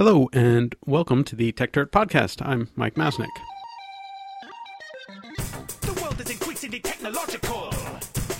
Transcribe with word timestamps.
Hello, 0.00 0.30
and 0.32 0.74
welcome 0.86 1.24
to 1.24 1.36
the 1.36 1.52
Techdirt 1.52 1.90
Podcast. 1.90 2.40
I'm 2.40 2.70
Mike 2.74 2.94
Masnick. 2.94 3.28
The 5.82 6.00
world 6.00 6.18
is 6.18 6.30
increasingly 6.30 6.80
technological, 6.80 7.70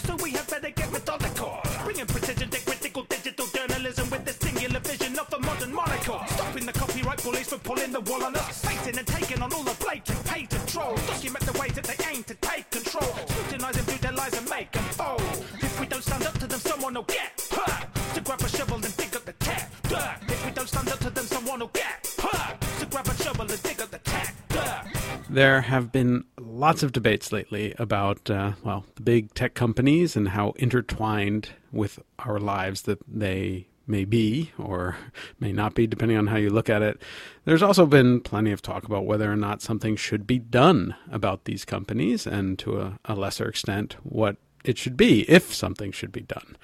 so 0.06 0.16
we 0.22 0.30
have 0.30 0.48
better 0.48 0.70
get 0.70 0.90
methodical. 0.90 1.60
Bringing 1.84 2.06
precision 2.06 2.48
to 2.48 2.64
critical 2.64 3.02
digital 3.10 3.44
journalism 3.54 4.08
with 4.08 4.24
the 4.24 4.32
singular 4.32 4.80
vision 4.80 5.18
of 5.18 5.30
a 5.34 5.38
modern 5.40 5.74
monocle. 5.74 6.22
Stopping 6.28 6.64
the 6.64 6.72
copyright 6.72 7.18
police 7.18 7.48
from 7.50 7.58
pulling 7.58 7.92
the 7.92 8.00
wool 8.00 8.24
on 8.24 8.36
us. 8.36 8.64
And 8.64 9.06
taking 9.06 9.42
on 9.42 9.52
all 9.52 9.62
the. 9.62 9.80
Document 11.06 11.44
the 11.44 11.58
ways 11.60 11.72
that 11.74 11.84
they 11.84 12.10
aim 12.10 12.24
to 12.24 12.34
take 12.36 12.70
control. 12.70 13.14
And 13.52 14.48
make 14.48 14.72
them 14.72 14.84
fold. 14.84 15.20
If 15.60 15.78
we 15.78 15.86
don't 15.86 16.02
stand 16.02 16.24
up 16.24 16.38
to 16.38 16.46
them, 16.46 16.58
someone 16.58 16.94
will 16.94 17.02
get 17.02 17.46
hurt. 17.50 17.89
To 18.14 18.20
grab 18.20 18.40
a 18.40 18.48
shovel 18.48 18.74
and 18.74 18.96
dig 18.96 19.14
up 19.14 19.24
the 19.24 19.34
dirt. 19.40 20.16
If 20.28 20.44
we 20.44 20.50
don't 20.52 20.68
stand 20.68 20.88
up 20.88 20.98
to 20.98 21.10
them, 21.10 21.24
someone 21.24 21.60
will 21.60 21.68
get 21.68 22.14
hurt. 22.18 22.60
To 22.80 22.86
grab 22.86 23.06
a 23.06 23.14
shovel 23.14 23.42
and 23.42 23.62
dig 23.62 23.80
up 23.80 23.90
the 23.90 23.98
dirt. 23.98 25.26
There 25.28 25.60
have 25.60 25.92
been 25.92 26.24
lots 26.38 26.82
of 26.82 26.92
debates 26.92 27.30
lately 27.30 27.72
about, 27.78 28.28
uh, 28.28 28.52
well, 28.64 28.84
the 28.96 29.02
big 29.02 29.32
tech 29.34 29.54
companies 29.54 30.16
and 30.16 30.30
how 30.30 30.50
intertwined 30.56 31.50
with 31.70 32.00
our 32.18 32.40
lives 32.40 32.82
that 32.82 32.98
they 33.06 33.68
may 33.86 34.04
be 34.04 34.50
or 34.58 34.96
may 35.40 35.52
not 35.52 35.74
be, 35.74 35.86
depending 35.86 36.18
on 36.18 36.26
how 36.26 36.36
you 36.36 36.50
look 36.50 36.68
at 36.68 36.82
it. 36.82 37.00
There's 37.44 37.62
also 37.62 37.86
been 37.86 38.20
plenty 38.20 38.50
of 38.50 38.60
talk 38.60 38.84
about 38.84 39.06
whether 39.06 39.30
or 39.30 39.36
not 39.36 39.62
something 39.62 39.94
should 39.94 40.26
be 40.26 40.38
done 40.40 40.96
about 41.12 41.44
these 41.44 41.64
companies, 41.64 42.26
and 42.26 42.58
to 42.58 42.80
a, 42.80 42.98
a 43.04 43.14
lesser 43.14 43.48
extent, 43.48 43.96
what 44.02 44.36
it 44.64 44.78
should 44.78 44.96
be 44.96 45.28
if 45.30 45.54
something 45.54 45.92
should 45.92 46.12
be 46.12 46.20
done. 46.20 46.56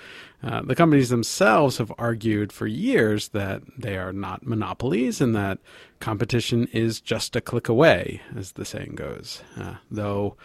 Uh, 0.43 0.63
the 0.63 0.75
companies 0.75 1.09
themselves 1.09 1.79
have 1.79 1.93
argued 1.99 2.53
for 2.53 2.67
years 2.67 3.29
that 3.29 3.63
they 3.79 3.97
are 3.97 4.13
not 4.13 4.47
monopolies 4.47 5.21
and 5.21 5.35
that 5.35 5.59
competition 6.01 6.69
is 6.73 7.01
just 7.01 7.35
a 7.37 7.41
click 7.41 7.69
away, 7.69 8.21
as 8.37 8.53
the 8.53 8.65
saying 8.65 8.95
goes. 8.95 9.43
Uh, 9.57 9.77
though 9.91 10.37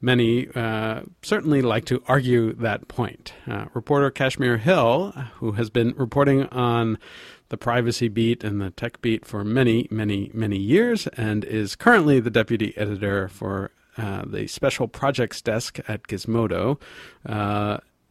many 0.00 0.48
uh, 0.54 1.00
certainly 1.22 1.62
like 1.62 1.84
to 1.84 2.02
argue 2.06 2.52
that 2.54 2.88
point. 2.88 3.32
Uh, 3.46 3.66
reporter 3.72 4.10
Kashmir 4.10 4.58
Hill, 4.58 5.12
who 5.36 5.52
has 5.52 5.70
been 5.70 5.94
reporting 5.96 6.44
on 6.46 6.98
the 7.48 7.56
privacy 7.56 8.08
beat 8.08 8.42
and 8.42 8.60
the 8.60 8.70
tech 8.70 9.00
beat 9.00 9.24
for 9.24 9.44
many, 9.44 9.86
many, 9.90 10.30
many 10.34 10.58
years, 10.58 11.06
and 11.08 11.44
is 11.44 11.76
currently 11.76 12.18
the 12.18 12.30
deputy 12.30 12.76
editor 12.76 13.28
for 13.28 13.70
uh, 13.96 14.24
the 14.26 14.48
special 14.48 14.88
projects 14.88 15.40
desk 15.40 15.78
at 15.88 16.02
Gizmodo, 16.08 16.78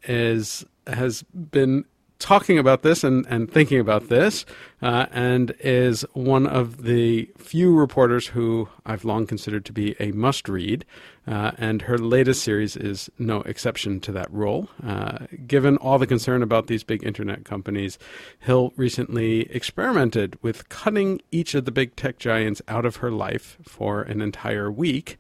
is 0.07 0.65
has 0.87 1.23
been 1.23 1.85
talking 2.19 2.57
about 2.57 2.81
this 2.81 3.03
and, 3.03 3.25
and 3.29 3.51
thinking 3.51 3.79
about 3.79 4.07
this, 4.09 4.45
uh, 4.81 5.05
and 5.11 5.53
is 5.59 6.03
one 6.13 6.47
of 6.47 6.83
the 6.83 7.29
few 7.37 7.75
reporters 7.75 8.27
who 8.27 8.69
I've 8.85 9.03
long 9.03 9.27
considered 9.27 9.65
to 9.65 9.73
be 9.73 9.95
a 9.99 10.11
must 10.11 10.47
read. 10.47 10.85
Uh, 11.27 11.51
and 11.57 11.83
her 11.83 11.97
latest 11.97 12.43
series 12.43 12.77
is 12.77 13.09
no 13.17 13.41
exception 13.41 13.99
to 14.01 14.11
that 14.13 14.31
rule. 14.31 14.69
Uh, 14.85 15.25
given 15.45 15.77
all 15.77 15.99
the 15.99 16.07
concern 16.07 16.41
about 16.41 16.67
these 16.67 16.83
big 16.83 17.03
internet 17.03 17.45
companies, 17.45 17.97
Hill 18.39 18.71
recently 18.75 19.41
experimented 19.51 20.37
with 20.41 20.69
cutting 20.69 21.21
each 21.31 21.53
of 21.55 21.65
the 21.65 21.71
big 21.71 21.95
tech 21.95 22.17
giants 22.17 22.61
out 22.67 22.85
of 22.85 22.97
her 22.97 23.11
life 23.11 23.57
for 23.63 24.01
an 24.01 24.21
entire 24.21 24.71
week. 24.71 25.17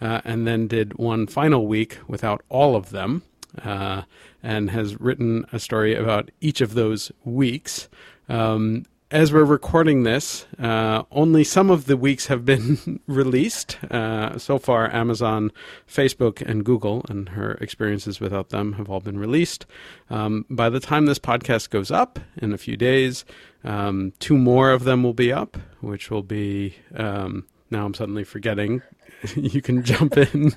Uh, 0.00 0.20
and 0.24 0.48
then 0.48 0.66
did 0.66 0.98
one 0.98 1.28
final 1.28 1.68
week 1.68 1.98
without 2.08 2.42
all 2.48 2.74
of 2.74 2.90
them, 2.90 3.22
uh, 3.62 4.02
and 4.42 4.70
has 4.70 5.00
written 5.00 5.46
a 5.52 5.58
story 5.58 5.94
about 5.94 6.30
each 6.40 6.60
of 6.60 6.74
those 6.74 7.12
weeks. 7.24 7.88
Um, 8.28 8.84
as 9.12 9.30
we're 9.30 9.44
recording 9.44 10.04
this, 10.04 10.46
uh, 10.58 11.02
only 11.10 11.44
some 11.44 11.70
of 11.70 11.84
the 11.84 11.98
weeks 11.98 12.28
have 12.28 12.46
been 12.46 12.98
released. 13.06 13.76
Uh, 13.90 14.38
so 14.38 14.58
far, 14.58 14.92
Amazon, 14.92 15.52
Facebook, 15.86 16.40
and 16.40 16.64
Google, 16.64 17.04
and 17.10 17.28
her 17.30 17.52
experiences 17.60 18.20
without 18.20 18.48
them 18.48 18.72
have 18.74 18.88
all 18.88 19.00
been 19.00 19.18
released. 19.18 19.66
Um, 20.08 20.46
by 20.48 20.70
the 20.70 20.80
time 20.80 21.04
this 21.04 21.18
podcast 21.18 21.68
goes 21.68 21.90
up 21.90 22.18
in 22.38 22.54
a 22.54 22.58
few 22.58 22.78
days, 22.78 23.26
um, 23.64 24.14
two 24.18 24.38
more 24.38 24.70
of 24.70 24.84
them 24.84 25.02
will 25.02 25.12
be 25.12 25.30
up, 25.30 25.58
which 25.80 26.10
will 26.10 26.22
be. 26.22 26.76
Um, 26.96 27.46
now 27.70 27.84
I'm 27.84 27.94
suddenly 27.94 28.24
forgetting. 28.24 28.80
you 29.36 29.62
can 29.62 29.82
jump 29.82 30.16
in. 30.16 30.52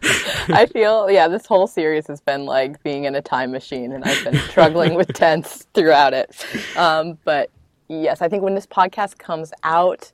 I 0.47 0.65
feel, 0.65 1.09
yeah, 1.09 1.27
this 1.27 1.45
whole 1.45 1.67
series 1.67 2.07
has 2.07 2.21
been 2.21 2.45
like 2.45 2.81
being 2.83 3.05
in 3.05 3.15
a 3.15 3.21
time 3.21 3.51
machine, 3.51 3.91
and 3.91 4.03
I've 4.03 4.23
been 4.23 4.39
struggling 4.49 4.95
with 4.95 5.07
tense 5.13 5.67
throughout 5.73 6.13
it. 6.13 6.45
Um, 6.77 7.17
but 7.23 7.49
yes, 7.87 8.21
I 8.21 8.29
think 8.29 8.43
when 8.43 8.55
this 8.55 8.65
podcast 8.65 9.17
comes 9.17 9.51
out, 9.63 10.11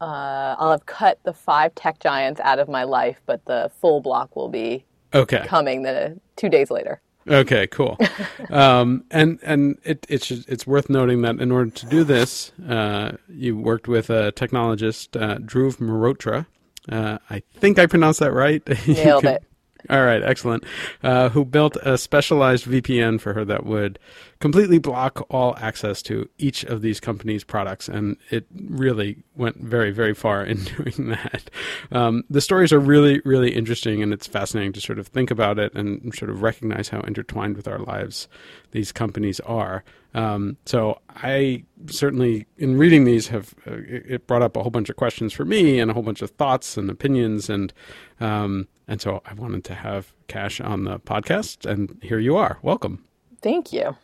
uh, 0.00 0.56
I'll 0.58 0.72
have 0.72 0.86
cut 0.86 1.18
the 1.24 1.32
five 1.32 1.74
tech 1.74 2.00
giants 2.00 2.40
out 2.40 2.58
of 2.58 2.68
my 2.68 2.84
life, 2.84 3.20
but 3.26 3.44
the 3.44 3.70
full 3.80 4.00
block 4.00 4.34
will 4.36 4.48
be 4.48 4.84
okay. 5.12 5.44
coming 5.46 5.82
the 5.82 6.18
two 6.36 6.48
days 6.48 6.70
later. 6.70 7.00
Okay, 7.26 7.66
cool. 7.68 7.98
um, 8.50 9.04
and 9.10 9.38
and 9.42 9.78
it, 9.82 10.06
it's 10.08 10.30
it's 10.30 10.66
worth 10.66 10.90
noting 10.90 11.22
that 11.22 11.40
in 11.40 11.50
order 11.50 11.70
to 11.70 11.86
do 11.86 12.04
this, 12.04 12.52
uh, 12.68 13.12
you 13.28 13.56
worked 13.56 13.88
with 13.88 14.10
a 14.10 14.32
technologist, 14.32 15.20
uh, 15.20 15.38
Dhruv 15.38 15.78
Mehrotra. 15.78 16.46
Uh, 16.88 17.18
I 17.30 17.42
think 17.54 17.78
I 17.78 17.86
pronounced 17.86 18.20
that 18.20 18.32
right. 18.32 18.62
Nailed 18.88 19.22
can- 19.22 19.34
it. 19.36 19.44
All 19.90 20.02
right, 20.02 20.22
excellent. 20.22 20.64
Uh, 21.02 21.28
who 21.28 21.44
built 21.44 21.76
a 21.82 21.98
specialized 21.98 22.64
VPN 22.64 23.20
for 23.20 23.34
her 23.34 23.44
that 23.44 23.66
would 23.66 23.98
completely 24.40 24.78
block 24.78 25.26
all 25.28 25.54
access 25.58 26.00
to 26.02 26.26
each 26.38 26.64
of 26.64 26.80
these 26.80 27.00
companies' 27.00 27.44
products, 27.44 27.86
and 27.86 28.16
it 28.30 28.46
really 28.54 29.22
went 29.36 29.58
very, 29.58 29.90
very 29.90 30.14
far 30.14 30.42
in 30.46 30.64
doing 30.64 31.10
that. 31.10 31.50
Um, 31.92 32.24
the 32.30 32.40
stories 32.40 32.72
are 32.72 32.80
really, 32.80 33.20
really 33.26 33.54
interesting, 33.54 34.02
and 34.02 34.12
it's 34.14 34.26
fascinating 34.26 34.72
to 34.72 34.80
sort 34.80 34.98
of 34.98 35.08
think 35.08 35.30
about 35.30 35.58
it 35.58 35.74
and 35.74 36.14
sort 36.14 36.30
of 36.30 36.40
recognize 36.40 36.88
how 36.88 37.00
intertwined 37.00 37.56
with 37.56 37.68
our 37.68 37.78
lives 37.78 38.26
these 38.70 38.90
companies 38.90 39.38
are. 39.40 39.84
Um, 40.14 40.56
so 40.64 41.00
I 41.08 41.64
certainly, 41.86 42.46
in 42.56 42.78
reading 42.78 43.04
these, 43.04 43.28
have 43.28 43.54
uh, 43.66 43.76
it 43.86 44.26
brought 44.26 44.42
up 44.42 44.56
a 44.56 44.62
whole 44.62 44.70
bunch 44.70 44.88
of 44.88 44.96
questions 44.96 45.32
for 45.32 45.44
me 45.44 45.80
and 45.80 45.90
a 45.90 45.94
whole 45.94 46.02
bunch 46.02 46.22
of 46.22 46.30
thoughts 46.30 46.76
and 46.76 46.88
opinions, 46.88 47.50
and 47.50 47.72
um, 48.20 48.68
and 48.86 49.00
so 49.00 49.22
I 49.26 49.34
wanted 49.34 49.64
to 49.64 49.74
have 49.74 50.12
Kash 50.28 50.60
on 50.60 50.84
the 50.84 51.00
podcast, 51.00 51.68
and 51.68 51.98
here 52.02 52.18
you 52.18 52.36
are. 52.36 52.58
Welcome. 52.62 53.04
Thank 53.42 53.72
you. 53.72 53.96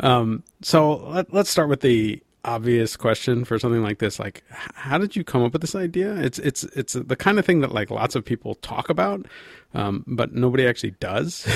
Um, 0.00 0.44
so 0.62 0.96
let, 1.08 1.32
let's 1.32 1.50
start 1.50 1.68
with 1.68 1.80
the 1.80 2.22
obvious 2.44 2.96
question 2.96 3.44
for 3.44 3.58
something 3.58 3.82
like 3.82 3.98
this 3.98 4.18
like 4.18 4.42
how 4.50 4.96
did 4.96 5.16
you 5.16 5.24
come 5.24 5.42
up 5.42 5.52
with 5.52 5.60
this 5.60 5.74
idea 5.74 6.14
it's 6.14 6.38
it's 6.38 6.62
it's 6.64 6.92
the 6.92 7.16
kind 7.16 7.38
of 7.38 7.44
thing 7.44 7.60
that 7.60 7.72
like 7.72 7.90
lots 7.90 8.14
of 8.14 8.24
people 8.24 8.54
talk 8.56 8.88
about 8.88 9.26
um, 9.74 10.04
but 10.06 10.32
nobody 10.32 10.66
actually 10.66 10.92
does 10.92 11.46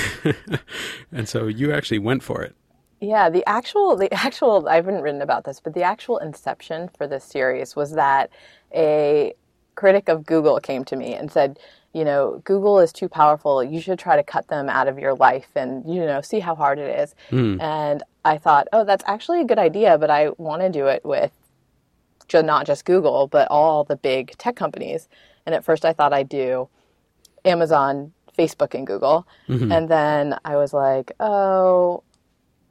and 1.11 1.27
so 1.27 1.47
you 1.47 1.73
actually 1.73 1.97
went 1.97 2.21
for 2.21 2.43
it 2.43 2.55
Yeah, 3.03 3.29
the 3.29 3.47
actual 3.47 3.95
the 3.95 4.11
actual 4.13 4.67
I 4.67 4.75
haven't 4.75 5.01
written 5.01 5.21
about 5.21 5.43
this, 5.43 5.59
but 5.59 5.73
the 5.73 5.83
actual 5.83 6.17
inception 6.19 6.89
for 6.97 7.05
this 7.07 7.23
series 7.23 7.75
was 7.75 7.91
that 7.91 8.29
a 8.73 9.33
critic 9.75 10.07
of 10.07 10.25
Google 10.25 10.59
came 10.59 10.85
to 10.85 10.95
me 10.95 11.13
and 11.13 11.31
said, 11.31 11.59
you 11.93 12.05
know, 12.05 12.41
Google 12.43 12.79
is 12.79 12.93
too 12.93 13.09
powerful. 13.09 13.63
You 13.63 13.81
should 13.81 13.99
try 13.99 14.15
to 14.15 14.23
cut 14.23 14.47
them 14.47 14.69
out 14.69 14.87
of 14.87 14.97
your 14.97 15.15
life 15.15 15.49
and 15.55 15.83
you 15.93 16.01
know 16.05 16.21
see 16.21 16.39
how 16.39 16.55
hard 16.55 16.79
it 16.79 16.97
is. 16.99 17.13
Hmm. 17.29 17.59
And 17.59 18.03
I 18.23 18.37
thought, 18.37 18.67
oh, 18.71 18.85
that's 18.85 19.03
actually 19.05 19.41
a 19.41 19.45
good 19.45 19.59
idea, 19.59 19.97
but 19.97 20.09
I 20.09 20.29
want 20.37 20.61
to 20.61 20.69
do 20.69 20.87
it 20.87 21.03
with 21.03 21.31
not 22.33 22.65
just 22.65 22.85
Google, 22.85 23.27
but 23.27 23.47
all 23.51 23.83
the 23.83 23.95
big 23.95 24.35
tech 24.39 24.55
companies. 24.55 25.07
And 25.45 25.53
at 25.53 25.63
first, 25.63 25.85
I 25.85 25.93
thought 25.93 26.13
I'd 26.13 26.29
do 26.29 26.67
Amazon, 27.45 28.13
Facebook, 28.35 28.73
and 28.73 28.87
Google. 28.87 29.27
Mm-hmm. 29.47 29.71
And 29.71 29.87
then 29.87 30.39
I 30.43 30.55
was 30.55 30.73
like, 30.73 31.11
oh, 31.19 32.01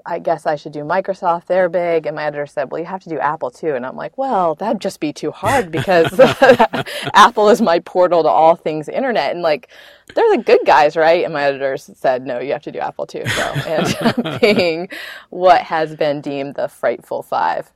I 0.06 0.18
guess 0.18 0.46
I 0.46 0.56
should 0.56 0.72
do 0.72 0.80
Microsoft. 0.80 1.46
They're 1.46 1.68
big. 1.68 2.06
And 2.06 2.16
my 2.16 2.24
editor 2.24 2.46
said, 2.46 2.70
well, 2.70 2.80
you 2.80 2.86
have 2.86 3.02
to 3.04 3.08
do 3.08 3.18
Apple 3.18 3.50
too. 3.50 3.74
And 3.74 3.84
I'm 3.84 3.96
like, 3.96 4.16
well, 4.18 4.54
that'd 4.54 4.80
just 4.80 5.00
be 5.00 5.12
too 5.12 5.30
hard 5.30 5.70
because 5.70 6.19
Apple 7.14 7.49
is 7.49 7.60
my 7.60 7.78
portal 7.81 8.22
to 8.22 8.28
all 8.28 8.56
things 8.56 8.88
internet. 8.88 9.32
And 9.32 9.43
like, 9.43 9.69
they're 10.14 10.37
the 10.37 10.43
good 10.43 10.60
guys, 10.66 10.96
right? 10.96 11.25
And 11.25 11.32
my 11.32 11.44
editor 11.44 11.76
said, 11.76 12.26
no, 12.26 12.40
you 12.40 12.52
have 12.52 12.62
to 12.62 12.72
do 12.72 12.78
Apple 12.78 13.06
too. 13.06 13.25
So, 13.26 13.43
and 13.66 14.40
being 14.40 14.88
what 15.31 15.62
has 15.62 15.94
been 15.96 16.20
deemed 16.20 16.54
the 16.54 16.69
frightful 16.69 17.22
five. 17.22 17.72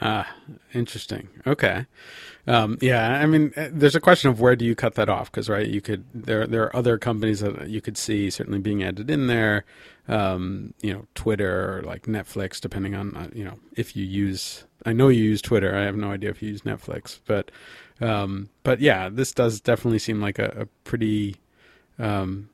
Ah, 0.00 0.34
interesting. 0.72 1.28
Okay. 1.46 1.86
Um, 2.46 2.78
yeah, 2.80 3.20
I 3.20 3.26
mean, 3.26 3.52
uh, 3.56 3.68
there's 3.70 3.94
a 3.94 4.00
question 4.00 4.30
of 4.30 4.40
where 4.40 4.56
do 4.56 4.64
you 4.64 4.74
cut 4.74 4.94
that 4.94 5.08
off? 5.08 5.30
Because 5.30 5.48
right, 5.48 5.66
you 5.66 5.80
could 5.80 6.04
there 6.14 6.46
there 6.46 6.64
are 6.64 6.76
other 6.76 6.98
companies 6.98 7.40
that 7.40 7.68
you 7.68 7.80
could 7.80 7.98
see 7.98 8.30
certainly 8.30 8.58
being 8.58 8.82
added 8.82 9.10
in 9.10 9.26
there. 9.26 9.64
Um, 10.10 10.74
you 10.82 10.92
know, 10.92 11.06
Twitter 11.14 11.78
or 11.78 11.82
like 11.82 12.02
Netflix, 12.02 12.60
depending 12.60 12.94
on 12.94 13.16
uh, 13.16 13.28
you 13.32 13.44
know 13.44 13.58
if 13.76 13.96
you 13.96 14.04
use. 14.04 14.64
I 14.84 14.92
know 14.92 15.08
you 15.08 15.22
use 15.22 15.40
Twitter. 15.40 15.76
I 15.76 15.82
have 15.82 15.96
no 15.96 16.10
idea 16.10 16.30
if 16.30 16.42
you 16.42 16.48
use 16.48 16.62
Netflix, 16.62 17.20
but 17.26 17.50
um, 18.00 18.48
but 18.62 18.80
yeah, 18.80 19.08
this 19.08 19.32
does 19.32 19.60
definitely 19.60 19.98
seem 19.98 20.20
like 20.20 20.38
a, 20.38 20.62
a 20.62 20.66
pretty 20.84 21.36
um, 21.98 22.48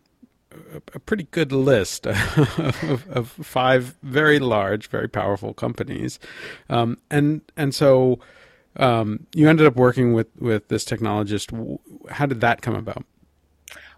a, 0.52 0.82
a 0.94 0.98
pretty 1.00 1.24
good 1.30 1.52
list 1.52 2.06
of, 2.06 3.06
of 3.08 3.28
five 3.28 3.96
very 4.02 4.38
large, 4.38 4.88
very 4.88 5.08
powerful 5.08 5.54
companies, 5.54 6.18
um, 6.68 6.98
and 7.10 7.40
and 7.56 7.74
so 7.74 8.18
um, 8.76 9.26
you 9.34 9.48
ended 9.48 9.66
up 9.66 9.76
working 9.76 10.12
with 10.12 10.28
with 10.38 10.68
this 10.68 10.84
technologist. 10.84 11.78
How 12.10 12.26
did 12.26 12.40
that 12.40 12.62
come 12.62 12.74
about? 12.74 13.04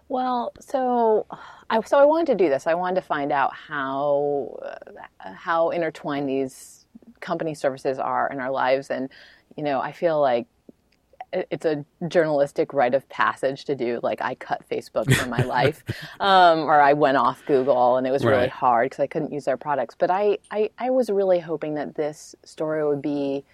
Well, 0.09 0.53
so 0.59 1.27
I 1.69 1.79
so 1.81 1.99
I 1.99 2.05
wanted 2.05 2.25
to 2.27 2.43
do 2.43 2.49
this. 2.49 2.65
I 2.65 2.73
wanted 2.73 2.95
to 2.95 3.01
find 3.01 3.31
out 3.31 3.53
how 3.53 4.59
uh, 4.63 5.33
how 5.33 5.69
intertwined 5.69 6.27
these 6.27 6.87
company 7.19 7.53
services 7.53 7.99
are 7.99 8.27
in 8.31 8.39
our 8.39 8.51
lives, 8.51 8.89
and 8.89 9.09
you 9.55 9.63
know, 9.63 9.79
I 9.79 9.91
feel 9.91 10.19
like 10.19 10.47
it's 11.31 11.65
a 11.65 11.85
journalistic 12.07 12.73
rite 12.73 12.95
of 12.95 13.07
passage 13.09 13.65
to 13.65 13.75
do 13.75 13.99
like 14.01 14.19
i 14.19 14.33
cut 14.33 14.67
facebook 14.67 15.13
from 15.13 15.29
my 15.29 15.43
life 15.43 15.83
um, 16.19 16.61
or 16.61 16.81
i 16.81 16.93
went 16.93 17.17
off 17.17 17.45
google 17.45 17.97
and 17.97 18.07
it 18.07 18.11
was 18.11 18.25
really 18.25 18.47
hard 18.47 18.85
because 18.85 18.99
i 18.99 19.05
couldn't 19.05 19.31
use 19.31 19.45
their 19.45 19.57
products. 19.57 19.95
But 19.97 20.09
I, 20.09 20.39
I 20.49 20.71
i 20.79 20.89
was 20.89 21.09
really 21.11 21.39
hoping 21.39 21.75
that 21.75 21.93
this 21.93 22.35
story 22.43 22.83
would 22.83 23.01
be 23.01 23.45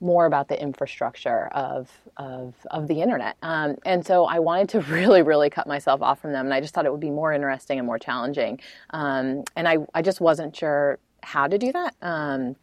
more 0.00 0.26
about 0.26 0.48
the 0.48 0.60
infrastructure 0.60 1.46
of 1.48 1.90
of, 2.16 2.54
of 2.70 2.88
the 2.88 3.00
internet. 3.02 3.36
Um, 3.42 3.76
and 3.86 4.04
so 4.04 4.24
I 4.26 4.38
wanted 4.40 4.68
to 4.70 4.80
really, 4.92 5.22
really 5.22 5.50
cut 5.50 5.66
myself 5.66 6.02
off 6.02 6.20
from 6.20 6.32
them. 6.32 6.46
And 6.46 6.54
I 6.54 6.60
just 6.60 6.74
thought 6.74 6.86
it 6.86 6.92
would 6.92 7.00
be 7.00 7.10
more 7.10 7.32
interesting 7.32 7.78
and 7.78 7.86
more 7.86 7.98
challenging. 7.98 8.60
Um, 8.90 9.44
and 9.56 9.68
I, 9.68 9.78
I 9.94 10.02
just 10.02 10.20
wasn't 10.20 10.56
sure 10.56 10.98
how 11.22 11.46
to 11.48 11.58
do 11.58 11.72
that. 11.72 11.94
Um, 12.02 12.56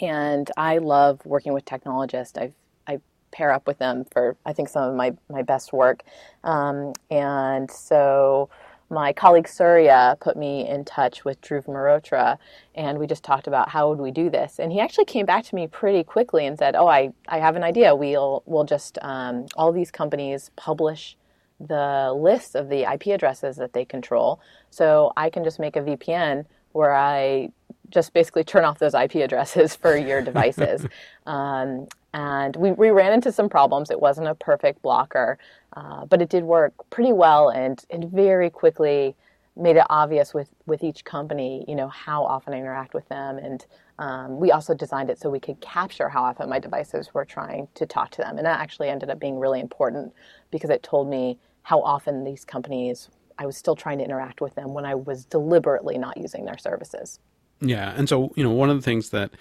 And 0.00 0.50
I 0.56 0.78
love 0.78 1.24
working 1.26 1.52
with 1.52 1.64
technologists. 1.64 2.38
I've, 2.38 2.54
I 2.86 3.00
pair 3.32 3.52
up 3.52 3.66
with 3.66 3.78
them 3.78 4.04
for, 4.12 4.36
I 4.46 4.52
think, 4.52 4.68
some 4.68 4.90
of 4.90 4.94
my, 4.96 5.14
my 5.28 5.42
best 5.42 5.72
work. 5.72 6.02
Um, 6.44 6.94
and 7.10 7.70
so 7.70 8.50
my 8.90 9.12
colleague 9.12 9.46
Surya 9.46 10.16
put 10.20 10.36
me 10.36 10.68
in 10.68 10.84
touch 10.84 11.24
with 11.24 11.40
Dhruv 11.40 11.66
Mehrotra, 11.66 12.38
and 12.74 12.98
we 12.98 13.06
just 13.06 13.22
talked 13.22 13.46
about 13.46 13.68
how 13.68 13.88
would 13.88 14.00
we 14.00 14.10
do 14.10 14.28
this. 14.28 14.58
And 14.58 14.72
he 14.72 14.80
actually 14.80 15.04
came 15.04 15.26
back 15.26 15.44
to 15.44 15.54
me 15.54 15.68
pretty 15.68 16.02
quickly 16.02 16.44
and 16.46 16.58
said, 16.58 16.74
"Oh, 16.74 16.88
I, 16.88 17.12
I 17.28 17.38
have 17.38 17.56
an 17.56 17.62
idea. 17.62 17.94
We'll 17.94 18.42
we'll 18.46 18.64
just 18.64 18.98
um, 19.02 19.46
all 19.56 19.72
these 19.72 19.90
companies 19.90 20.50
publish 20.56 21.16
the 21.60 22.12
list 22.16 22.54
of 22.56 22.68
the 22.68 22.90
IP 22.90 23.08
addresses 23.08 23.56
that 23.56 23.72
they 23.72 23.84
control, 23.84 24.40
so 24.70 25.12
I 25.16 25.30
can 25.30 25.44
just 25.44 25.60
make 25.60 25.76
a 25.76 25.80
VPN 25.80 26.46
where 26.72 26.94
I 26.94 27.50
just 27.90 28.12
basically 28.12 28.44
turn 28.44 28.64
off 28.64 28.78
those 28.78 28.94
IP 28.94 29.16
addresses 29.16 29.74
for 29.82 29.96
your 29.96 30.22
devices. 30.22 30.86
um, 31.26 31.86
and 32.12 32.56
we, 32.56 32.72
we 32.72 32.90
ran 32.90 33.12
into 33.12 33.30
some 33.32 33.48
problems. 33.48 33.90
It 33.90 34.00
wasn't 34.00 34.28
a 34.28 34.34
perfect 34.34 34.82
blocker, 34.82 35.38
uh, 35.76 36.04
but 36.06 36.20
it 36.20 36.28
did 36.28 36.44
work 36.44 36.72
pretty 36.90 37.12
well 37.12 37.50
and, 37.50 37.82
and 37.90 38.10
very 38.10 38.50
quickly 38.50 39.14
made 39.56 39.76
it 39.76 39.84
obvious 39.90 40.32
with, 40.32 40.48
with 40.66 40.82
each 40.82 41.04
company, 41.04 41.64
you 41.68 41.74
know, 41.74 41.88
how 41.88 42.24
often 42.24 42.54
I 42.54 42.58
interact 42.58 42.94
with 42.94 43.08
them. 43.08 43.38
And 43.38 43.64
um, 43.98 44.40
we 44.40 44.50
also 44.52 44.74
designed 44.74 45.10
it 45.10 45.18
so 45.18 45.28
we 45.28 45.40
could 45.40 45.60
capture 45.60 46.08
how 46.08 46.22
often 46.22 46.48
my 46.48 46.58
devices 46.58 47.12
were 47.12 47.24
trying 47.24 47.68
to 47.74 47.84
talk 47.84 48.10
to 48.12 48.22
them. 48.22 48.38
And 48.38 48.46
that 48.46 48.60
actually 48.60 48.88
ended 48.88 49.10
up 49.10 49.20
being 49.20 49.38
really 49.38 49.60
important 49.60 50.14
because 50.50 50.70
it 50.70 50.82
told 50.82 51.08
me 51.08 51.38
how 51.62 51.82
often 51.82 52.24
these 52.24 52.44
companies, 52.44 53.10
I 53.38 53.46
was 53.46 53.56
still 53.56 53.76
trying 53.76 53.98
to 53.98 54.04
interact 54.04 54.40
with 54.40 54.54
them 54.54 54.72
when 54.72 54.86
I 54.86 54.94
was 54.94 55.24
deliberately 55.26 55.98
not 55.98 56.16
using 56.16 56.44
their 56.44 56.58
services. 56.58 57.18
Yeah, 57.60 57.92
and 57.94 58.08
so 58.08 58.32
you 58.36 58.42
know, 58.42 58.50
one 58.50 58.70
of 58.70 58.76
the 58.76 58.82
things 58.82 59.10
that 59.10 59.32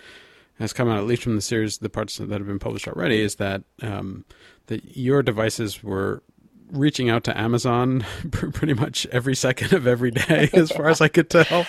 has 0.59 0.73
come 0.73 0.89
out, 0.89 0.97
at 0.97 1.05
least 1.05 1.23
from 1.23 1.35
the 1.35 1.41
series, 1.41 1.77
the 1.77 1.89
parts 1.89 2.17
that 2.17 2.29
have 2.29 2.47
been 2.47 2.59
published 2.59 2.87
already, 2.87 3.21
is 3.21 3.35
that 3.35 3.63
um, 3.81 4.25
that 4.67 4.97
your 4.97 5.23
devices 5.23 5.83
were 5.83 6.21
reaching 6.71 7.09
out 7.09 7.23
to 7.23 7.37
Amazon 7.37 8.05
pretty 8.31 8.73
much 8.73 9.05
every 9.07 9.35
second 9.35 9.73
of 9.73 9.87
every 9.87 10.11
day, 10.11 10.49
as 10.53 10.71
far 10.71 10.89
as 10.89 11.01
I 11.01 11.07
could 11.07 11.29
tell. 11.29 11.65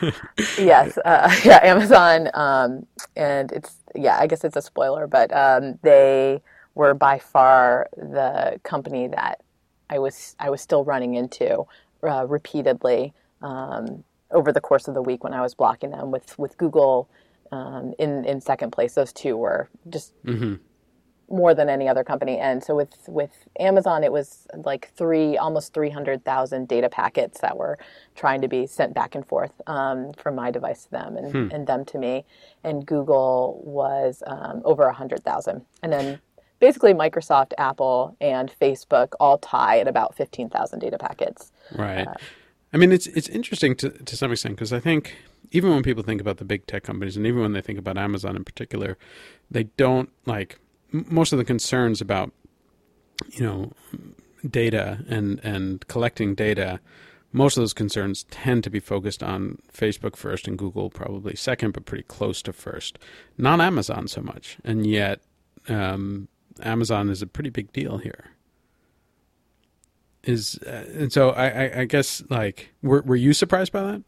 yes, 0.58 0.98
uh, 1.04 1.34
yeah, 1.44 1.60
Amazon, 1.62 2.28
um, 2.34 2.86
and 3.16 3.50
it's 3.52 3.76
yeah, 3.94 4.18
I 4.18 4.26
guess 4.26 4.44
it's 4.44 4.56
a 4.56 4.62
spoiler, 4.62 5.06
but 5.06 5.34
um, 5.34 5.78
they 5.82 6.42
were 6.74 6.94
by 6.94 7.18
far 7.18 7.88
the 7.96 8.60
company 8.62 9.08
that 9.08 9.40
I 9.90 9.98
was 9.98 10.36
I 10.38 10.50
was 10.50 10.60
still 10.60 10.84
running 10.84 11.14
into 11.14 11.64
uh, 12.02 12.26
repeatedly 12.26 13.14
um, 13.42 14.04
over 14.30 14.52
the 14.52 14.60
course 14.60 14.86
of 14.86 14.94
the 14.94 15.02
week 15.02 15.24
when 15.24 15.32
I 15.32 15.40
was 15.40 15.54
blocking 15.54 15.90
them 15.90 16.10
with 16.10 16.38
with 16.38 16.56
Google 16.58 17.08
um, 17.52 17.94
in 17.98 18.24
in 18.24 18.40
second 18.40 18.70
place. 18.70 18.94
Those 18.94 19.12
two 19.12 19.36
were 19.36 19.68
just 19.88 20.12
more 21.30 21.54
than 21.54 21.68
any 21.68 21.88
other 21.88 22.02
company. 22.04 22.38
And 22.38 22.62
so 22.64 22.74
with 22.74 22.94
with 23.06 23.48
Amazon, 23.60 24.02
it 24.02 24.12
was 24.12 24.46
like 24.64 24.90
three, 24.96 25.36
almost 25.36 25.74
three 25.74 25.90
hundred 25.90 26.24
thousand 26.24 26.68
data 26.68 26.88
packets 26.88 27.40
that 27.40 27.56
were 27.56 27.78
trying 28.14 28.40
to 28.40 28.48
be 28.48 28.66
sent 28.66 28.94
back 28.94 29.14
and 29.14 29.26
forth 29.26 29.52
um, 29.66 30.12
from 30.14 30.34
my 30.34 30.50
device 30.50 30.84
to 30.84 30.90
them 30.90 31.16
and, 31.16 31.52
and 31.52 31.66
them 31.66 31.84
to 31.86 31.98
me. 31.98 32.24
And 32.64 32.86
Google 32.86 33.60
was 33.64 34.22
um, 34.26 34.62
over 34.64 34.84
a 34.84 34.92
hundred 34.94 35.22
thousand. 35.22 35.64
And 35.82 35.92
then 35.92 36.20
basically 36.60 36.94
Microsoft, 36.94 37.52
Apple, 37.58 38.16
and 38.20 38.52
Facebook 38.60 39.12
all 39.20 39.38
tie 39.38 39.80
at 39.80 39.88
about 39.88 40.14
fifteen 40.14 40.48
thousand 40.48 40.78
data 40.80 40.98
packets. 40.98 41.52
Right. 41.76 42.08
I 42.72 42.76
mean, 42.76 42.92
it's 42.92 43.06
it's 43.08 43.28
interesting 43.28 43.74
to 43.76 43.90
to 43.90 44.16
some 44.16 44.32
extent 44.32 44.56
because 44.56 44.72
I 44.72 44.80
think 44.80 45.16
even 45.50 45.70
when 45.70 45.82
people 45.82 46.02
think 46.02 46.20
about 46.20 46.36
the 46.36 46.44
big 46.44 46.66
tech 46.66 46.82
companies 46.82 47.16
and 47.16 47.26
even 47.26 47.40
when 47.40 47.52
they 47.52 47.62
think 47.62 47.78
about 47.78 47.96
Amazon 47.96 48.36
in 48.36 48.44
particular, 48.44 48.98
they 49.50 49.64
don't 49.64 50.10
like 50.26 50.58
m- 50.92 51.06
most 51.08 51.32
of 51.32 51.38
the 51.38 51.44
concerns 51.44 52.00
about 52.00 52.32
you 53.30 53.44
know 53.44 53.72
data 54.48 55.04
and 55.08 55.40
and 55.42 55.86
collecting 55.88 56.34
data. 56.34 56.80
Most 57.30 57.58
of 57.58 57.62
those 57.62 57.74
concerns 57.74 58.24
tend 58.30 58.64
to 58.64 58.70
be 58.70 58.80
focused 58.80 59.22
on 59.22 59.58
Facebook 59.70 60.16
first 60.16 60.48
and 60.48 60.56
Google 60.56 60.88
probably 60.88 61.36
second, 61.36 61.72
but 61.72 61.84
pretty 61.84 62.04
close 62.04 62.40
to 62.42 62.54
first. 62.54 62.98
Not 63.36 63.60
Amazon 63.60 64.08
so 64.08 64.22
much, 64.22 64.56
and 64.64 64.86
yet 64.86 65.20
um, 65.68 66.28
Amazon 66.62 67.10
is 67.10 67.20
a 67.20 67.26
pretty 67.26 67.50
big 67.50 67.70
deal 67.72 67.98
here 67.98 68.30
is 70.28 70.58
uh, 70.66 70.84
and 70.94 71.12
so 71.12 71.30
I, 71.30 71.46
I, 71.48 71.80
I 71.80 71.84
guess 71.86 72.22
like 72.28 72.74
were 72.82 73.02
were 73.02 73.16
you 73.16 73.32
surprised 73.32 73.72
by 73.72 73.82
that? 73.82 74.02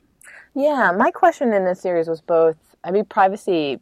Yeah, 0.54 0.92
my 0.92 1.10
question 1.10 1.52
in 1.52 1.64
this 1.64 1.80
series 1.80 2.08
was 2.08 2.20
both. 2.20 2.56
I 2.84 2.90
mean, 2.90 3.04
privacy. 3.04 3.80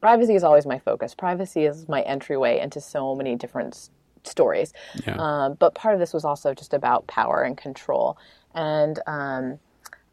Privacy 0.00 0.34
is 0.34 0.44
always 0.44 0.66
my 0.66 0.78
focus. 0.78 1.14
Privacy 1.14 1.64
is 1.64 1.88
my 1.88 2.02
entryway 2.02 2.60
into 2.60 2.80
so 2.80 3.14
many 3.14 3.34
different 3.34 3.74
s- 3.74 3.90
stories. 4.24 4.72
Yeah. 5.06 5.16
Um, 5.18 5.54
but 5.54 5.74
part 5.74 5.94
of 5.94 6.00
this 6.00 6.12
was 6.12 6.24
also 6.24 6.54
just 6.54 6.74
about 6.74 7.06
power 7.06 7.42
and 7.42 7.56
control. 7.56 8.18
And 8.54 9.00
um, 9.06 9.58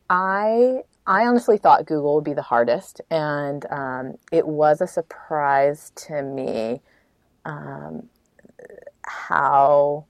I, 0.10 0.82
I 1.06 1.26
honestly 1.28 1.58
thought 1.58 1.86
Google 1.86 2.16
would 2.16 2.24
be 2.24 2.34
the 2.34 2.42
hardest, 2.42 3.02
and 3.12 3.66
um, 3.70 4.16
it 4.32 4.48
was 4.48 4.82
a 4.82 4.88
surprise 4.88 5.92
to 6.08 6.22
me 6.22 6.82
um, 7.46 8.10
how 9.06 10.06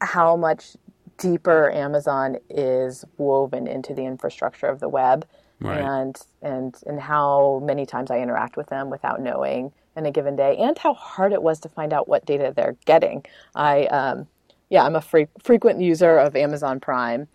how 0.00 0.36
much 0.36 0.76
deeper 1.18 1.70
Amazon 1.72 2.36
is 2.50 3.04
woven 3.16 3.66
into 3.66 3.94
the 3.94 4.04
infrastructure 4.04 4.66
of 4.66 4.80
the 4.80 4.88
web 4.88 5.26
Right. 5.58 5.80
and 5.80 6.20
and 6.42 6.76
and 6.86 7.00
how 7.00 7.62
many 7.64 7.86
times 7.86 8.10
I 8.10 8.18
interact 8.20 8.58
with 8.58 8.66
them 8.66 8.90
without 8.90 9.22
knowing 9.22 9.72
in 9.96 10.04
a 10.04 10.10
given 10.10 10.36
day 10.36 10.58
and 10.58 10.76
how 10.76 10.92
hard 10.92 11.32
it 11.32 11.42
was 11.42 11.60
to 11.60 11.70
find 11.70 11.94
out 11.94 12.08
what 12.08 12.26
data 12.26 12.52
they're 12.54 12.76
getting. 12.84 13.24
I 13.54 13.86
um, 13.86 14.26
yeah, 14.68 14.84
I'm 14.84 14.96
a 14.96 15.00
fre- 15.00 15.32
frequent 15.42 15.80
user 15.80 16.18
of 16.18 16.36
Amazon 16.36 16.78
Prime, 16.80 17.28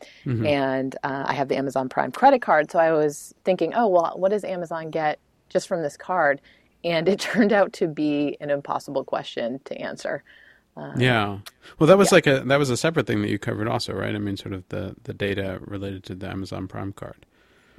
and 0.45 0.95
uh, 1.03 1.23
I 1.27 1.33
have 1.33 1.47
the 1.47 1.57
Amazon 1.57 1.89
Prime 1.89 2.11
credit 2.11 2.43
card. 2.43 2.69
So 2.69 2.77
I 2.77 2.91
was 2.91 3.33
thinking, 3.43 3.73
oh 3.73 3.87
well, 3.87 4.13
what 4.17 4.29
does 4.29 4.43
Amazon 4.43 4.91
get 4.91 5.17
just 5.49 5.67
from 5.67 5.81
this 5.81 5.97
card? 5.97 6.41
And 6.83 7.09
it 7.09 7.19
turned 7.31 7.51
out 7.53 7.73
to 7.73 7.87
be 7.87 8.37
an 8.39 8.51
impossible 8.51 9.03
question 9.03 9.59
to 9.65 9.75
answer. 9.81 10.23
Um, 10.77 10.99
yeah. 10.99 11.39
Well, 11.79 11.87
that 11.87 11.97
was 11.97 12.11
like 12.11 12.27
a 12.27 12.41
that 12.41 12.57
was 12.59 12.69
a 12.69 12.77
separate 12.77 13.07
thing 13.07 13.21
that 13.21 13.29
you 13.29 13.39
covered 13.39 13.67
also, 13.67 13.93
right? 13.93 14.15
I 14.15 14.19
mean, 14.19 14.37
sort 14.37 14.53
of 14.53 14.67
the 14.69 14.95
the 15.03 15.13
data 15.13 15.59
related 15.61 16.03
to 16.05 16.15
the 16.15 16.29
Amazon 16.29 16.67
Prime 16.67 16.93
card. 16.93 17.25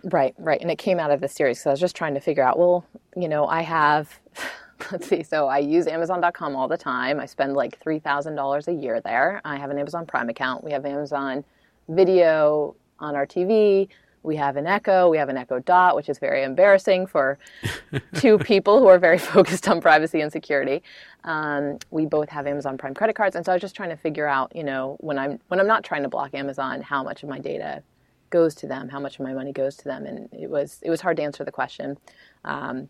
Right, 0.04 0.34
right. 0.38 0.60
And 0.60 0.70
it 0.70 0.78
came 0.78 0.98
out 0.98 1.10
of 1.10 1.20
the 1.20 1.28
series 1.28 1.58
because 1.58 1.66
I 1.66 1.70
was 1.70 1.80
just 1.80 1.94
trying 1.96 2.14
to 2.14 2.20
figure 2.20 2.42
out, 2.42 2.58
well, 2.58 2.84
you 3.16 3.28
know, 3.28 3.46
I 3.46 3.62
have, 3.62 4.18
let's 4.92 5.08
see, 5.08 5.22
so 5.22 5.46
I 5.46 5.58
use 5.58 5.86
Amazon.com 5.86 6.56
all 6.56 6.66
the 6.66 6.76
time. 6.76 7.20
I 7.20 7.26
spend 7.26 7.54
like 7.54 7.78
$3,000 7.80 8.68
a 8.68 8.72
year 8.72 9.00
there. 9.00 9.40
I 9.44 9.56
have 9.56 9.70
an 9.70 9.78
Amazon 9.78 10.06
Prime 10.06 10.28
account. 10.28 10.64
We 10.64 10.72
have 10.72 10.84
Amazon 10.84 11.44
Video 11.88 12.74
on 12.98 13.14
our 13.14 13.26
TV. 13.26 13.88
We 14.22 14.36
have 14.36 14.56
an 14.56 14.66
Echo. 14.66 15.08
We 15.08 15.18
have 15.18 15.28
an 15.28 15.36
Echo 15.36 15.58
Dot, 15.58 15.96
which 15.96 16.08
is 16.08 16.18
very 16.18 16.42
embarrassing 16.42 17.06
for 17.06 17.38
two 18.14 18.38
people 18.38 18.78
who 18.78 18.86
are 18.86 18.98
very 18.98 19.18
focused 19.34 19.68
on 19.68 19.80
privacy 19.80 20.20
and 20.20 20.30
security. 20.30 20.82
Um, 21.24 21.78
we 21.90 22.06
both 22.06 22.28
have 22.28 22.46
Amazon 22.46 22.78
Prime 22.78 22.94
credit 22.94 23.16
cards, 23.16 23.36
and 23.36 23.44
so 23.44 23.52
I 23.52 23.54
was 23.54 23.60
just 23.60 23.74
trying 23.76 23.90
to 23.90 23.96
figure 23.96 24.26
out, 24.26 24.54
you 24.54 24.64
know, 24.64 24.96
when 25.00 25.18
I'm 25.18 25.40
when 25.48 25.60
I'm 25.60 25.66
not 25.66 25.84
trying 25.84 26.02
to 26.02 26.08
block 26.08 26.34
Amazon, 26.34 26.82
how 26.82 27.02
much 27.02 27.22
of 27.22 27.28
my 27.28 27.38
data 27.38 27.82
goes 28.30 28.54
to 28.56 28.66
them, 28.66 28.88
how 28.88 28.98
much 28.98 29.18
of 29.18 29.24
my 29.24 29.34
money 29.34 29.52
goes 29.52 29.76
to 29.76 29.84
them, 29.84 30.06
and 30.06 30.28
it 30.32 30.50
was 30.50 30.78
it 30.82 30.90
was 30.90 31.00
hard 31.00 31.16
to 31.18 31.22
answer 31.22 31.44
the 31.44 31.52
question. 31.52 31.98
Um, 32.44 32.88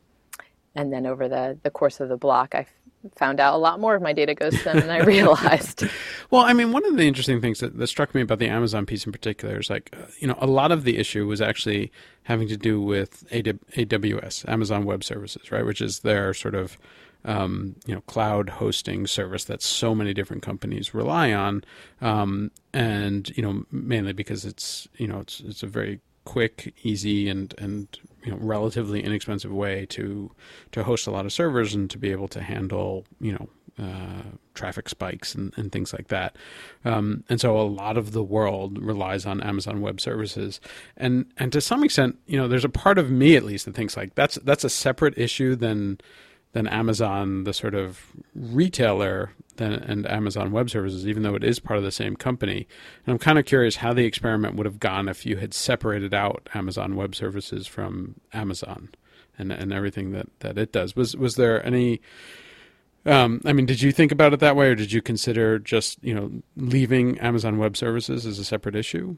and 0.75 0.93
then 0.93 1.07
over 1.07 1.29
the 1.29 1.59
the 1.63 1.71
course 1.71 2.01
of 2.01 2.09
the 2.09 2.17
block, 2.17 2.55
I 2.55 2.67
found 3.17 3.41
out 3.41 3.55
a 3.55 3.59
lot 3.59 3.81
more 3.81 3.95
of 3.95 4.03
my 4.03 4.13
data 4.13 4.35
goes 4.35 4.57
to 4.59 4.65
them 4.65 4.81
than 4.81 4.91
I 4.91 4.99
realized. 5.05 5.85
Well, 6.31 6.43
I 6.43 6.53
mean, 6.53 6.73
one 6.73 6.85
of 6.85 6.97
the 6.97 7.07
interesting 7.07 7.41
things 7.41 7.61
that, 7.61 7.77
that 7.79 7.87
struck 7.87 8.15
me 8.15 8.23
about 8.23 8.39
the 8.39 8.49
Amazon 8.49 8.87
piece 8.87 9.05
in 9.05 9.13
particular 9.13 9.59
is 9.59 9.71
like, 9.71 9.95
uh, 9.97 10.07
you 10.19 10.27
know, 10.27 10.37
a 10.39 10.47
lot 10.47 10.73
of 10.73 10.85
the 10.85 10.99
issue 10.99 11.27
was 11.27 11.41
actually 11.41 11.91
having 12.25 12.49
to 12.49 12.57
do 12.57 12.81
with 12.81 13.29
AWS, 13.31 14.49
Amazon 14.49 14.85
Web 14.85 15.05
Services, 15.05 15.51
right? 15.51 15.67
Which 15.67 15.81
is 15.81 16.01
their 16.01 16.33
sort 16.33 16.55
of 16.55 16.79
um, 17.25 17.77
you 17.87 17.95
know 17.95 18.01
cloud 18.03 18.49
hosting 18.49 19.07
service 19.07 19.45
that 19.45 19.63
so 19.63 19.95
many 19.95 20.13
different 20.13 20.43
companies 20.43 20.95
rely 20.95 21.33
on, 21.33 21.65
um, 22.01 22.51
and 22.73 23.31
you 23.37 23.43
know 23.43 23.65
mainly 23.71 24.13
because 24.13 24.45
it's 24.45 24.89
you 24.97 25.07
know 25.07 25.21
it's 25.21 25.41
it's 25.41 25.63
a 25.63 25.67
very 25.67 26.01
quick, 26.25 26.75
easy, 26.83 27.29
and 27.29 27.55
and 27.59 27.89
you 28.25 28.33
know 28.33 28.39
relatively 28.39 29.03
inexpensive 29.03 29.53
way 29.53 29.87
to 29.87 30.31
to 30.73 30.85
host 30.85 31.07
a 31.07 31.11
lot 31.11 31.25
of 31.25 31.33
servers 31.33 31.75
and 31.75 31.91
to 31.91 31.99
be 31.99 32.11
able 32.11 32.29
to 32.29 32.43
handle 32.43 33.05
you 33.21 33.33
know 33.33 33.49
uh, 33.79 34.23
traffic 34.55 34.89
spikes 34.89 35.35
and, 35.35 35.53
and 35.57 35.73
things 35.73 35.93
like 35.93 36.09
that. 36.09 36.37
Um, 36.85 37.25
and 37.29 37.41
so 37.41 37.59
a 37.59 37.63
lot 37.63 37.97
of 37.97 38.13
the 38.13 38.23
world 38.23 38.79
relies 38.79 39.25
on 39.25 39.41
Amazon 39.41 39.81
Web 39.81 40.01
Services, 40.01 40.61
and 40.97 41.27
and 41.39 41.53
to 41.53 41.61
some 41.61 41.83
extent, 41.83 42.19
you 42.27 42.37
know, 42.37 42.49
there's 42.49 42.65
a 42.65 42.71
part 42.71 42.99
of 42.99 43.11
me 43.11 43.37
at 43.37 43.45
least 43.45 43.65
that 43.65 43.75
thinks 43.75 43.97
like 43.97 44.15
that's 44.15 44.37
that's 44.45 44.65
a 44.65 44.71
separate 44.71 45.17
issue 45.17 45.57
than 45.57 45.99
than 46.53 46.67
Amazon, 46.67 47.45
the 47.45 47.53
sort 47.53 47.75
of 47.75 48.13
retailer, 48.35 49.33
than, 49.57 49.73
and 49.73 50.11
Amazon 50.11 50.53
Web 50.53 50.71
Services, 50.71 51.07
even 51.07 51.23
though 51.23 51.35
it 51.35 51.45
is 51.45 51.59
part 51.59 51.79
of 51.79 51.85
the 51.85 51.91
same 51.91 52.17
company. 52.17 52.67
And 53.07 53.13
I'm 53.13 53.19
kind 53.19 53.39
of 53.39 53.45
curious 53.45 53.77
how 53.77 53.93
the 53.93 54.05
experiment 54.05 54.57
would 54.57 54.67
have 54.67 54.81
gone 54.81 55.09
if 55.09 55.25
you 55.25 55.37
had 55.37 55.55
separated 55.55 56.13
out 56.15 56.49
Amazon 56.55 56.97
Web 56.97 57.15
Services 57.15 57.67
from 57.67 58.17
Amazon 58.33 58.91
and 59.39 59.51
and 59.51 59.73
everything 59.73 60.13
that, 60.13 60.29
that 60.41 60.59
it 60.59 60.73
does. 60.73 60.95
Was 60.95 61.17
was 61.17 61.37
there 61.37 61.65
any 61.65 62.01
um, 63.05 63.41
I 63.45 63.53
mean, 63.53 63.67
did 63.67 63.83
you 63.83 63.91
think 63.91 64.13
about 64.13 64.33
it 64.33 64.41
that 64.41 64.55
way, 64.55 64.69
or 64.69 64.75
did 64.75 64.93
you 64.93 65.03
consider 65.03 65.59
just 65.59 66.03
you 66.03 66.15
know 66.15 66.31
leaving 66.57 67.19
Amazon 67.19 67.59
Web 67.59 67.77
Services 67.77 68.27
as 68.27 68.39
a 68.39 68.45
separate 68.45 68.77
issue? 68.77 69.17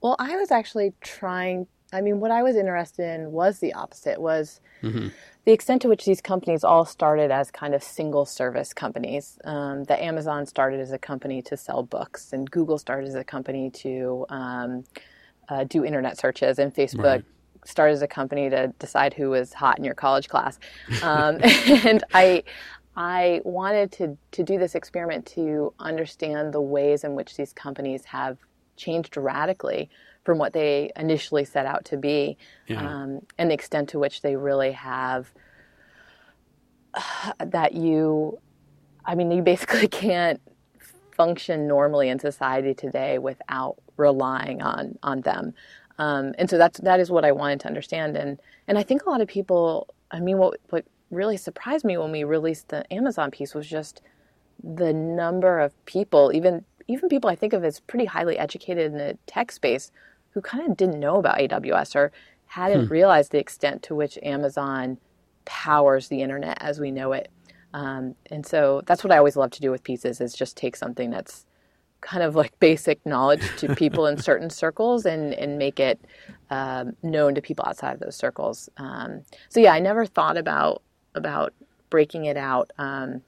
Well, 0.00 0.16
I 0.18 0.36
was 0.36 0.50
actually 0.50 0.94
trying. 1.00 1.66
I 1.92 2.00
mean, 2.00 2.20
what 2.20 2.30
I 2.30 2.42
was 2.42 2.56
interested 2.56 3.14
in 3.14 3.32
was 3.32 3.58
the 3.58 3.72
opposite. 3.72 4.20
Was 4.20 4.60
mm-hmm. 4.82 5.08
the 5.44 5.52
extent 5.52 5.82
to 5.82 5.88
which 5.88 6.04
these 6.04 6.20
companies 6.20 6.64
all 6.64 6.84
started 6.84 7.30
as 7.30 7.50
kind 7.50 7.74
of 7.74 7.82
single 7.82 8.24
service 8.24 8.72
companies. 8.72 9.38
Um, 9.44 9.84
that 9.84 10.00
Amazon 10.00 10.46
started 10.46 10.80
as 10.80 10.92
a 10.92 10.98
company 10.98 11.42
to 11.42 11.56
sell 11.56 11.82
books, 11.82 12.32
and 12.32 12.50
Google 12.50 12.78
started 12.78 13.08
as 13.08 13.14
a 13.14 13.24
company 13.24 13.70
to 13.70 14.26
um, 14.30 14.84
uh, 15.48 15.64
do 15.64 15.84
internet 15.84 16.18
searches, 16.18 16.58
and 16.58 16.74
Facebook. 16.74 17.04
Right 17.04 17.24
started 17.64 17.92
as 17.92 18.02
a 18.02 18.06
company 18.06 18.48
to 18.48 18.72
decide 18.78 19.12
who 19.12 19.30
was 19.30 19.52
hot 19.52 19.78
in 19.78 19.84
your 19.84 19.94
college 19.94 20.28
class. 20.28 20.58
Um, 21.02 21.38
and 21.42 22.04
I, 22.14 22.44
I 22.96 23.40
wanted 23.44 23.92
to, 23.92 24.16
to 24.32 24.42
do 24.42 24.58
this 24.58 24.74
experiment 24.74 25.26
to 25.34 25.74
understand 25.78 26.54
the 26.54 26.60
ways 26.60 27.04
in 27.04 27.14
which 27.14 27.36
these 27.36 27.52
companies 27.52 28.04
have 28.04 28.38
changed 28.76 29.16
radically 29.16 29.90
from 30.26 30.38
what 30.38 30.52
they 30.52 30.90
initially 30.96 31.44
set 31.44 31.64
out 31.64 31.84
to 31.86 31.96
be 31.96 32.36
yeah. 32.66 32.80
um, 32.80 33.20
and 33.38 33.50
the 33.50 33.54
extent 33.54 33.88
to 33.88 33.98
which 33.98 34.20
they 34.22 34.36
really 34.36 34.72
have 34.72 35.32
uh, 36.94 37.32
that 37.46 37.74
you 37.74 38.38
i 39.04 39.14
mean 39.14 39.30
you 39.30 39.40
basically 39.40 39.88
can't 40.04 40.40
function 41.12 41.66
normally 41.66 42.10
in 42.10 42.18
society 42.18 42.74
today 42.74 43.18
without 43.18 43.76
relying 43.96 44.60
on 44.60 44.98
on 45.02 45.22
them 45.22 45.54
um, 45.98 46.34
and 46.36 46.50
so 46.50 46.58
that's 46.58 46.78
that 46.80 47.00
is 47.00 47.10
what 47.10 47.24
i 47.24 47.32
wanted 47.32 47.60
to 47.60 47.66
understand 47.68 48.16
and 48.16 48.38
and 48.68 48.76
i 48.76 48.82
think 48.82 49.06
a 49.06 49.08
lot 49.08 49.22
of 49.22 49.28
people 49.28 49.86
i 50.10 50.20
mean 50.20 50.36
what 50.36 50.60
what 50.68 50.84
really 51.10 51.36
surprised 51.36 51.84
me 51.84 51.96
when 51.96 52.10
we 52.10 52.24
released 52.24 52.68
the 52.68 52.90
Amazon 52.92 53.30
piece 53.30 53.54
was 53.54 53.66
just 53.66 54.02
the 54.62 54.92
number 54.92 55.60
of 55.60 55.72
people, 55.86 56.32
even 56.34 56.64
even 56.88 57.08
people 57.08 57.28
I 57.28 57.34
think 57.36 57.52
of 57.52 57.64
as 57.64 57.80
pretty 57.80 58.04
highly 58.04 58.38
educated 58.38 58.86
in 58.86 58.98
the 58.98 59.18
tech 59.26 59.50
space, 59.50 59.90
who 60.36 60.42
kind 60.42 60.70
of 60.70 60.76
didn't 60.76 61.00
know 61.00 61.16
about 61.16 61.38
AWS 61.38 61.96
or 61.96 62.12
hadn't 62.44 62.88
hmm. 62.88 62.92
realized 62.92 63.32
the 63.32 63.38
extent 63.38 63.82
to 63.84 63.94
which 63.94 64.18
Amazon 64.22 64.98
powers 65.46 66.08
the 66.08 66.20
internet 66.20 66.58
as 66.60 66.78
we 66.78 66.90
know 66.90 67.12
it. 67.12 67.30
Um, 67.72 68.16
and 68.30 68.44
so 68.44 68.82
that's 68.84 69.02
what 69.02 69.14
I 69.14 69.16
always 69.16 69.34
love 69.34 69.50
to 69.52 69.62
do 69.62 69.70
with 69.70 69.82
pieces 69.82 70.20
is 70.20 70.34
just 70.34 70.58
take 70.58 70.76
something 70.76 71.08
that's 71.08 71.46
kind 72.02 72.22
of 72.22 72.36
like 72.36 72.52
basic 72.60 73.04
knowledge 73.06 73.48
to 73.56 73.74
people 73.74 74.06
in 74.06 74.18
certain 74.22 74.50
circles 74.50 75.06
and, 75.06 75.32
and 75.32 75.56
make 75.56 75.80
it 75.80 75.98
um, 76.50 76.94
known 77.02 77.34
to 77.34 77.40
people 77.40 77.64
outside 77.66 77.94
of 77.94 78.00
those 78.00 78.14
circles. 78.14 78.68
Um, 78.76 79.22
so 79.48 79.58
yeah, 79.58 79.72
I 79.72 79.80
never 79.80 80.04
thought 80.04 80.36
about 80.36 80.82
about 81.14 81.54
breaking 81.88 82.26
it 82.26 82.36
out. 82.36 82.74
Um, 82.76 83.22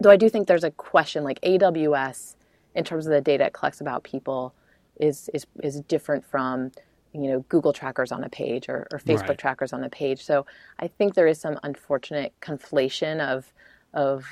though 0.00 0.10
I 0.10 0.18
do 0.18 0.28
think 0.28 0.48
there's 0.48 0.64
a 0.64 0.70
question 0.70 1.24
like 1.24 1.40
AWS 1.40 2.36
in 2.74 2.84
terms 2.84 3.06
of 3.06 3.12
the 3.12 3.22
data 3.22 3.46
it 3.46 3.54
collects 3.54 3.80
about 3.80 4.04
people 4.04 4.54
is 5.02 5.28
is 5.34 5.46
is 5.62 5.80
different 5.82 6.24
from 6.24 6.70
you 7.12 7.28
know 7.28 7.40
Google 7.48 7.72
trackers 7.72 8.12
on 8.12 8.24
a 8.24 8.28
page 8.28 8.68
or, 8.68 8.86
or 8.92 8.98
Facebook 8.98 9.28
right. 9.28 9.38
trackers 9.38 9.72
on 9.72 9.84
a 9.84 9.90
page. 9.90 10.24
So 10.24 10.46
I 10.78 10.88
think 10.88 11.14
there 11.14 11.26
is 11.26 11.40
some 11.40 11.58
unfortunate 11.62 12.32
conflation 12.40 13.20
of 13.20 13.52
of 13.92 14.24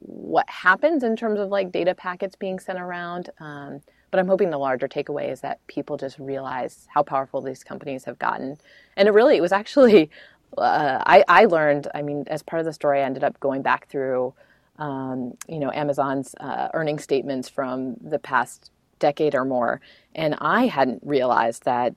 what 0.00 0.48
happens 0.48 1.02
in 1.02 1.16
terms 1.16 1.40
of 1.40 1.48
like 1.48 1.72
data 1.72 1.94
packets 1.94 2.36
being 2.36 2.58
sent 2.58 2.78
around. 2.78 3.30
Um, 3.40 3.80
but 4.10 4.20
I'm 4.20 4.28
hoping 4.28 4.50
the 4.50 4.58
larger 4.58 4.88
takeaway 4.88 5.30
is 5.30 5.40
that 5.40 5.66
people 5.66 5.96
just 5.96 6.18
realize 6.18 6.86
how 6.88 7.02
powerful 7.02 7.40
these 7.40 7.64
companies 7.64 8.04
have 8.04 8.18
gotten. 8.18 8.56
And 8.96 9.08
it 9.08 9.10
really, 9.12 9.36
it 9.36 9.40
was 9.40 9.52
actually 9.52 10.10
uh, 10.58 11.02
I, 11.04 11.24
I 11.28 11.44
learned, 11.46 11.88
I 11.94 12.02
mean, 12.02 12.24
as 12.28 12.42
part 12.42 12.60
of 12.60 12.66
the 12.66 12.72
story, 12.72 13.00
I 13.00 13.04
ended 13.04 13.24
up 13.24 13.38
going 13.40 13.62
back 13.62 13.88
through, 13.88 14.32
um, 14.78 15.36
you 15.48 15.58
know, 15.58 15.70
Amazon's 15.72 16.34
uh, 16.40 16.68
earning 16.72 16.98
statements 16.98 17.48
from 17.48 17.96
the 18.00 18.18
past 18.18 18.70
decade 18.98 19.34
or 19.34 19.44
more. 19.44 19.80
And 20.14 20.36
I 20.40 20.66
hadn't 20.66 21.02
realized 21.04 21.64
that 21.64 21.94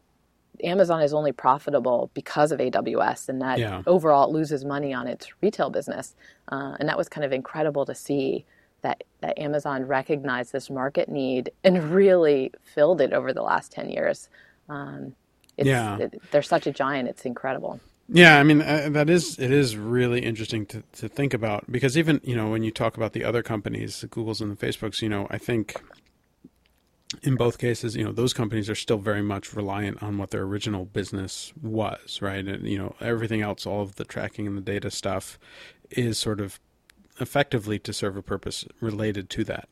Amazon 0.63 1.01
is 1.01 1.13
only 1.13 1.31
profitable 1.31 2.11
because 2.13 2.51
of 2.51 2.59
AWS 2.59 3.29
and 3.29 3.41
that 3.41 3.59
yeah. 3.59 3.81
overall 3.87 4.29
it 4.29 4.33
loses 4.33 4.65
money 4.65 4.93
on 4.93 5.07
its 5.07 5.27
retail 5.41 5.69
business. 5.69 6.15
Uh, 6.51 6.75
and 6.79 6.89
that 6.89 6.97
was 6.97 7.07
kind 7.07 7.23
of 7.23 7.31
incredible 7.31 7.85
to 7.85 7.95
see 7.95 8.45
that, 8.81 9.03
that 9.21 9.37
Amazon 9.37 9.85
recognized 9.85 10.51
this 10.51 10.69
market 10.69 11.09
need 11.09 11.51
and 11.63 11.91
really 11.91 12.51
filled 12.63 13.01
it 13.01 13.13
over 13.13 13.33
the 13.33 13.41
last 13.41 13.71
10 13.71 13.89
years. 13.89 14.29
Um, 14.67 15.15
yeah. 15.57 15.97
It, 15.97 16.21
they're 16.31 16.41
such 16.41 16.67
a 16.67 16.71
giant, 16.71 17.09
it's 17.09 17.25
incredible. 17.25 17.79
Yeah, 18.11 18.39
I 18.39 18.43
mean 18.43 18.61
uh, 18.61 18.89
that 18.91 19.07
is 19.07 19.37
it 19.37 19.51
is 19.51 19.77
really 19.77 20.21
interesting 20.21 20.65
to 20.67 20.83
to 20.93 21.07
think 21.07 21.31
about 21.31 21.71
because 21.71 21.95
even 21.95 22.19
you 22.23 22.35
know 22.35 22.49
when 22.49 22.63
you 22.63 22.71
talk 22.71 22.97
about 22.97 23.13
the 23.13 23.23
other 23.23 23.43
companies, 23.43 24.01
the 24.01 24.07
Googles 24.07 24.41
and 24.41 24.57
the 24.57 24.65
Facebooks, 24.65 25.03
you 25.03 25.09
know, 25.09 25.27
I 25.29 25.37
think 25.37 25.79
in 27.23 27.35
both 27.35 27.57
cases, 27.57 27.95
you 27.95 28.03
know, 28.03 28.11
those 28.11 28.33
companies 28.33 28.69
are 28.69 28.75
still 28.75 28.97
very 28.97 29.21
much 29.21 29.53
reliant 29.53 30.01
on 30.03 30.17
what 30.17 30.29
their 30.29 30.43
original 30.43 30.85
business 30.85 31.51
was, 31.61 32.21
right? 32.21 32.45
And 32.47 32.67
you 32.67 32.77
know, 32.77 32.95
everything 33.01 33.41
else, 33.41 33.65
all 33.65 33.81
of 33.81 33.95
the 33.95 34.05
tracking 34.05 34.45
and 34.45 34.55
the 34.55 34.61
data 34.61 34.91
stuff, 34.91 35.39
is 35.89 36.17
sort 36.17 36.39
of 36.39 36.59
effectively 37.19 37.79
to 37.79 37.93
serve 37.93 38.15
a 38.15 38.21
purpose 38.21 38.65
related 38.79 39.29
to 39.31 39.43
that. 39.45 39.69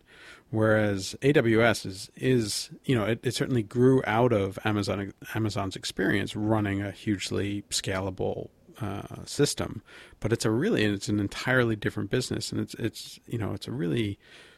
Whereas 0.49 1.15
AWS 1.21 1.85
is 1.85 2.11
is 2.15 2.69
you 2.85 2.95
know 2.95 3.05
it, 3.05 3.19
it, 3.21 3.33
certainly 3.33 3.63
grew 3.63 4.01
out 4.07 4.31
of 4.31 4.57
Amazon 4.63 5.13
Amazon's 5.35 5.75
experience 5.75 6.35
running 6.35 6.81
a 6.81 6.91
hugely 6.91 7.63
scalable 7.69 8.49
uh, 8.81 9.25
system, 9.25 9.83
but 10.19 10.31
it's 10.31 10.45
a 10.45 10.51
really 10.51 10.85
it's 10.85 11.09
an 11.09 11.19
entirely 11.19 11.75
different 11.75 12.09
business, 12.09 12.51
and 12.51 12.61
it's 12.61 12.73
it's 12.75 13.19
you 13.27 13.37
know 13.37 13.53
it's 13.53 13.67
a 13.67 13.71
really 13.71 14.17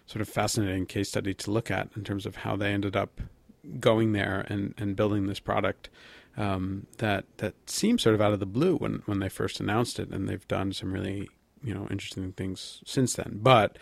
sort 0.10 0.22
of 0.22 0.28
fascinating 0.28 0.88
case 0.88 1.10
study 1.10 1.36
to 1.36 1.52
look 1.52 1.70
at 1.70 1.88
in 1.96 2.04
terms 2.04 2.26
of 2.26 2.38
how 2.38 2.56
they 2.56 2.74
ended 2.74 2.96
up 2.96 3.22
going 3.80 4.14
there 4.14 4.44
and, 4.50 4.74
and 4.76 4.96
building 4.96 5.28
this 5.28 5.40
product 5.40 5.88
um, 6.36 6.88
that 6.98 7.26
that 7.38 7.54
seems 7.70 8.02
sort 8.02 8.16
of 8.16 8.22
out 8.22 8.34
of 8.34 8.40
the 8.40 8.46
blue 8.48 8.78
when 8.78 9.04
when 9.06 9.20
they 9.20 9.30
first 9.30 9.60
announced 9.60 10.00
it, 10.00 10.10
and 10.10 10.28
they've 10.28 10.48
done 10.48 10.74
some 10.74 10.94
really 10.94 11.30
you 11.62 11.74
know 11.74 11.88
interesting 11.92 12.32
things 12.32 12.82
since 12.86 13.14
then. 13.14 13.40
But 13.44 13.78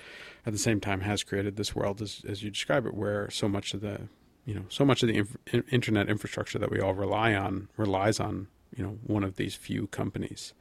at 0.45 0.53
the 0.53 0.59
same 0.59 0.81
time, 0.81 1.01
has 1.01 1.23
created 1.23 1.55
this 1.55 1.75
world 1.75 2.01
as 2.01 2.23
as 2.27 2.43
you 2.43 2.49
describe 2.49 2.85
it, 2.85 2.93
where 2.93 3.29
so 3.29 3.47
much 3.47 3.73
of 3.73 3.81
the 3.81 4.09
you 4.45 4.55
know 4.55 4.65
so 4.69 4.83
much 4.83 5.03
of 5.03 5.09
the 5.09 5.17
inf- 5.17 5.71
internet 5.71 6.09
infrastructure 6.09 6.59
that 6.59 6.71
we 6.71 6.81
all 6.81 6.93
rely 6.93 7.35
on 7.35 7.69
relies 7.77 8.19
on 8.19 8.47
you 8.75 8.83
know 8.83 8.97
one 9.05 9.23
of 9.23 9.35
these 9.35 9.55
few 9.55 9.87
companies. 9.87 10.53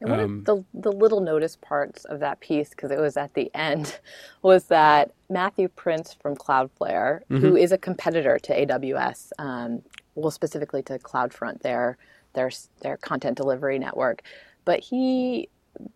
And 0.00 0.10
one 0.10 0.20
um, 0.20 0.38
of 0.38 0.44
the 0.44 0.64
the 0.74 0.92
little 0.92 1.20
notice 1.20 1.56
parts 1.56 2.04
of 2.06 2.20
that 2.20 2.40
piece, 2.40 2.70
because 2.70 2.90
it 2.90 2.98
was 2.98 3.16
at 3.16 3.34
the 3.34 3.50
end, 3.54 3.98
was 4.42 4.64
that 4.64 5.12
Matthew 5.28 5.68
Prince 5.68 6.14
from 6.14 6.36
Cloudflare, 6.36 7.20
mm-hmm. 7.22 7.38
who 7.38 7.56
is 7.56 7.72
a 7.72 7.78
competitor 7.78 8.38
to 8.38 8.66
AWS, 8.66 9.32
um, 9.38 9.82
well 10.14 10.30
specifically 10.30 10.82
to 10.84 10.98
CloudFront, 10.98 11.62
their 11.62 11.98
their 12.32 12.50
their 12.80 12.96
content 12.96 13.36
delivery 13.36 13.78
network, 13.78 14.22
but 14.64 14.80
he 14.80 15.48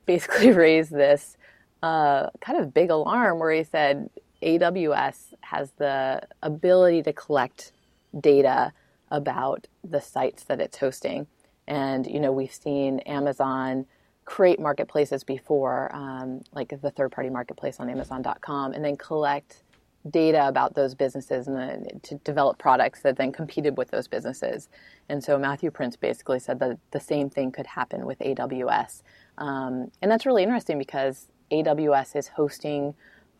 basically 0.07 0.53
raised 0.53 0.91
this 0.91 1.37
uh, 1.83 2.31
kind 2.41 2.59
of 2.59 2.73
big 2.73 2.91
alarm 2.91 3.39
where 3.39 3.53
he 3.53 3.65
said 3.65 4.09
AWS 4.43 5.35
has 5.41 5.71
the 5.73 6.23
ability 6.43 7.03
to 7.03 7.13
collect 7.13 7.73
data 8.21 8.73
about 9.11 9.67
the 9.83 10.01
sites 10.01 10.45
that 10.45 10.61
it's 10.61 10.79
hosting. 10.79 11.27
And, 11.67 12.07
you 12.07 12.21
know, 12.21 12.33
we've 12.33 12.53
seen 12.53 13.01
Amazon 13.01 13.87
create 14.25 14.59
marketplaces 14.59 15.25
before, 15.25 15.95
um, 15.95 16.43
like 16.53 16.69
the 16.81 16.91
third 16.91 17.13
party 17.13 17.31
marketplace 17.31 17.79
on 17.81 17.91
Amazon.com, 17.91 18.73
and 18.73 18.85
then 18.85 18.97
collect 18.97 19.63
data 20.11 20.47
about 20.49 20.75
those 20.75 20.95
businesses 20.95 21.49
and 21.49 21.57
then 21.57 21.87
to 22.03 22.17
develop 22.17 22.59
products 22.59 23.01
that 23.01 23.17
then 23.17 23.33
competed 23.33 23.77
with 23.79 23.91
those 23.91 24.07
businesses. 24.07 24.69
And 25.09 25.25
so 25.25 25.39
Matthew 25.39 25.71
Prince 25.71 25.97
basically 25.97 26.39
said 26.41 26.59
that 26.61 26.79
the 26.91 27.01
same 27.01 27.31
thing 27.31 27.51
could 27.53 27.67
happen 27.67 28.05
with 28.05 28.19
AWS 28.19 29.03
Um, 29.39 29.91
and 30.03 30.11
that's 30.11 30.27
really 30.27 30.43
interesting 30.43 30.79
because 30.79 31.29
AWS 31.51 32.17
is 32.17 32.29
hosting, 32.29 32.95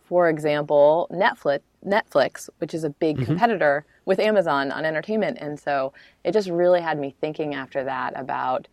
for 0.09 0.29
example, 0.29 1.09
Netflix, 1.13 1.61
Netflix, 1.85 2.49
which 2.59 2.73
is 2.73 2.85
a 2.85 2.91
big 2.91 3.17
mm-hmm. 3.17 3.27
competitor 3.27 3.85
with 4.07 4.19
Amazon 4.19 4.73
on 4.73 4.85
entertainment. 4.85 5.39
And 5.41 5.61
so 5.61 5.93
it 6.25 6.33
just 6.33 6.49
really 6.49 6.81
had 6.81 6.99
me 6.99 7.15
thinking 7.21 7.55
after 7.55 7.85
that 7.85 8.15
about, 8.17 8.69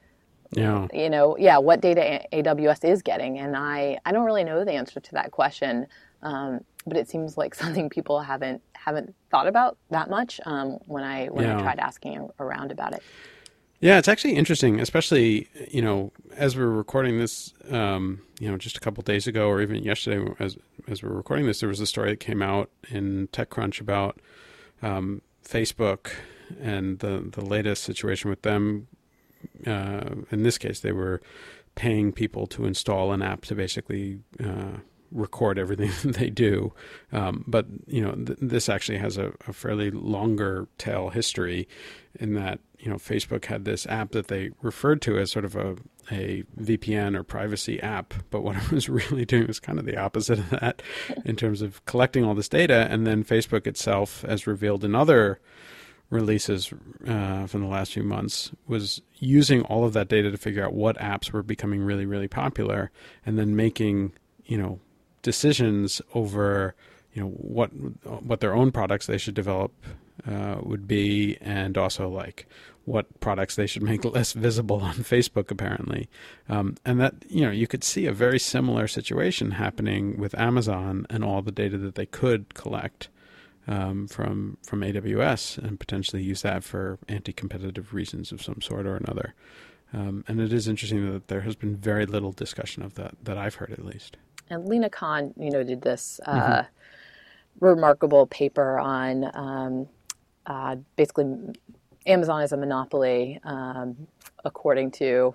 yeah. 0.52 0.88
you 0.94 1.10
know, 1.10 1.38
yeah, 1.38 1.58
what 1.58 1.82
data 1.82 2.26
AWS 2.34 2.84
is 2.84 3.02
getting. 3.02 3.40
And 3.40 3.56
I, 3.56 4.00
I 4.06 4.12
don't 4.12 4.26
really 4.26 4.44
know 4.44 4.64
the 4.66 4.74
answer 4.74 5.00
to 5.00 5.12
that 5.14 5.32
question. 5.32 5.88
Um, 6.24 6.64
but 6.86 6.98
it 6.98 7.10
seems 7.10 7.38
like 7.38 7.56
something 7.64 7.90
people 7.90 8.20
haven't 8.22 8.62
haven't 8.74 9.14
thought 9.30 9.48
about 9.48 9.78
that 9.92 10.10
much 10.10 10.40
um, 10.46 10.80
when 10.86 11.04
I 11.04 11.28
when 11.28 11.46
yeah. 11.46 11.58
I 11.58 11.62
tried 11.62 11.80
asking 11.80 12.30
around 12.40 12.72
about 12.72 12.94
it. 12.94 13.04
Yeah, 13.80 13.98
it's 13.98 14.08
actually 14.08 14.36
interesting, 14.36 14.80
especially 14.80 15.48
you 15.70 15.82
know 15.82 16.12
as 16.36 16.56
we 16.56 16.64
are 16.64 16.70
recording 16.70 17.18
this, 17.18 17.54
um, 17.72 18.22
you 18.40 18.50
know, 18.50 18.58
just 18.58 18.78
a 18.78 18.80
couple 18.80 19.02
days 19.04 19.28
ago, 19.28 19.48
or 19.48 19.62
even 19.62 19.84
yesterday, 19.84 20.32
as 20.40 20.58
as 20.88 21.02
we 21.02 21.10
are 21.10 21.14
recording 21.14 21.46
this, 21.46 21.60
there 21.60 21.70
was 21.70 21.80
a 21.80 21.88
story 21.88 22.12
that 22.12 22.20
came 22.20 22.42
out 22.42 22.70
in 22.90 23.28
TechCrunch 23.30 23.82
about 23.82 24.20
um, 24.82 25.22
Facebook 25.44 26.12
and 26.60 27.00
the 27.00 27.28
the 27.32 27.44
latest 27.44 27.84
situation 27.84 28.30
with 28.30 28.44
them. 28.44 28.88
Uh, 29.66 30.16
in 30.32 30.44
this 30.44 30.58
case, 30.58 30.80
they 30.80 30.92
were 30.92 31.22
paying 31.76 32.12
people 32.12 32.48
to 32.48 32.66
install 32.66 33.12
an 33.12 33.22
app 33.22 33.46
to 33.46 33.56
basically 33.56 34.20
uh, 34.44 34.78
record 35.12 35.60
everything 35.60 35.92
they 36.12 36.30
do. 36.30 36.74
Um, 37.12 37.44
but 37.48 37.66
you 37.88 38.02
know, 38.02 38.14
th- 38.14 38.40
this 38.42 38.70
actually 38.70 38.98
has 38.98 39.18
a, 39.18 39.34
a, 39.48 39.54
fairly 39.54 39.92
longer 39.92 40.68
tail 40.78 41.10
history, 41.10 41.68
in 42.20 42.34
that 42.34 42.60
you 42.80 42.90
know 42.90 42.98
Facebook 42.98 43.46
had 43.46 43.66
this 43.66 43.86
app 43.88 44.12
that 44.12 44.28
they 44.28 44.52
referred 44.62 45.02
to 45.04 45.18
as 45.18 45.32
sort 45.32 45.46
of 45.46 45.56
a 45.56 45.76
a 46.10 46.44
VPN 46.60 47.16
or 47.16 47.24
privacy 47.24 47.80
app, 47.82 48.14
but 48.32 48.42
what 48.42 48.56
it 48.64 48.72
was 48.72 48.90
really 48.90 49.26
doing 49.26 49.48
was 49.48 49.60
kind 49.60 49.80
of 49.80 49.86
the 49.86 49.98
opposite 49.98 50.40
of 50.40 50.50
that, 50.52 50.82
in 51.26 51.36
terms 51.36 51.62
of 51.62 51.84
collecting 51.86 52.24
all 52.24 52.34
this 52.34 52.50
data, 52.50 52.88
and 52.90 53.06
then 53.06 53.24
Facebook 53.24 53.68
itself, 53.68 54.26
as 54.26 54.48
revealed 54.48 54.84
in 54.84 54.96
other 54.96 55.40
releases 56.12 56.72
uh, 57.08 57.48
from 57.48 57.62
the 57.62 57.68
last 57.68 57.94
few 57.94 58.04
months 58.04 58.52
was 58.68 59.02
using 59.16 59.64
all 59.64 59.84
of 59.84 59.94
that 59.94 60.08
data 60.08 60.30
to 60.30 60.38
figure 60.38 60.64
out 60.64 60.74
what 60.74 60.98
apps 60.98 61.32
were 61.32 61.42
becoming 61.42 61.82
really 61.82 62.06
really 62.06 62.28
popular 62.28 62.92
and 63.26 63.40
then 63.40 63.56
making 63.56 64.14
you 64.46 64.58
know 64.58 64.80
decisions 65.24 66.02
over 66.14 66.76
you 67.14 67.22
know 67.22 67.30
what 67.30 67.70
what 68.22 68.40
their 68.40 68.54
own 68.54 68.72
products 68.72 69.08
they 69.08 69.18
should 69.18 69.34
develop 69.34 69.74
uh, 70.28 70.58
would 70.62 70.88
be, 70.88 71.38
and 71.42 71.78
also 71.78 72.08
like 72.08 72.46
what 72.86 73.20
products 73.20 73.56
they 73.56 73.68
should 73.68 73.84
make 73.84 74.04
less 74.14 74.34
visible 74.34 74.82
on 74.82 74.96
Facebook, 74.96 75.52
apparently. 75.52 76.10
Um, 76.50 76.78
and 76.86 77.00
that 77.00 77.16
you 77.28 77.42
know 77.42 77.52
you 77.52 77.68
could 77.68 77.84
see 77.84 78.06
a 78.06 78.14
very 78.14 78.40
similar 78.40 78.88
situation 78.88 79.52
happening 79.52 80.18
with 80.18 80.38
Amazon 80.38 81.06
and 81.10 81.24
all 81.24 81.42
the 81.42 81.52
data 81.52 81.78
that 81.78 81.96
they 81.96 82.06
could 82.06 82.54
collect 82.54 83.10
um, 83.72 84.08
from 84.08 84.58
from 84.64 84.82
AWS 84.82 85.58
and 85.58 85.80
potentially 85.80 86.22
use 86.22 86.42
that 86.42 86.64
for 86.64 87.00
anti-competitive 87.08 87.94
reasons 87.94 88.32
of 88.32 88.42
some 88.42 88.62
sort 88.62 88.86
or 88.86 88.98
another. 88.98 89.34
Um, 89.94 90.24
and 90.28 90.40
it 90.40 90.54
is 90.54 90.68
interesting 90.68 91.12
that 91.12 91.28
there 91.28 91.42
has 91.42 91.56
been 91.56 91.76
very 91.76 92.06
little 92.06 92.32
discussion 92.34 92.84
of 92.84 92.96
that 92.96 93.16
that 93.24 93.38
I've 93.38 93.56
heard 93.56 93.72
at 93.72 93.86
least. 93.86 94.18
And 94.50 94.68
Lina 94.68 94.90
Khan, 94.90 95.34
you 95.38 95.50
know, 95.50 95.64
did 95.64 95.82
this 95.82 96.20
uh, 96.26 96.34
mm-hmm. 96.34 97.66
remarkable 97.66 98.28
paper 98.28 98.78
on 98.78 99.32
um, 99.34 99.88
uh, 100.46 100.76
basically 100.98 101.26
Amazon 102.06 102.42
is 102.42 102.52
a 102.52 102.58
monopoly 102.58 103.40
um, 103.46 103.96
according 104.44 104.92
to 104.92 105.34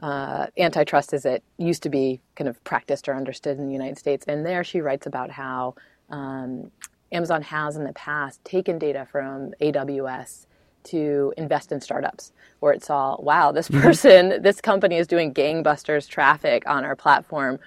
uh, 0.00 0.46
antitrust 0.58 1.14
as 1.14 1.24
it 1.24 1.42
used 1.56 1.82
to 1.84 1.88
be 1.88 2.20
kind 2.34 2.48
of 2.48 2.62
practiced 2.64 3.08
or 3.08 3.14
understood 3.14 3.56
in 3.56 3.66
the 3.66 3.72
United 3.72 3.98
States. 3.98 4.26
And 4.28 4.44
there 4.44 4.62
she 4.64 4.80
writes 4.80 5.06
about 5.06 5.30
how 5.30 5.74
um, 6.10 6.70
Amazon 7.12 7.42
has 7.42 7.76
in 7.76 7.84
the 7.84 7.92
past 7.92 8.44
taken 8.44 8.78
data 8.78 9.06
from 9.10 9.52
AWS 9.60 10.46
to 10.84 11.32
invest 11.36 11.70
in 11.70 11.80
startups 11.80 12.32
where 12.60 12.72
it 12.72 12.82
saw, 12.82 13.20
wow, 13.20 13.52
this 13.52 13.68
mm-hmm. 13.68 13.82
person, 13.82 14.42
this 14.42 14.60
company 14.60 14.96
is 14.96 15.06
doing 15.06 15.32
gangbusters 15.32 16.08
traffic 16.08 16.64
on 16.66 16.84
our 16.84 16.96
platform 16.96 17.60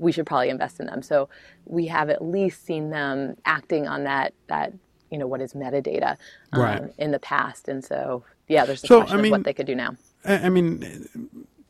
we 0.00 0.10
should 0.12 0.26
probably 0.26 0.48
invest 0.48 0.80
in 0.80 0.86
them. 0.86 1.02
So 1.02 1.28
we 1.66 1.86
have 1.86 2.10
at 2.10 2.24
least 2.24 2.64
seen 2.64 2.90
them 2.90 3.36
acting 3.44 3.86
on 3.86 4.04
that 4.04 4.34
that 4.48 4.72
you 5.10 5.18
know 5.18 5.26
what 5.26 5.40
is 5.40 5.52
metadata 5.52 6.16
um, 6.52 6.62
right. 6.62 6.94
in 6.98 7.10
the 7.10 7.18
past, 7.18 7.68
and 7.68 7.84
so 7.84 8.24
yeah, 8.48 8.64
there's 8.64 8.82
a 8.82 8.86
so, 8.86 9.00
question 9.00 9.18
I 9.18 9.22
mean, 9.22 9.32
of 9.32 9.38
what 9.38 9.44
they 9.44 9.52
could 9.52 9.66
do 9.66 9.74
now. 9.74 9.96
I 10.24 10.48
mean, 10.48 11.18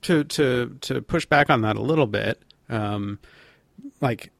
to 0.02 0.24
to 0.24 0.76
to 0.80 1.02
push 1.02 1.26
back 1.26 1.50
on 1.50 1.62
that 1.62 1.76
a 1.76 1.82
little 1.82 2.06
bit, 2.06 2.40
um, 2.68 3.18
like, 4.00 4.30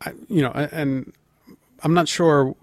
I, 0.00 0.12
you 0.28 0.42
know, 0.42 0.50
and 0.50 1.12
I'm 1.82 1.94
not 1.94 2.08
sure 2.08 2.54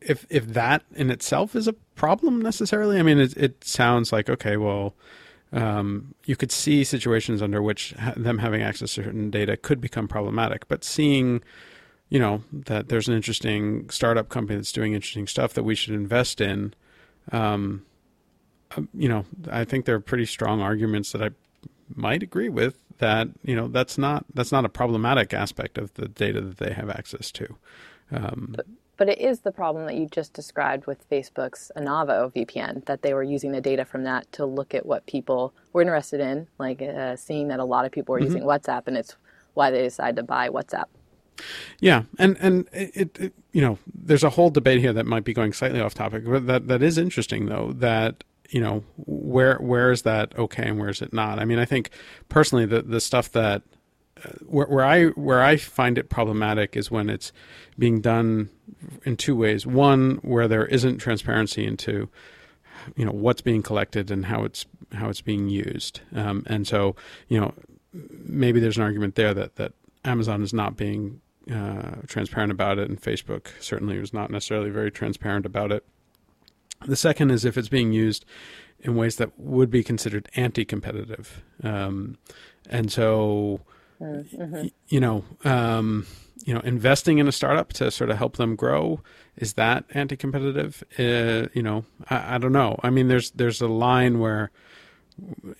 if 0.00 0.26
if 0.30 0.46
that 0.48 0.82
in 0.94 1.10
itself 1.10 1.54
is 1.54 1.68
a 1.68 1.72
problem 1.72 2.40
necessarily. 2.40 2.98
I 2.98 3.02
mean, 3.02 3.18
it, 3.18 3.36
it 3.36 3.64
sounds 3.64 4.12
like 4.12 4.28
okay, 4.30 4.56
well, 4.56 4.94
um, 5.52 6.14
you 6.24 6.36
could 6.36 6.52
see 6.52 6.84
situations 6.84 7.42
under 7.42 7.62
which 7.62 7.94
them 8.16 8.38
having 8.38 8.62
access 8.62 8.94
to 8.94 9.02
certain 9.04 9.30
data 9.30 9.56
could 9.56 9.80
become 9.80 10.08
problematic. 10.08 10.66
But 10.68 10.84
seeing, 10.84 11.42
you 12.08 12.18
know, 12.18 12.42
that 12.52 12.88
there's 12.88 13.08
an 13.08 13.14
interesting 13.14 13.88
startup 13.90 14.28
company 14.28 14.56
that's 14.56 14.72
doing 14.72 14.94
interesting 14.94 15.26
stuff 15.26 15.52
that 15.54 15.64
we 15.64 15.74
should 15.74 15.94
invest 15.94 16.40
in, 16.40 16.74
um, 17.32 17.84
uh, 18.76 18.82
you 18.94 19.08
know, 19.08 19.26
I 19.50 19.64
think 19.64 19.84
there 19.84 19.94
are 19.94 20.00
pretty 20.00 20.26
strong 20.26 20.60
arguments 20.60 21.12
that 21.12 21.22
I 21.22 21.30
might 21.94 22.22
agree 22.22 22.48
with 22.48 22.78
that 22.98 23.28
you 23.42 23.56
know 23.56 23.68
that's 23.68 23.98
not 23.98 24.24
that's 24.34 24.52
not 24.52 24.64
a 24.64 24.68
problematic 24.68 25.34
aspect 25.34 25.78
of 25.78 25.92
the 25.94 26.08
data 26.08 26.40
that 26.40 26.58
they 26.58 26.72
have 26.72 26.90
access 26.90 27.30
to. 27.32 27.56
Um, 28.14 28.54
but, 28.56 28.66
but 28.96 29.08
it 29.08 29.18
is 29.18 29.40
the 29.40 29.52
problem 29.52 29.86
that 29.86 29.96
you 29.96 30.06
just 30.06 30.32
described 30.32 30.86
with 30.86 31.08
Facebook's 31.10 31.72
Onavo 31.76 32.32
VPN, 32.32 32.84
that 32.86 33.02
they 33.02 33.14
were 33.14 33.22
using 33.22 33.52
the 33.52 33.60
data 33.60 33.84
from 33.84 34.04
that 34.04 34.30
to 34.32 34.46
look 34.46 34.74
at 34.74 34.86
what 34.86 35.06
people 35.06 35.52
were 35.72 35.82
interested 35.82 36.20
in, 36.20 36.46
like 36.58 36.80
uh, 36.80 37.16
seeing 37.16 37.48
that 37.48 37.60
a 37.60 37.64
lot 37.64 37.84
of 37.84 37.92
people 37.92 38.12
were 38.12 38.18
mm-hmm. 38.20 38.26
using 38.26 38.42
WhatsApp, 38.44 38.86
and 38.86 38.96
it's 38.96 39.16
why 39.54 39.70
they 39.70 39.82
decided 39.82 40.16
to 40.16 40.22
buy 40.22 40.48
WhatsApp. 40.48 40.86
Yeah, 41.80 42.04
and 42.18 42.36
and 42.40 42.68
it, 42.72 43.18
it, 43.18 43.32
you 43.52 43.60
know 43.60 43.78
there's 43.92 44.22
a 44.22 44.30
whole 44.30 44.50
debate 44.50 44.80
here 44.80 44.92
that 44.92 45.06
might 45.06 45.24
be 45.24 45.34
going 45.34 45.52
slightly 45.52 45.80
off 45.80 45.94
topic, 45.94 46.24
but 46.24 46.46
that 46.46 46.68
that 46.68 46.82
is 46.82 46.96
interesting 46.96 47.46
though. 47.46 47.72
That 47.74 48.22
you 48.50 48.60
know 48.60 48.84
where 48.96 49.56
where 49.56 49.90
is 49.90 50.02
that 50.02 50.36
okay 50.38 50.68
and 50.68 50.78
where 50.78 50.88
is 50.88 51.02
it 51.02 51.12
not? 51.12 51.38
I 51.38 51.44
mean, 51.44 51.58
I 51.58 51.64
think 51.64 51.90
personally 52.28 52.66
the 52.66 52.82
the 52.82 53.00
stuff 53.00 53.32
that 53.32 53.62
where, 54.46 54.66
where 54.66 54.84
I 54.84 55.06
where 55.08 55.42
I 55.42 55.56
find 55.56 55.98
it 55.98 56.08
problematic 56.08 56.76
is 56.76 56.90
when 56.90 57.10
it's 57.10 57.32
being 57.78 58.00
done 58.00 58.50
in 59.04 59.16
two 59.16 59.36
ways. 59.36 59.66
One, 59.66 60.16
where 60.22 60.48
there 60.48 60.66
isn't 60.66 60.98
transparency 60.98 61.66
into 61.66 62.08
you 62.96 63.04
know 63.04 63.12
what's 63.12 63.40
being 63.40 63.62
collected 63.62 64.10
and 64.10 64.26
how 64.26 64.44
it's 64.44 64.66
how 64.92 65.08
it's 65.08 65.20
being 65.20 65.48
used, 65.48 66.00
um, 66.14 66.44
and 66.46 66.66
so 66.66 66.96
you 67.28 67.40
know 67.40 67.54
maybe 67.92 68.60
there's 68.60 68.76
an 68.76 68.82
argument 68.82 69.14
there 69.14 69.34
that 69.34 69.56
that 69.56 69.72
Amazon 70.04 70.42
is 70.42 70.52
not 70.52 70.76
being 70.76 71.20
uh, 71.52 71.96
transparent 72.06 72.52
about 72.52 72.78
it, 72.78 72.88
and 72.88 73.00
Facebook 73.00 73.48
certainly 73.60 73.98
was 73.98 74.12
not 74.12 74.30
necessarily 74.30 74.70
very 74.70 74.90
transparent 74.90 75.46
about 75.46 75.72
it. 75.72 75.84
The 76.86 76.96
second 76.96 77.30
is 77.30 77.44
if 77.44 77.56
it's 77.56 77.68
being 77.68 77.92
used 77.92 78.24
in 78.80 78.96
ways 78.96 79.16
that 79.16 79.38
would 79.38 79.70
be 79.70 79.82
considered 79.82 80.28
anti-competitive, 80.36 81.42
um, 81.62 82.18
and 82.68 82.92
so 82.92 83.60
mm-hmm. 84.00 84.66
you 84.88 85.00
know, 85.00 85.24
um, 85.44 86.06
you 86.44 86.54
know, 86.54 86.60
investing 86.60 87.18
in 87.18 87.28
a 87.28 87.32
startup 87.32 87.72
to 87.74 87.90
sort 87.90 88.10
of 88.10 88.18
help 88.18 88.36
them 88.36 88.56
grow 88.56 89.00
is 89.36 89.54
that 89.54 89.84
anti-competitive? 89.90 90.84
Uh, 90.98 91.48
you 91.52 91.62
know, 91.62 91.84
I, 92.08 92.36
I, 92.36 92.38
don't 92.38 92.52
know. 92.52 92.78
I 92.82 92.90
mean, 92.90 93.08
there's 93.08 93.30
there's 93.32 93.60
a 93.60 93.68
line 93.68 94.20
where, 94.20 94.50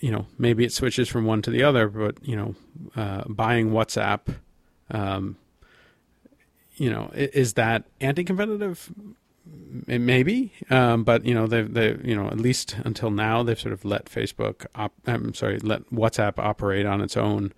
you 0.01 0.11
know, 0.11 0.27
maybe 0.38 0.64
it 0.64 0.73
switches 0.73 1.09
from 1.09 1.25
one 1.25 1.42
to 1.42 1.51
the 1.51 1.62
other, 1.62 1.88
but 1.88 2.16
you 2.23 2.37
know, 2.37 2.55
uh, 2.97 3.25
buying 3.29 3.70
WhatsApp, 3.70 4.37
um, 4.90 5.37
you 6.77 6.90
know, 6.90 7.11
is 7.14 7.55
that 7.55 7.85
anti-competitive? 8.01 8.92
maybe, 9.87 10.53
um, 10.70 11.05
but 11.05 11.25
you 11.27 11.35
know 11.35 11.47
they 11.47 11.62
they 11.62 11.97
you 12.03 12.14
know 12.14 12.29
at 12.29 12.40
least 12.40 12.77
until 12.85 13.11
now 13.11 13.42
they've 13.42 13.61
sort 13.61 13.75
of 13.75 13.85
let 13.85 14.07
Facebook 14.07 14.64
op- 14.75 14.94
I'm 15.07 15.35
sorry 15.35 15.59
let 15.59 15.85
WhatsApp 15.90 16.38
operate 16.38 16.87
on 16.87 17.03
its 17.03 17.14
own 17.14 17.53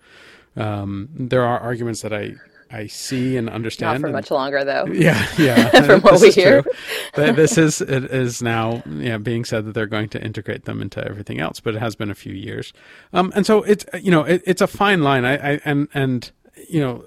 um, 0.57 1.09
there 1.13 1.43
are 1.43 1.59
arguments 1.59 2.01
that 2.01 2.13
I 2.13 2.35
I 2.69 2.87
see 2.87 3.37
and 3.37 3.49
understand. 3.49 3.93
Not 3.93 4.01
for 4.01 4.07
and, 4.07 4.15
much 4.15 4.31
longer, 4.31 4.63
though. 4.63 4.85
Yeah, 4.97 5.25
yeah. 5.37 5.69
From 5.85 6.01
what 6.01 6.19
we 6.21 6.31
hear, 6.31 6.65
this 7.15 7.57
is 7.57 7.81
it 7.81 8.05
is 8.05 8.41
now 8.41 8.83
yeah 8.87 9.17
being 9.17 9.45
said 9.45 9.65
that 9.65 9.73
they're 9.73 9.85
going 9.85 10.09
to 10.09 10.23
integrate 10.23 10.65
them 10.65 10.81
into 10.81 11.03
everything 11.05 11.39
else, 11.39 11.59
but 11.59 11.75
it 11.75 11.79
has 11.79 11.95
been 11.95 12.09
a 12.09 12.15
few 12.15 12.33
years, 12.33 12.73
um, 13.13 13.31
and 13.35 13.45
so 13.45 13.63
it's 13.63 13.85
you 14.01 14.11
know 14.11 14.23
it, 14.23 14.41
it's 14.45 14.61
a 14.61 14.67
fine 14.67 15.03
line. 15.03 15.23
I, 15.23 15.53
I 15.53 15.59
and 15.65 15.87
and 15.93 16.31
you 16.69 16.79
know 16.79 17.05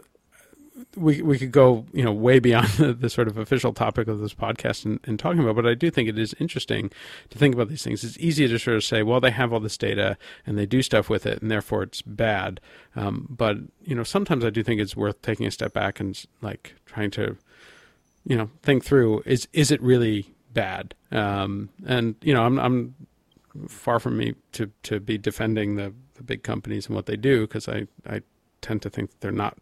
we 0.96 1.22
we 1.22 1.38
could 1.38 1.52
go 1.52 1.86
you 1.92 2.02
know 2.02 2.12
way 2.12 2.38
beyond 2.38 2.68
the, 2.78 2.92
the 2.92 3.10
sort 3.10 3.28
of 3.28 3.38
official 3.38 3.72
topic 3.72 4.08
of 4.08 4.18
this 4.18 4.34
podcast 4.34 4.84
and, 4.84 5.00
and, 5.04 5.18
talking 5.18 5.40
about, 5.40 5.56
but 5.56 5.66
I 5.66 5.74
do 5.74 5.90
think 5.90 6.08
it 6.08 6.18
is 6.18 6.34
interesting 6.38 6.90
to 7.30 7.38
think 7.38 7.54
about 7.54 7.68
these 7.68 7.82
things. 7.82 8.02
It's 8.02 8.18
easy 8.18 8.48
to 8.48 8.58
sort 8.58 8.76
of 8.76 8.84
say, 8.84 9.02
well, 9.02 9.20
they 9.20 9.30
have 9.30 9.52
all 9.52 9.60
this 9.60 9.76
data 9.76 10.16
and 10.46 10.58
they 10.58 10.66
do 10.66 10.82
stuff 10.82 11.08
with 11.08 11.26
it, 11.26 11.40
and 11.40 11.50
therefore 11.50 11.82
it's 11.82 12.02
bad. 12.02 12.60
Um, 12.96 13.26
but 13.30 13.58
you 13.84 13.94
know, 13.94 14.02
sometimes 14.02 14.44
I 14.44 14.50
do 14.50 14.62
think 14.62 14.80
it's 14.80 14.96
worth 14.96 15.20
taking 15.22 15.46
a 15.46 15.50
step 15.50 15.72
back 15.72 16.00
and 16.00 16.20
like 16.42 16.74
trying 16.86 17.10
to 17.12 17.36
you 18.24 18.36
know 18.36 18.50
think 18.62 18.84
through 18.84 19.22
is 19.26 19.48
is 19.52 19.70
it 19.70 19.80
really 19.82 20.34
bad? 20.52 20.94
Um, 21.12 21.70
and 21.86 22.16
you 22.22 22.34
know, 22.34 22.44
I'm 22.44 22.58
I'm 22.58 22.94
far 23.68 24.00
from 24.00 24.16
me 24.16 24.34
to 24.52 24.70
to 24.84 25.00
be 25.00 25.18
defending 25.18 25.76
the 25.76 25.92
the 26.14 26.22
big 26.22 26.42
companies 26.42 26.86
and 26.86 26.94
what 26.94 27.06
they 27.06 27.16
do 27.16 27.42
because 27.42 27.68
I 27.68 27.86
I 28.06 28.22
tend 28.60 28.82
to 28.82 28.90
think 28.90 29.10
that 29.10 29.20
they're 29.20 29.32
not 29.32 29.56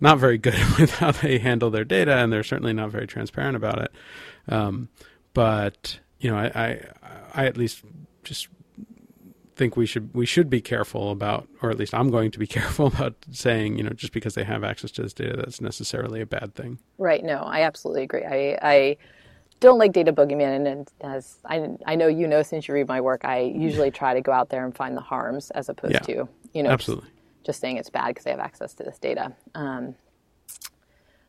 not 0.00 0.18
very 0.18 0.38
good 0.38 0.54
with 0.78 0.90
how 0.96 1.12
they 1.12 1.38
handle 1.38 1.70
their 1.70 1.84
data, 1.84 2.16
and 2.16 2.32
they're 2.32 2.44
certainly 2.44 2.72
not 2.72 2.90
very 2.90 3.06
transparent 3.06 3.56
about 3.56 3.80
it. 3.80 3.92
Um, 4.48 4.88
but 5.34 5.98
you 6.18 6.30
know, 6.30 6.36
I, 6.36 6.46
I, 6.54 6.80
I 7.34 7.46
at 7.46 7.56
least 7.56 7.82
just 8.24 8.48
think 9.56 9.76
we 9.76 9.86
should 9.86 10.14
we 10.14 10.26
should 10.26 10.48
be 10.48 10.60
careful 10.60 11.10
about, 11.10 11.48
or 11.62 11.70
at 11.70 11.78
least 11.78 11.94
I'm 11.94 12.10
going 12.10 12.30
to 12.30 12.38
be 12.38 12.46
careful 12.58 12.86
about 12.86 13.14
saying, 13.30 13.78
you 13.78 13.84
know, 13.84 13.90
just 13.90 14.12
because 14.12 14.34
they 14.34 14.44
have 14.44 14.62
access 14.62 14.90
to 14.92 15.02
this 15.02 15.12
data, 15.12 15.36
that's 15.36 15.60
necessarily 15.60 16.20
a 16.20 16.26
bad 16.26 16.54
thing. 16.54 16.78
Right. 16.98 17.24
No, 17.24 17.38
I 17.38 17.62
absolutely 17.62 18.02
agree. 18.02 18.24
I, 18.24 18.58
I 18.62 18.96
don't 19.60 19.78
like 19.78 19.92
data 19.92 20.12
boogeyman, 20.12 20.70
and 20.70 20.88
as 21.00 21.38
I, 21.46 21.70
I 21.86 21.94
know 21.94 22.08
you 22.08 22.26
know 22.26 22.42
since 22.42 22.68
you 22.68 22.74
read 22.74 22.88
my 22.88 23.00
work, 23.00 23.24
I 23.24 23.40
usually 23.40 23.90
try 23.90 24.12
to 24.12 24.20
go 24.20 24.32
out 24.32 24.50
there 24.50 24.64
and 24.64 24.76
find 24.76 24.96
the 24.96 25.00
harms 25.00 25.50
as 25.52 25.68
opposed 25.68 25.94
yeah, 25.94 26.00
to 26.00 26.28
you 26.52 26.62
know 26.62 26.70
absolutely 26.70 27.08
just 27.46 27.60
saying 27.60 27.78
it's 27.78 27.90
bad 27.90 28.08
because 28.08 28.24
they 28.24 28.32
have 28.32 28.40
access 28.40 28.74
to 28.74 28.82
this 28.82 28.98
data. 28.98 29.32
Um, 29.54 29.94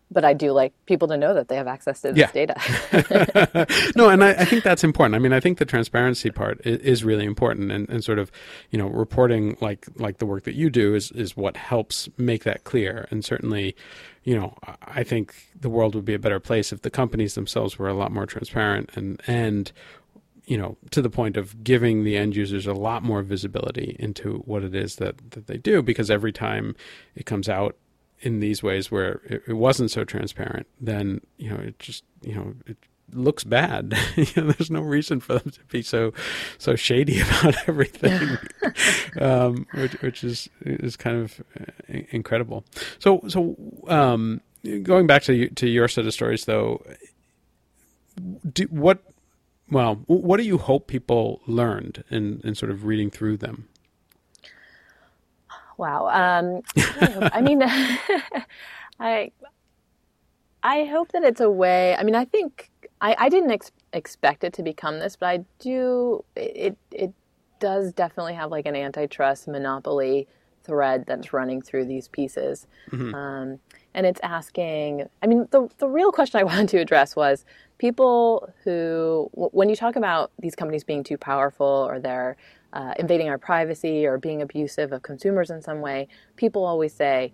but 0.09 0.23
I 0.23 0.33
do 0.33 0.51
like 0.51 0.73
people 0.85 1.07
to 1.09 1.17
know 1.17 1.33
that 1.33 1.49
they 1.49 1.57
have 1.57 1.67
access 1.67 2.01
to 2.01 2.13
this 2.13 2.17
yeah. 2.17 2.31
data. 2.31 3.67
no, 3.95 4.09
and 4.09 4.23
I, 4.23 4.29
I, 4.31 4.45
think 4.45 4.63
that's 4.63 4.83
important. 4.83 5.15
I 5.15 5.19
mean, 5.19 5.33
I 5.33 5.41
think 5.41 5.57
the 5.57 5.65
transparency 5.65 6.31
part 6.31 6.65
is, 6.65 6.79
is 6.79 7.03
really 7.03 7.25
important, 7.25 7.71
and, 7.71 7.89
and, 7.89 8.03
sort 8.03 8.17
of, 8.17 8.31
you 8.71 8.79
know, 8.79 8.87
reporting 8.87 9.57
like 9.59 9.85
like 9.97 10.19
the 10.19 10.25
work 10.25 10.43
that 10.43 10.55
you 10.55 10.69
do 10.69 10.95
is 10.95 11.11
is 11.11 11.35
what 11.35 11.57
helps 11.57 12.07
make 12.17 12.45
that 12.45 12.63
clear. 12.63 13.07
And 13.11 13.23
certainly, 13.25 13.75
you 14.23 14.35
know, 14.35 14.55
I 14.81 15.03
think 15.03 15.35
the 15.59 15.69
world 15.69 15.93
would 15.93 16.05
be 16.05 16.13
a 16.13 16.19
better 16.19 16.39
place 16.39 16.71
if 16.71 16.83
the 16.83 16.89
companies 16.89 17.35
themselves 17.35 17.77
were 17.77 17.89
a 17.89 17.93
lot 17.93 18.11
more 18.11 18.25
transparent 18.25 18.91
and 18.95 19.21
and 19.27 19.73
you 20.47 20.57
know, 20.57 20.77
to 20.91 21.01
the 21.01 21.09
point 21.09 21.35
of 21.35 21.61
giving 21.63 22.05
the 22.05 22.15
end 22.15 22.35
users 22.35 22.65
a 22.65 22.73
lot 22.73 23.03
more 23.03 23.21
visibility 23.21 23.97
into 23.99 24.37
what 24.45 24.63
it 24.63 24.73
is 24.73 24.95
that, 24.95 25.31
that 25.31 25.45
they 25.47 25.57
do, 25.57 25.81
because 25.81 26.09
every 26.09 26.31
time 26.31 26.73
it 27.15 27.25
comes 27.25 27.49
out 27.49 27.75
in 28.21 28.39
these 28.39 28.63
ways 28.63 28.89
where 28.89 29.21
it, 29.25 29.43
it 29.49 29.53
wasn't 29.53 29.91
so 29.91 30.05
transparent, 30.05 30.65
then, 30.79 31.19
you 31.37 31.49
know, 31.49 31.57
it 31.57 31.77
just, 31.79 32.05
you 32.21 32.33
know, 32.33 32.53
it 32.65 32.77
looks 33.11 33.43
bad. 33.43 33.93
you 34.15 34.25
know, 34.37 34.51
there's 34.51 34.71
no 34.71 34.79
reason 34.79 35.19
for 35.19 35.37
them 35.37 35.51
to 35.51 35.59
be 35.65 35.81
so, 35.81 36.13
so 36.57 36.77
shady 36.77 37.19
about 37.39 37.55
everything, 37.67 38.37
um, 39.19 39.67
which, 39.73 40.01
which 40.01 40.23
is, 40.23 40.49
is 40.61 40.95
kind 40.95 41.17
of 41.17 41.41
uh, 41.59 41.99
incredible. 42.11 42.63
So, 42.99 43.21
so, 43.27 43.57
um, 43.89 44.39
going 44.83 45.07
back 45.07 45.23
to, 45.23 45.49
to 45.49 45.67
your 45.67 45.89
set 45.89 46.05
of 46.05 46.13
stories 46.13 46.45
though, 46.45 46.85
do, 48.53 48.63
what, 48.65 49.03
well, 49.69 49.95
what 50.07 50.37
do 50.37 50.43
you 50.43 50.57
hope 50.57 50.87
people 50.87 51.41
learned 51.45 52.03
in, 52.09 52.41
in 52.43 52.55
sort 52.55 52.71
of 52.71 52.85
reading 52.85 53.09
through 53.09 53.37
them? 53.37 53.67
Wow. 55.77 56.07
Um, 56.07 56.61
I 57.33 57.41
mean, 57.41 57.61
I 58.99 59.31
I 60.63 60.85
hope 60.85 61.11
that 61.11 61.23
it's 61.23 61.41
a 61.41 61.49
way. 61.49 61.95
I 61.95 62.03
mean, 62.03 62.15
I 62.15 62.25
think 62.25 62.71
I, 62.99 63.15
I 63.17 63.29
didn't 63.29 63.51
ex- 63.51 63.71
expect 63.93 64.43
it 64.43 64.53
to 64.53 64.63
become 64.63 64.99
this, 64.99 65.15
but 65.15 65.27
I 65.27 65.45
do. 65.59 66.23
It 66.35 66.77
it 66.91 67.13
does 67.59 67.93
definitely 67.93 68.33
have 68.33 68.51
like 68.51 68.65
an 68.65 68.75
antitrust 68.75 69.47
monopoly 69.47 70.27
thread 70.63 71.05
that's 71.07 71.31
running 71.33 71.61
through 71.61 71.85
these 71.85 72.07
pieces. 72.07 72.67
Mm-hmm. 72.91 73.15
Um, 73.15 73.59
and 73.93 74.05
it's 74.05 74.19
asking, 74.21 75.07
I 75.23 75.27
mean, 75.27 75.47
the, 75.51 75.69
the 75.79 75.87
real 75.87 76.11
question 76.11 76.39
I 76.39 76.43
wanted 76.51 76.69
to 76.69 76.77
address 76.77 77.15
was 77.15 77.45
people 77.77 78.51
who, 78.63 79.29
when 79.33 79.69
you 79.69 79.75
talk 79.75 79.95
about 79.95 80.31
these 80.39 80.55
companies 80.55 80.83
being 80.83 81.03
too 81.03 81.17
powerful 81.17 81.87
or 81.89 81.99
they're 81.99 82.37
uh, 82.73 82.93
invading 82.99 83.29
our 83.29 83.37
privacy 83.37 84.05
or 84.05 84.17
being 84.17 84.41
abusive 84.41 84.91
of 84.91 85.01
consumers 85.01 85.49
in 85.49 85.61
some 85.61 85.81
way, 85.81 86.07
people 86.35 86.65
always 86.65 86.93
say, 86.93 87.31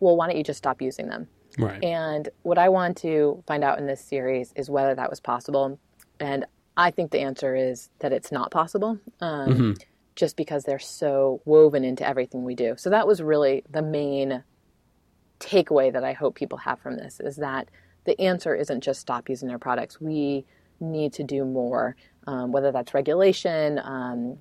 well, 0.00 0.16
why 0.16 0.26
don't 0.26 0.36
you 0.36 0.44
just 0.44 0.58
stop 0.58 0.80
using 0.80 1.08
them? 1.08 1.28
Right. 1.58 1.82
And 1.82 2.28
what 2.42 2.58
I 2.58 2.68
want 2.68 2.96
to 2.98 3.42
find 3.46 3.64
out 3.64 3.78
in 3.78 3.86
this 3.86 4.00
series 4.00 4.52
is 4.54 4.70
whether 4.70 4.94
that 4.94 5.10
was 5.10 5.20
possible. 5.20 5.78
And 6.20 6.44
I 6.76 6.90
think 6.90 7.10
the 7.10 7.20
answer 7.20 7.56
is 7.56 7.90
that 7.98 8.12
it's 8.12 8.30
not 8.30 8.50
possible. 8.50 8.98
Um, 9.20 9.48
mm-hmm 9.48 9.72
just 10.18 10.36
because 10.36 10.64
they're 10.64 10.80
so 10.80 11.40
woven 11.44 11.84
into 11.84 12.04
everything 12.04 12.42
we 12.42 12.56
do. 12.56 12.74
So 12.76 12.90
that 12.90 13.06
was 13.06 13.22
really 13.22 13.62
the 13.70 13.82
main 13.82 14.42
takeaway 15.38 15.92
that 15.92 16.02
I 16.02 16.12
hope 16.12 16.34
people 16.34 16.58
have 16.58 16.80
from 16.80 16.96
this 16.96 17.20
is 17.20 17.36
that 17.36 17.68
the 18.08 18.18
answer 18.20 18.54
isn't 18.54 18.82
just 18.82 19.00
stop 19.00 19.28
using 19.28 19.48
their 19.48 19.58
products. 19.58 20.00
We 20.00 20.46
need 20.80 21.12
to 21.12 21.22
do 21.22 21.44
more, 21.44 21.94
um, 22.26 22.52
whether 22.52 22.72
that's 22.72 22.94
regulation 22.94 23.78
um, 23.84 24.38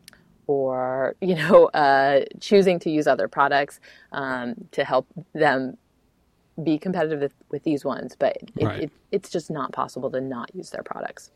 or 0.48 1.16
you 1.20 1.36
know 1.36 1.66
uh, 1.74 2.22
choosing 2.40 2.80
to 2.80 2.90
use 2.90 3.08
other 3.08 3.28
products 3.28 3.82
um, 4.14 4.56
to 4.72 4.86
help 4.86 5.06
them 5.34 5.78
be 6.64 6.80
competitive 6.80 7.20
with, 7.20 7.34
with 7.52 7.64
these 7.64 7.84
ones. 7.84 8.16
But 8.18 8.38
it, 8.56 8.66
right. 8.66 8.84
it, 8.84 8.92
it's 9.12 9.30
just 9.30 9.52
not 9.52 9.74
possible 9.74 10.10
to 10.12 10.22
not 10.22 10.56
use 10.56 10.70
their 10.70 10.84
products. 10.84 11.32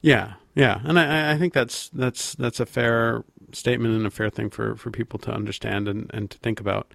Yeah, 0.00 0.34
yeah, 0.56 0.80
and 0.82 0.98
I, 0.98 1.34
I 1.34 1.38
think 1.38 1.52
that's 1.52 1.88
that's 1.90 2.34
that's 2.34 2.58
a 2.58 2.66
fair 2.66 3.22
statement 3.52 3.94
and 3.94 4.06
a 4.06 4.10
fair 4.10 4.28
thing 4.28 4.50
for, 4.50 4.74
for 4.74 4.90
people 4.90 5.18
to 5.20 5.32
understand 5.32 5.86
and, 5.86 6.10
and 6.12 6.30
to 6.30 6.38
think 6.38 6.58
about. 6.58 6.92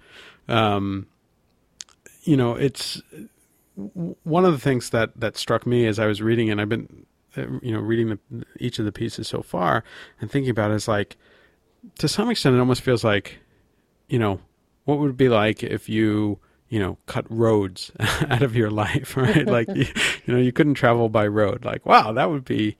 Um, 0.48 1.06
you 2.24 2.36
know, 2.36 2.54
it's 2.54 3.00
one 3.76 4.44
of 4.44 4.52
the 4.52 4.58
things 4.58 4.90
that, 4.90 5.18
that 5.18 5.36
struck 5.36 5.66
me 5.66 5.86
as 5.86 5.98
I 5.98 6.06
was 6.06 6.22
reading, 6.22 6.50
and 6.50 6.60
I've 6.60 6.68
been, 6.68 7.06
uh, 7.36 7.46
you 7.62 7.72
know, 7.72 7.80
reading 7.80 8.08
the, 8.08 8.44
each 8.58 8.78
of 8.78 8.84
the 8.84 8.92
pieces 8.92 9.28
so 9.28 9.42
far 9.42 9.84
and 10.20 10.30
thinking 10.30 10.50
about 10.50 10.70
it 10.70 10.74
is 10.74 10.88
like, 10.88 11.16
to 11.98 12.08
some 12.08 12.30
extent, 12.30 12.56
it 12.56 12.60
almost 12.60 12.82
feels 12.82 13.04
like, 13.04 13.38
you 14.08 14.18
know, 14.18 14.40
what 14.84 14.98
would 14.98 15.10
it 15.10 15.16
be 15.16 15.28
like 15.28 15.62
if 15.62 15.88
you, 15.88 16.38
you 16.68 16.78
know, 16.78 16.98
cut 17.06 17.26
roads 17.30 17.90
out 18.00 18.42
of 18.42 18.56
your 18.56 18.70
life, 18.70 19.16
right? 19.16 19.46
like, 19.46 19.68
you, 19.68 19.86
you 20.26 20.34
know, 20.34 20.40
you 20.40 20.52
couldn't 20.52 20.74
travel 20.74 21.08
by 21.08 21.26
road. 21.26 21.64
Like, 21.64 21.84
wow, 21.84 22.12
that 22.12 22.30
would 22.30 22.44
be, 22.44 22.76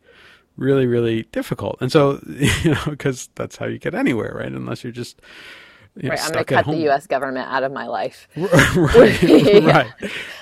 really, 0.56 0.86
really 0.86 1.24
difficult. 1.24 1.76
And 1.80 1.90
so, 1.90 2.20
you 2.26 2.72
know, 2.72 2.84
because 2.86 3.28
that's 3.34 3.56
how 3.56 3.66
you 3.66 3.78
get 3.78 3.94
anywhere, 3.94 4.34
right? 4.36 4.52
Unless 4.52 4.84
you're 4.84 4.92
just 4.92 5.20
you 5.96 6.08
know, 6.08 6.10
right. 6.10 6.20
I'm 6.24 6.32
going 6.32 6.44
to 6.44 6.54
cut 6.54 6.66
the 6.66 6.76
U.S. 6.76 7.06
government 7.06 7.48
out 7.48 7.62
of 7.62 7.70
my 7.70 7.86
life. 7.86 8.26
right, 8.36 9.22
right, 9.22 9.92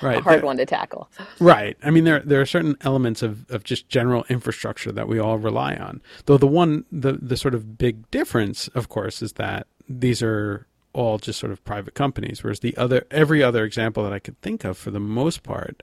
right. 0.00 0.18
A 0.18 0.20
hard 0.22 0.38
there, 0.38 0.46
one 0.46 0.56
to 0.56 0.64
tackle. 0.64 1.10
Right. 1.40 1.76
I 1.82 1.90
mean, 1.90 2.04
there 2.04 2.20
there 2.20 2.40
are 2.40 2.46
certain 2.46 2.76
elements 2.80 3.22
of, 3.22 3.50
of 3.50 3.62
just 3.62 3.88
general 3.88 4.24
infrastructure 4.28 4.92
that 4.92 5.08
we 5.08 5.18
all 5.18 5.38
rely 5.38 5.74
on. 5.74 6.00
Though 6.24 6.38
the 6.38 6.46
one 6.46 6.84
the 6.90 7.12
the 7.12 7.36
sort 7.36 7.54
of 7.54 7.76
big 7.76 8.10
difference, 8.10 8.68
of 8.68 8.88
course, 8.88 9.20
is 9.20 9.34
that 9.34 9.66
these 9.88 10.22
are 10.22 10.66
all 10.94 11.18
just 11.18 11.38
sort 11.38 11.52
of 11.52 11.62
private 11.64 11.94
companies, 11.94 12.42
whereas 12.42 12.60
the 12.60 12.76
other 12.76 13.06
every 13.10 13.42
other 13.42 13.64
example 13.64 14.02
that 14.04 14.12
I 14.12 14.18
could 14.18 14.40
think 14.40 14.64
of, 14.64 14.78
for 14.78 14.90
the 14.90 15.00
most 15.00 15.42
part, 15.42 15.82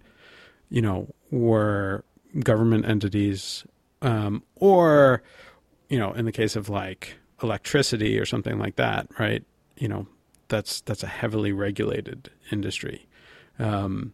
you 0.70 0.82
know, 0.82 1.14
were 1.30 2.04
government 2.44 2.86
entities 2.86 3.66
um, 4.02 4.44
or 4.56 5.22
you 5.90 6.00
know, 6.00 6.12
in 6.14 6.26
the 6.26 6.32
case 6.32 6.56
of 6.56 6.70
like 6.70 7.18
electricity 7.42 8.18
or 8.20 8.26
something 8.26 8.60
like 8.60 8.76
that, 8.76 9.08
right? 9.20 9.44
You 9.80 9.88
know, 9.88 10.08
that's 10.48 10.82
that's 10.82 11.04
a 11.04 11.08
heavily 11.08 11.52
regulated 11.52 12.30
industry, 12.52 13.08
um, 13.58 14.14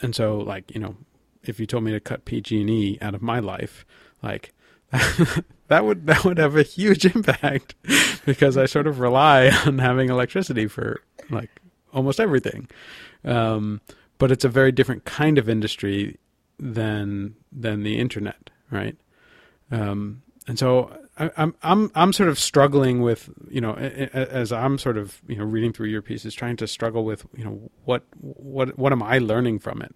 and 0.00 0.14
so 0.14 0.38
like 0.38 0.74
you 0.74 0.80
know, 0.80 0.96
if 1.42 1.60
you 1.60 1.66
told 1.66 1.84
me 1.84 1.92
to 1.92 2.00
cut 2.00 2.24
PG&E 2.24 2.98
out 3.02 3.14
of 3.14 3.22
my 3.22 3.40
life, 3.40 3.84
like 4.22 4.52
that 4.90 5.84
would 5.84 6.06
that 6.06 6.24
would 6.24 6.38
have 6.38 6.56
a 6.56 6.62
huge 6.62 7.04
impact 7.14 7.74
because 8.24 8.56
I 8.56 8.66
sort 8.66 8.86
of 8.86 9.00
rely 9.00 9.48
on 9.66 9.78
having 9.78 10.08
electricity 10.08 10.66
for 10.66 11.02
like 11.30 11.50
almost 11.92 12.20
everything. 12.20 12.68
Um, 13.24 13.80
but 14.18 14.30
it's 14.30 14.44
a 14.44 14.48
very 14.48 14.72
different 14.72 15.04
kind 15.04 15.38
of 15.38 15.48
industry 15.48 16.18
than 16.58 17.34
than 17.52 17.82
the 17.82 17.98
internet, 17.98 18.50
right? 18.70 18.96
Um, 19.70 20.22
and 20.46 20.58
so 20.58 20.92
I, 21.20 21.30
I'm 21.36 21.54
I'm 21.62 21.90
I'm 21.94 22.12
sort 22.12 22.28
of 22.28 22.38
struggling 22.38 23.02
with 23.02 23.30
you 23.48 23.60
know 23.60 23.74
as 23.74 24.52
I'm 24.52 24.78
sort 24.78 24.96
of 24.96 25.20
you 25.28 25.36
know 25.36 25.44
reading 25.44 25.72
through 25.72 25.88
your 25.88 26.02
pieces, 26.02 26.34
trying 26.34 26.56
to 26.56 26.66
struggle 26.66 27.04
with 27.04 27.26
you 27.36 27.44
know 27.44 27.70
what 27.84 28.04
what 28.18 28.78
what 28.78 28.92
am 28.92 29.02
I 29.02 29.18
learning 29.18 29.58
from 29.60 29.82
it, 29.82 29.94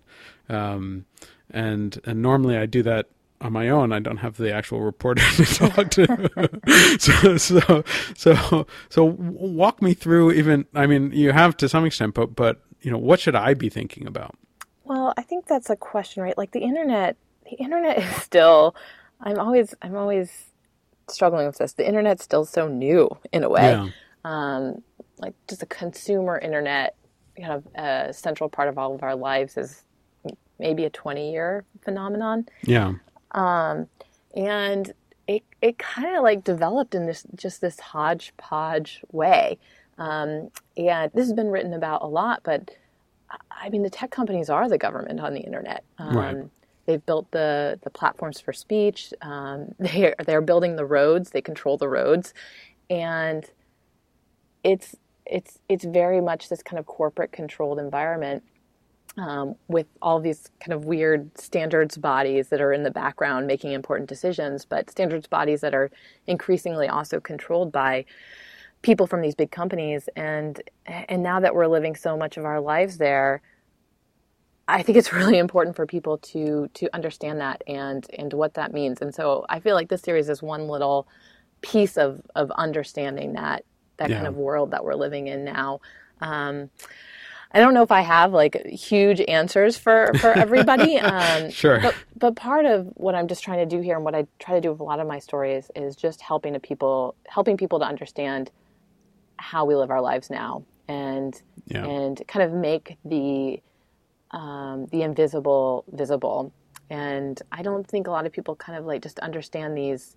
um, 0.49 1.07
and 1.51 1.99
and 2.05 2.23
normally 2.23 2.57
I 2.57 2.67
do 2.67 2.83
that 2.83 3.09
on 3.41 3.53
my 3.53 3.69
own. 3.69 3.93
I 3.93 3.99
don't 4.01 4.19
have 4.19 4.37
the 4.37 4.53
actual 4.53 4.81
reporter 4.81 5.23
to 5.37 5.45
talk 5.45 5.91
to. 5.91 6.97
so, 6.99 7.37
so, 7.37 7.85
so, 8.17 8.67
so 8.89 9.05
walk 9.05 9.83
me 9.83 9.93
through 9.93 10.33
even, 10.33 10.67
I 10.75 10.87
mean, 10.87 11.13
you 11.13 11.33
have 11.33 11.57
to 11.59 11.69
some 11.69 11.85
extent, 11.85 12.15
but, 12.15 12.35
but, 12.35 12.63
you 12.81 12.91
know, 12.91 12.99
what 12.99 13.21
should 13.21 13.37
I 13.37 13.55
be 13.55 13.69
thinking 13.69 14.07
about? 14.07 14.35
Well, 14.85 15.13
I 15.17 15.23
think 15.23 15.47
that's 15.47 15.69
a 15.69 15.77
question, 15.77 16.23
right? 16.23 16.37
Like 16.37 16.53
the 16.53 16.61
internet, 16.61 17.17
the 17.45 17.57
internet 17.57 17.99
is 17.99 18.17
still. 18.17 18.75
I'm 19.21 19.39
always, 19.39 19.75
I'm 19.83 19.97
always 19.97 20.54
struggling 21.09 21.47
with 21.47 21.59
this. 21.59 21.73
The 21.75 21.87
internet's 21.87 22.25
still 22.25 22.45
so 22.45 22.69
new 22.69 23.09
in 23.33 23.45
a 23.45 23.49
way. 23.49 23.71
Yeah. 23.71 23.89
Um, 24.25 24.83
like 25.19 25.35
just 25.49 25.63
a 25.63 25.67
consumer 25.67 26.39
internet, 26.39 26.97
kind 27.39 27.53
of 27.53 27.67
a 27.75 28.13
central 28.13 28.49
part 28.49 28.69
of 28.69 28.79
all 28.79 28.95
of 28.95 29.03
our 29.03 29.15
lives 29.15 29.57
is 29.57 29.85
maybe 30.59 30.85
a 30.85 30.91
20 30.91 31.31
year 31.33 31.65
phenomenon. 31.83 32.47
Yeah. 32.63 32.95
and 34.37 34.93
it 35.27 35.43
it 35.63 35.79
kind 35.79 36.17
of 36.17 36.23
like 36.23 36.45
developed 36.45 36.95
in 36.95 37.07
this 37.07 37.25
just 37.35 37.61
this 37.61 37.81
hodgepodge 37.81 39.03
way. 39.13 39.59
Um, 39.99 40.51
and 40.77 41.11
this 41.15 41.27
has 41.27 41.33
been 41.33 41.51
written 41.51 41.73
about 41.73 42.03
a 42.03 42.07
lot, 42.07 42.41
but 42.43 42.71
I 43.51 43.69
mean, 43.71 43.83
the 43.83 43.91
tech 43.91 44.11
companies 44.11 44.51
are 44.51 44.69
the 44.69 44.79
government 44.79 45.21
on 45.21 45.35
the 45.35 45.41
internet. 45.41 45.85
Um, 45.99 46.17
Right. 46.17 46.37
They've 46.87 47.05
built 47.05 47.31
the 47.31 47.79
the 47.83 47.91
platforms 47.91 48.41
for 48.41 48.53
speech. 48.53 49.13
Um, 49.23 49.75
they 49.79 50.15
they're 50.27 50.41
building 50.41 50.77
the 50.77 50.87
roads. 50.87 51.31
They 51.31 51.43
control 51.43 51.77
the 51.77 51.89
roads, 51.89 52.35
and 52.91 53.45
it's 54.63 54.97
it's 55.27 55.59
it's 55.69 55.85
very 55.85 56.21
much 56.21 56.49
this 56.49 56.63
kind 56.63 56.79
of 56.79 56.87
corporate 56.87 57.33
controlled 57.33 57.79
environment 57.79 58.43
um, 59.17 59.55
with 59.69 59.87
all 60.03 60.21
these 60.21 60.51
kind 60.61 60.73
of 60.73 60.85
weird 60.85 61.37
standards 61.39 61.97
bodies 61.97 62.49
that 62.49 62.61
are 62.61 62.73
in 62.73 62.83
the 62.83 62.91
background 62.91 63.47
making 63.47 63.73
important 63.73 64.09
decisions, 64.09 64.65
but 64.65 64.91
standards 64.91 65.27
bodies 65.27 65.61
that 65.61 65.75
are 65.75 65.91
increasingly 66.27 66.89
also 66.89 67.21
controlled 67.21 67.71
by 67.71 68.05
people 68.83 69.07
from 69.07 69.21
these 69.23 69.35
big 69.35 69.51
companies. 69.51 70.09
And 70.17 70.61
and 70.87 71.23
now 71.23 71.41
that 71.41 71.55
we're 71.55 71.67
living 71.69 71.97
so 71.97 72.17
much 72.17 72.37
of 72.37 72.45
our 72.45 72.61
lives 72.61 72.99
there, 72.99 73.41
I 74.69 74.83
think 74.83 74.97
it's 74.99 75.13
really 75.21 75.39
important 75.39 75.77
for 75.77 75.87
people 75.87 76.19
to 76.19 76.69
to 76.75 76.95
understand 76.95 77.41
that 77.41 77.63
and 77.67 78.07
and 78.19 78.33
what 78.33 78.55
that 78.55 78.73
means. 78.73 79.01
And 79.01 79.15
so 79.15 79.45
I 79.49 79.61
feel 79.61 79.75
like 79.75 79.89
this 79.89 80.03
series 80.03 80.29
is 80.29 80.43
one 80.43 80.69
little 80.69 81.07
piece 81.61 81.97
of 81.97 82.21
of 82.35 82.51
understanding 82.53 83.35
that 83.35 83.65
that 83.97 84.11
kind 84.11 84.27
of 84.27 84.37
world 84.37 84.73
that 84.73 84.85
we're 84.85 84.95
living 84.95 85.29
in 85.29 85.45
now. 85.45 85.81
Um, 86.21 86.71
I 87.53 87.61
don't 87.61 87.75
know 87.75 87.83
if 87.85 87.93
I 87.93 88.01
have 88.01 88.33
like 88.33 88.67
huge 88.67 89.21
answers 89.21 89.77
for 89.77 90.13
for 90.19 90.33
everybody. 90.37 90.99
Um, 90.99 91.51
Sure. 91.51 91.81
But 91.81 91.95
but 92.17 92.37
part 92.37 92.67
of 92.67 92.89
what 92.95 93.15
I'm 93.15 93.29
just 93.29 93.45
trying 93.45 93.59
to 93.69 93.77
do 93.77 93.81
here, 93.83 93.95
and 93.95 94.05
what 94.05 94.15
I 94.15 94.27
try 94.41 94.55
to 94.57 94.61
do 94.61 94.73
with 94.73 94.81
a 94.81 94.85
lot 94.85 94.99
of 94.99 95.07
my 95.07 95.21
stories, 95.21 95.71
is 95.77 95.95
just 95.95 96.21
helping 96.21 96.55
to 96.55 96.61
people, 96.61 97.15
helping 97.29 97.57
people 97.57 97.79
to 97.79 97.85
understand 97.85 98.51
how 99.37 99.65
we 99.65 99.77
live 99.77 99.91
our 99.91 100.01
lives 100.01 100.31
now, 100.31 100.65
and 100.89 101.41
Yeah. 101.67 101.85
and 101.87 102.21
kind 102.27 102.43
of 102.45 102.53
make 102.53 102.97
the 103.05 103.61
um, 104.35 104.89
the 104.93 105.03
invisible 105.03 105.87
visible. 105.93 106.55
And 106.91 107.41
I 107.53 107.63
don't 107.63 107.89
think 107.89 108.09
a 108.09 108.13
lot 108.13 108.27
of 108.27 108.33
people 108.33 108.57
kind 108.57 108.79
of 108.79 108.87
like 108.87 109.03
just 109.03 109.21
understand 109.21 109.79
these 109.79 110.17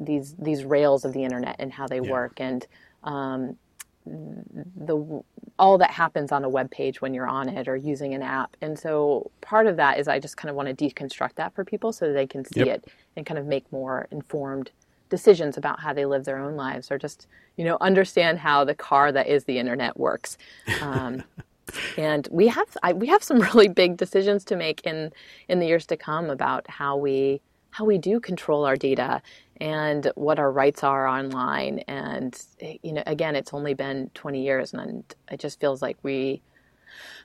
these 0.00 0.36
these 0.38 0.64
rails 0.64 1.04
of 1.06 1.14
the 1.14 1.24
internet 1.24 1.56
and 1.60 1.72
how 1.72 1.88
they 1.88 2.00
Yeah. 2.02 2.10
work 2.10 2.34
and 2.40 2.66
um, 3.04 3.58
the 4.06 5.22
all 5.58 5.78
that 5.78 5.92
happens 5.92 6.32
on 6.32 6.44
a 6.44 6.50
web 6.50 6.70
page 6.70 7.00
when 7.02 7.14
you're 7.14 7.28
on 7.28 7.48
it 7.48 7.68
or 7.68 7.76
using 7.76 8.14
an 8.14 8.22
app. 8.22 8.56
And 8.62 8.78
so 8.78 9.30
part 9.42 9.66
of 9.68 9.76
that 9.78 9.98
is 10.00 10.08
I 10.08 10.20
just 10.20 10.36
kind 10.38 10.50
of 10.50 10.56
want 10.56 10.76
to 10.76 10.90
deconstruct 10.90 11.36
that 11.36 11.54
for 11.54 11.64
people 11.64 11.92
so 11.92 12.08
that 12.08 12.14
they 12.14 12.26
can 12.28 12.44
see 12.44 12.68
Yep. 12.68 12.70
it 12.70 12.86
and 13.16 13.26
kind 13.26 13.38
of 13.38 13.46
make 13.46 13.70
more 13.72 14.08
informed 14.12 14.72
decisions 15.10 15.58
about 15.58 15.80
how 15.80 15.92
they 15.94 16.06
live 16.06 16.24
their 16.24 16.38
own 16.38 16.56
lives 16.56 16.90
or 16.90 16.98
just 16.98 17.26
you 17.56 17.64
know 17.64 17.78
understand 17.80 18.40
how 18.40 18.64
the 18.64 18.74
car 18.76 19.12
that 19.12 19.28
is 19.28 19.44
the 19.44 19.58
internet 19.58 19.98
works. 19.98 20.38
Um, 20.80 21.24
and 21.96 22.28
we 22.30 22.48
have 22.48 22.68
I, 22.82 22.92
we 22.92 23.08
have 23.08 23.22
some 23.22 23.40
really 23.54 23.68
big 23.68 23.96
decisions 23.96 24.44
to 24.46 24.56
make 24.56 24.82
in 24.82 25.12
in 25.48 25.60
the 25.60 25.66
years 25.66 25.86
to 25.86 25.96
come 25.96 26.30
about 26.30 26.68
how 26.70 26.96
we 26.96 27.42
how 27.70 27.84
we 27.84 27.98
do 27.98 28.20
control 28.20 28.64
our 28.64 28.76
data 28.76 29.22
and 29.60 30.10
what 30.16 30.38
our 30.38 30.50
rights 30.50 30.82
are 30.84 31.06
online 31.06 31.80
and 31.88 32.40
you 32.82 32.92
know 32.92 33.02
again 33.06 33.36
it's 33.36 33.54
only 33.54 33.74
been 33.74 34.10
20 34.14 34.42
years 34.42 34.72
and 34.72 35.04
it 35.30 35.40
just 35.40 35.60
feels 35.60 35.82
like 35.82 35.98
we 36.02 36.42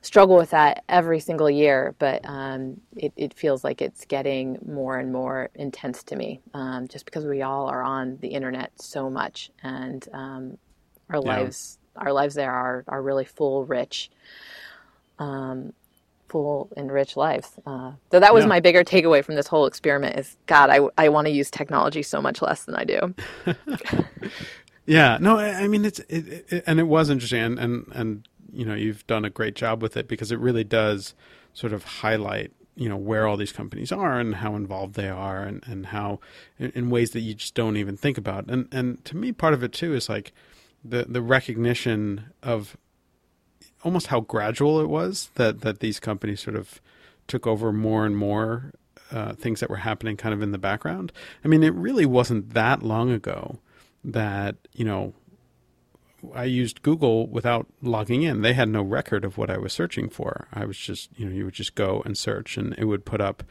struggle 0.02 0.38
with 0.38 0.52
that 0.52 0.84
every 0.90 1.20
single 1.20 1.50
year 1.50 1.96
but 2.00 2.22
um, 2.26 2.78
it, 2.96 3.14
it 3.18 3.34
feels 3.34 3.64
like 3.64 3.82
it's 3.82 4.06
getting 4.06 4.58
more 4.66 4.98
and 4.98 5.12
more 5.12 5.50
intense 5.56 6.04
to 6.04 6.16
me 6.16 6.42
um, 6.54 6.88
just 6.88 7.06
because 7.06 7.26
we 7.26 7.42
all 7.42 7.68
are 7.68 7.84
on 7.84 8.18
the 8.22 8.30
internet 8.30 8.72
so 8.82 9.10
much 9.10 9.50
and 9.64 10.08
um, 10.14 10.58
our 11.10 11.20
Yeah. 11.22 11.22
lives 11.22 11.80
our 11.96 12.12
lives 12.14 12.36
there 12.36 12.52
are, 12.52 12.84
are 12.88 13.02
really 13.02 13.26
full 13.26 13.66
rich 13.66 14.10
um, 15.20 15.74
full 16.28 16.70
and 16.76 16.92
rich 16.92 17.16
lives. 17.16 17.52
Uh, 17.66 17.94
so 18.12 18.20
that 18.20 18.34
was 18.34 18.44
Yeah. 18.44 18.50
my 18.50 18.60
bigger 18.60 18.84
takeaway 18.84 19.24
from 19.24 19.36
this 19.36 19.48
whole 19.48 19.66
experiment 19.68 20.18
is 20.20 20.36
god 20.48 20.70
i, 20.70 20.80
I 20.98 21.10
want 21.10 21.28
to 21.28 21.32
use 21.32 21.50
technology 21.52 22.02
so 22.04 22.22
much 22.22 22.42
less 22.42 22.66
than 22.66 22.76
i 22.76 22.84
do. 22.84 23.14
Yeah, 24.88 25.18
no, 25.20 25.40
I 25.40 25.64
I 25.64 25.68
mean 25.68 25.84
it's 25.84 25.98
it, 26.02 26.46
it, 26.52 26.64
and 26.68 26.80
it 26.80 26.84
was 26.84 27.10
interesting, 27.10 27.40
and, 27.42 27.58
and 27.60 27.88
and 27.94 28.28
you 28.54 28.66
know 28.66 28.76
you've 28.76 29.06
done 29.08 29.26
a 29.26 29.32
great 29.32 29.56
job 29.56 29.82
with 29.82 29.98
it 29.98 30.08
because 30.08 30.32
it 30.32 30.40
really 30.40 30.64
does 30.64 31.16
sort 31.56 31.74
of 31.74 31.84
highlight 31.84 32.52
you 32.76 32.88
know 32.88 32.96
where 32.98 33.26
all 33.26 33.36
these 33.36 33.52
companies 33.52 33.92
are 33.92 34.20
and 34.20 34.36
how 34.36 34.56
involved 34.56 34.94
they 34.94 35.10
are, 35.10 35.42
and 35.42 35.64
and 35.66 35.88
how 35.88 36.20
in, 36.60 36.70
in 36.76 36.90
ways 36.92 37.12
that 37.12 37.22
you 37.22 37.34
just 37.34 37.56
don't 37.56 37.78
even 37.78 37.98
think 37.98 38.16
about, 38.20 38.46
and 38.48 38.68
and 38.72 39.04
to 39.06 39.18
me 39.18 39.32
part 39.32 39.56
of 39.56 39.64
it 39.64 39.74
too 39.74 39.96
is 39.96 40.08
like 40.08 40.32
the 40.88 41.06
the 41.08 41.22
recognition 41.22 42.26
of 42.44 42.78
almost 43.84 44.08
how 44.08 44.20
gradual 44.20 44.80
it 44.80 44.90
was 44.90 45.30
that 45.36 45.62
that 45.62 45.80
these 45.80 46.00
companies 46.00 46.42
sort 46.42 46.56
of 46.56 46.82
took 47.28 47.48
over 47.48 47.72
more 47.72 48.06
and 48.06 48.18
more 48.18 48.74
uh, 49.12 49.34
things 49.34 49.60
that 49.60 49.70
were 49.70 49.78
happening 49.78 50.18
kind 50.18 50.34
of 50.34 50.42
in 50.42 50.52
the 50.52 50.58
background. 50.58 51.12
I 51.44 51.48
mean, 51.48 51.64
it 51.64 51.74
really 51.74 52.06
wasn't 52.06 52.54
that 52.54 52.84
long 52.84 53.12
ago 53.12 53.60
that 54.04 54.56
you 54.74 54.86
know 54.86 55.14
I 56.34 56.46
used 56.46 56.82
Google 56.82 57.28
without 57.28 57.68
logging 57.82 58.24
in. 58.24 58.42
They 58.42 58.54
had 58.54 58.70
no 58.70 58.82
record 58.82 59.24
of 59.26 59.38
what 59.38 59.50
I 59.50 59.58
was 59.58 59.74
searching 59.74 60.10
for. 60.10 60.48
I 60.54 60.66
was 60.66 60.78
just 60.78 61.10
you 61.16 61.26
know 61.26 61.32
you 61.32 61.46
would 61.46 61.54
just 61.54 61.76
go 61.76 62.02
and 62.06 62.18
search, 62.18 62.58
and 62.58 62.74
it 62.78 62.86
would 62.86 63.06
put 63.06 63.22
up 63.22 63.44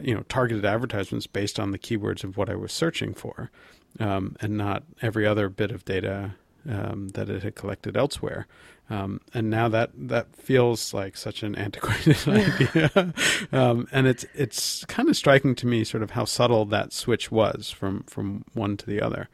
you 0.00 0.14
know 0.14 0.22
targeted 0.28 0.64
advertisements 0.64 1.26
based 1.26 1.58
on 1.58 1.70
the 1.70 1.78
keywords 1.78 2.24
of 2.24 2.36
what 2.36 2.48
I 2.48 2.54
was 2.54 2.72
searching 2.72 3.14
for, 3.14 3.50
um, 3.98 4.36
and 4.40 4.56
not 4.56 4.84
every 5.02 5.26
other 5.26 5.48
bit 5.48 5.70
of 5.70 5.84
data 5.84 6.34
um, 6.68 7.08
that 7.10 7.28
it 7.28 7.42
had 7.42 7.54
collected 7.54 7.96
elsewhere. 7.96 8.46
Um, 8.90 9.20
and 9.32 9.48
now 9.48 9.68
that 9.68 9.90
that 9.94 10.34
feels 10.34 10.92
like 10.92 11.16
such 11.16 11.44
an 11.44 11.54
antiquated 11.54 12.16
idea, 12.28 13.14
um, 13.52 13.86
and 13.92 14.08
it's 14.08 14.26
it's 14.34 14.84
kind 14.86 15.08
of 15.08 15.16
striking 15.16 15.54
to 15.56 15.66
me, 15.66 15.84
sort 15.84 16.02
of 16.02 16.10
how 16.10 16.24
subtle 16.24 16.64
that 16.66 16.92
switch 16.92 17.30
was 17.30 17.70
from 17.70 18.02
from 18.04 18.44
one 18.52 18.76
to 18.76 18.86
the 18.86 19.00
other. 19.00 19.28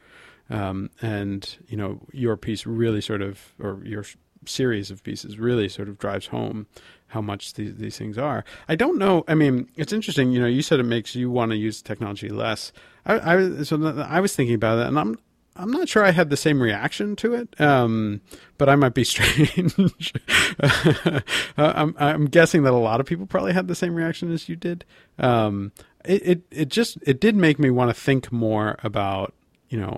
Um, 0.49 0.91
and 1.01 1.57
you 1.67 1.75
know, 1.75 1.99
your 2.13 2.37
piece 2.37 2.67
really 2.67 3.01
sort 3.01 3.21
of, 3.21 3.53
or 3.59 3.81
your 3.83 4.05
series 4.45 4.91
of 4.91 5.03
pieces 5.03 5.37
really 5.37 5.67
sort 5.67 5.89
of 5.89 5.97
drives 5.97 6.27
home 6.27 6.67
how 7.07 7.21
much 7.21 7.53
these 7.53 7.75
these 7.75 7.97
things 7.97 8.17
are. 8.17 8.45
I 8.67 8.75
don't 8.75 8.97
know. 8.97 9.23
I 9.27 9.33
mean, 9.33 9.69
it's 9.75 9.93
interesting. 9.93 10.31
You 10.31 10.39
know, 10.39 10.47
you 10.47 10.61
said 10.61 10.79
it 10.79 10.83
makes 10.83 11.15
you 11.15 11.31
want 11.31 11.51
to 11.51 11.57
use 11.57 11.81
technology 11.81 12.29
less. 12.29 12.71
I, 13.05 13.35
I 13.35 13.63
so 13.63 14.05
I 14.07 14.19
was 14.19 14.35
thinking 14.35 14.55
about 14.55 14.79
it, 14.79 14.87
and 14.87 14.99
I'm 14.99 15.17
I'm 15.57 15.71
not 15.71 15.89
sure 15.89 16.03
I 16.03 16.11
had 16.11 16.29
the 16.29 16.37
same 16.37 16.61
reaction 16.61 17.15
to 17.17 17.33
it, 17.33 17.59
um, 17.59 18.21
but 18.57 18.69
I 18.69 18.75
might 18.75 18.93
be 18.93 19.03
strange. 19.05 20.13
uh, 20.59 21.21
I'm, 21.57 21.95
I'm 21.97 22.25
guessing 22.25 22.63
that 22.63 22.73
a 22.73 22.77
lot 22.77 22.99
of 22.99 23.05
people 23.05 23.25
probably 23.25 23.53
had 23.53 23.67
the 23.67 23.75
same 23.75 23.95
reaction 23.95 24.31
as 24.31 24.47
you 24.47 24.55
did. 24.55 24.85
Um, 25.17 25.71
it, 26.05 26.27
it 26.27 26.41
it 26.51 26.69
just 26.69 26.97
it 27.01 27.19
did 27.19 27.35
make 27.35 27.59
me 27.59 27.69
want 27.69 27.89
to 27.89 27.99
think 27.99 28.31
more 28.31 28.77
about 28.83 29.33
you 29.69 29.79
know 29.79 29.97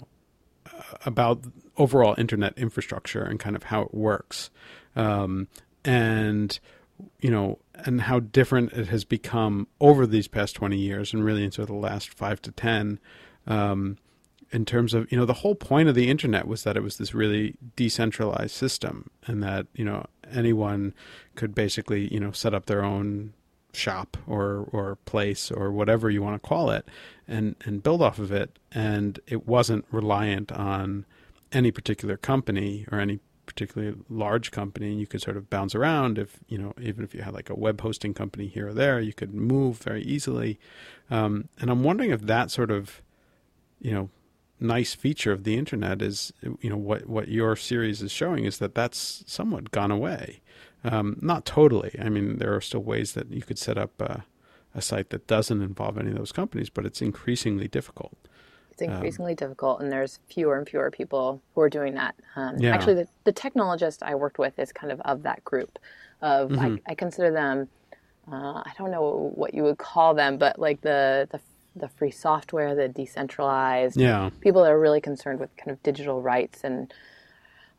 about 1.05 1.43
overall 1.77 2.15
internet 2.17 2.57
infrastructure 2.57 3.23
and 3.23 3.39
kind 3.39 3.55
of 3.55 3.63
how 3.63 3.81
it 3.81 3.93
works, 3.93 4.49
um, 4.95 5.47
and 5.85 6.59
you 7.21 7.29
know, 7.29 7.59
and 7.75 8.01
how 8.01 8.19
different 8.19 8.73
it 8.73 8.87
has 8.87 9.05
become 9.05 9.67
over 9.79 10.07
these 10.07 10.27
past 10.27 10.55
twenty 10.55 10.77
years, 10.77 11.13
and 11.13 11.23
really 11.23 11.43
into 11.43 11.65
the 11.65 11.73
last 11.73 12.09
five 12.09 12.41
to 12.41 12.51
ten. 12.51 12.99
Um, 13.45 13.97
in 14.51 14.65
terms 14.65 14.93
of 14.93 15.11
you 15.11 15.17
know 15.17 15.25
the 15.25 15.33
whole 15.33 15.55
point 15.55 15.89
of 15.89 15.95
the 15.95 16.09
internet 16.09 16.47
was 16.47 16.63
that 16.63 16.75
it 16.75 16.83
was 16.83 16.97
this 16.97 17.13
really 17.13 17.55
decentralized 17.75 18.51
system 18.51 19.09
and 19.27 19.43
that 19.43 19.67
you 19.73 19.85
know 19.85 20.05
anyone 20.31 20.93
could 21.35 21.53
basically 21.53 22.11
you 22.13 22.19
know 22.19 22.31
set 22.31 22.53
up 22.53 22.65
their 22.65 22.83
own 22.83 23.33
shop 23.73 24.17
or 24.27 24.67
or 24.71 24.97
place 25.05 25.51
or 25.51 25.71
whatever 25.71 26.09
you 26.09 26.21
want 26.21 26.41
to 26.41 26.47
call 26.47 26.69
it 26.69 26.87
and 27.27 27.55
and 27.65 27.83
build 27.83 28.01
off 28.01 28.19
of 28.19 28.31
it. 28.31 28.57
And 28.71 29.19
it 29.27 29.47
wasn't 29.47 29.85
reliant 29.91 30.51
on 30.51 31.05
any 31.51 31.71
particular 31.71 32.17
company 32.17 32.85
or 32.91 32.99
any 32.99 33.19
particularly 33.45 33.95
large 34.09 34.51
company. 34.51 34.91
And 34.91 34.99
you 34.99 35.07
could 35.07 35.21
sort 35.21 35.37
of 35.37 35.49
bounce 35.49 35.75
around 35.75 36.17
if 36.17 36.39
you 36.47 36.57
know 36.57 36.73
even 36.81 37.03
if 37.03 37.13
you 37.13 37.21
had 37.21 37.33
like 37.33 37.49
a 37.49 37.55
web 37.55 37.81
hosting 37.81 38.13
company 38.13 38.47
here 38.47 38.69
or 38.69 38.73
there 38.73 38.99
you 38.99 39.13
could 39.13 39.33
move 39.33 39.77
very 39.77 40.03
easily. 40.03 40.59
Um, 41.11 41.49
and 41.59 41.71
i'm 41.71 41.83
wondering 41.83 42.11
if 42.11 42.21
that 42.21 42.51
sort 42.51 42.69
of 42.69 43.01
you 43.81 43.91
know 43.91 44.09
nice 44.59 44.93
feature 44.93 45.31
of 45.31 45.43
the 45.43 45.57
internet 45.57 46.01
is 46.01 46.33
you 46.61 46.69
know 46.69 46.77
what 46.77 47.07
what 47.07 47.27
your 47.29 47.55
series 47.55 48.01
is 48.01 48.11
showing 48.11 48.45
is 48.45 48.57
that 48.59 48.75
that's 48.75 49.23
somewhat 49.27 49.71
gone 49.71 49.91
away 49.91 50.41
Um, 50.83 51.17
not 51.21 51.45
totally. 51.45 51.95
I 51.99 52.09
mean, 52.09 52.37
there 52.37 52.55
are 52.55 52.61
still 52.61 52.81
ways 52.83 53.13
that 53.13 53.31
you 53.31 53.41
could 53.41 53.59
set 53.59 53.77
up 53.77 53.91
uh, 54.01 54.19
a 54.73 54.81
site 54.81 55.09
that 55.09 55.27
doesn't 55.27 55.61
involve 55.61 55.97
any 55.97 56.11
of 56.11 56.17
those 56.17 56.31
companies, 56.31 56.69
but 56.69 56.85
it's 56.85 57.01
increasingly 57.01 57.67
difficult. 57.67 58.17
It's 58.71 58.81
increasingly 58.81 59.35
difficult, 59.35 59.81
and 59.81 59.91
there's 59.91 60.19
fewer 60.29 60.57
and 60.57 60.67
fewer 60.67 60.89
people 60.89 61.41
who 61.53 61.61
are 61.61 61.69
doing 61.69 61.95
that. 61.95 62.15
Um, 62.37 62.55
Yeah. 62.57 62.73
Actually, 62.73 62.95
the, 62.95 63.07
the 63.25 63.33
technologist 63.33 64.03
I 64.03 64.15
worked 64.15 64.39
with 64.39 64.57
is 64.57 64.71
kind 64.71 64.91
of 64.93 65.01
of 65.01 65.23
that 65.23 65.43
group. 65.43 65.79
Of 66.21 66.49
Mm-hmm. 66.51 66.75
I, 66.87 66.91
I 66.91 66.95
consider 66.95 67.31
them. 67.31 67.67
Uh, 68.31 68.61
I 68.65 68.71
don't 68.77 68.91
know 68.91 69.31
what 69.35 69.53
you 69.53 69.63
would 69.63 69.77
call 69.79 70.13
them, 70.13 70.37
but 70.37 70.59
like 70.59 70.81
the 70.81 71.27
the, 71.31 71.39
the 71.79 71.89
free 71.89 72.11
software, 72.11 72.75
the 72.75 72.87
decentralized 72.87 73.97
Yeah. 73.97 74.29
people 74.41 74.63
that 74.63 74.71
are 74.71 74.79
really 74.79 75.01
concerned 75.01 75.39
with 75.39 75.55
kind 75.57 75.71
of 75.71 75.81
digital 75.83 76.21
rights 76.21 76.63
and 76.63 76.93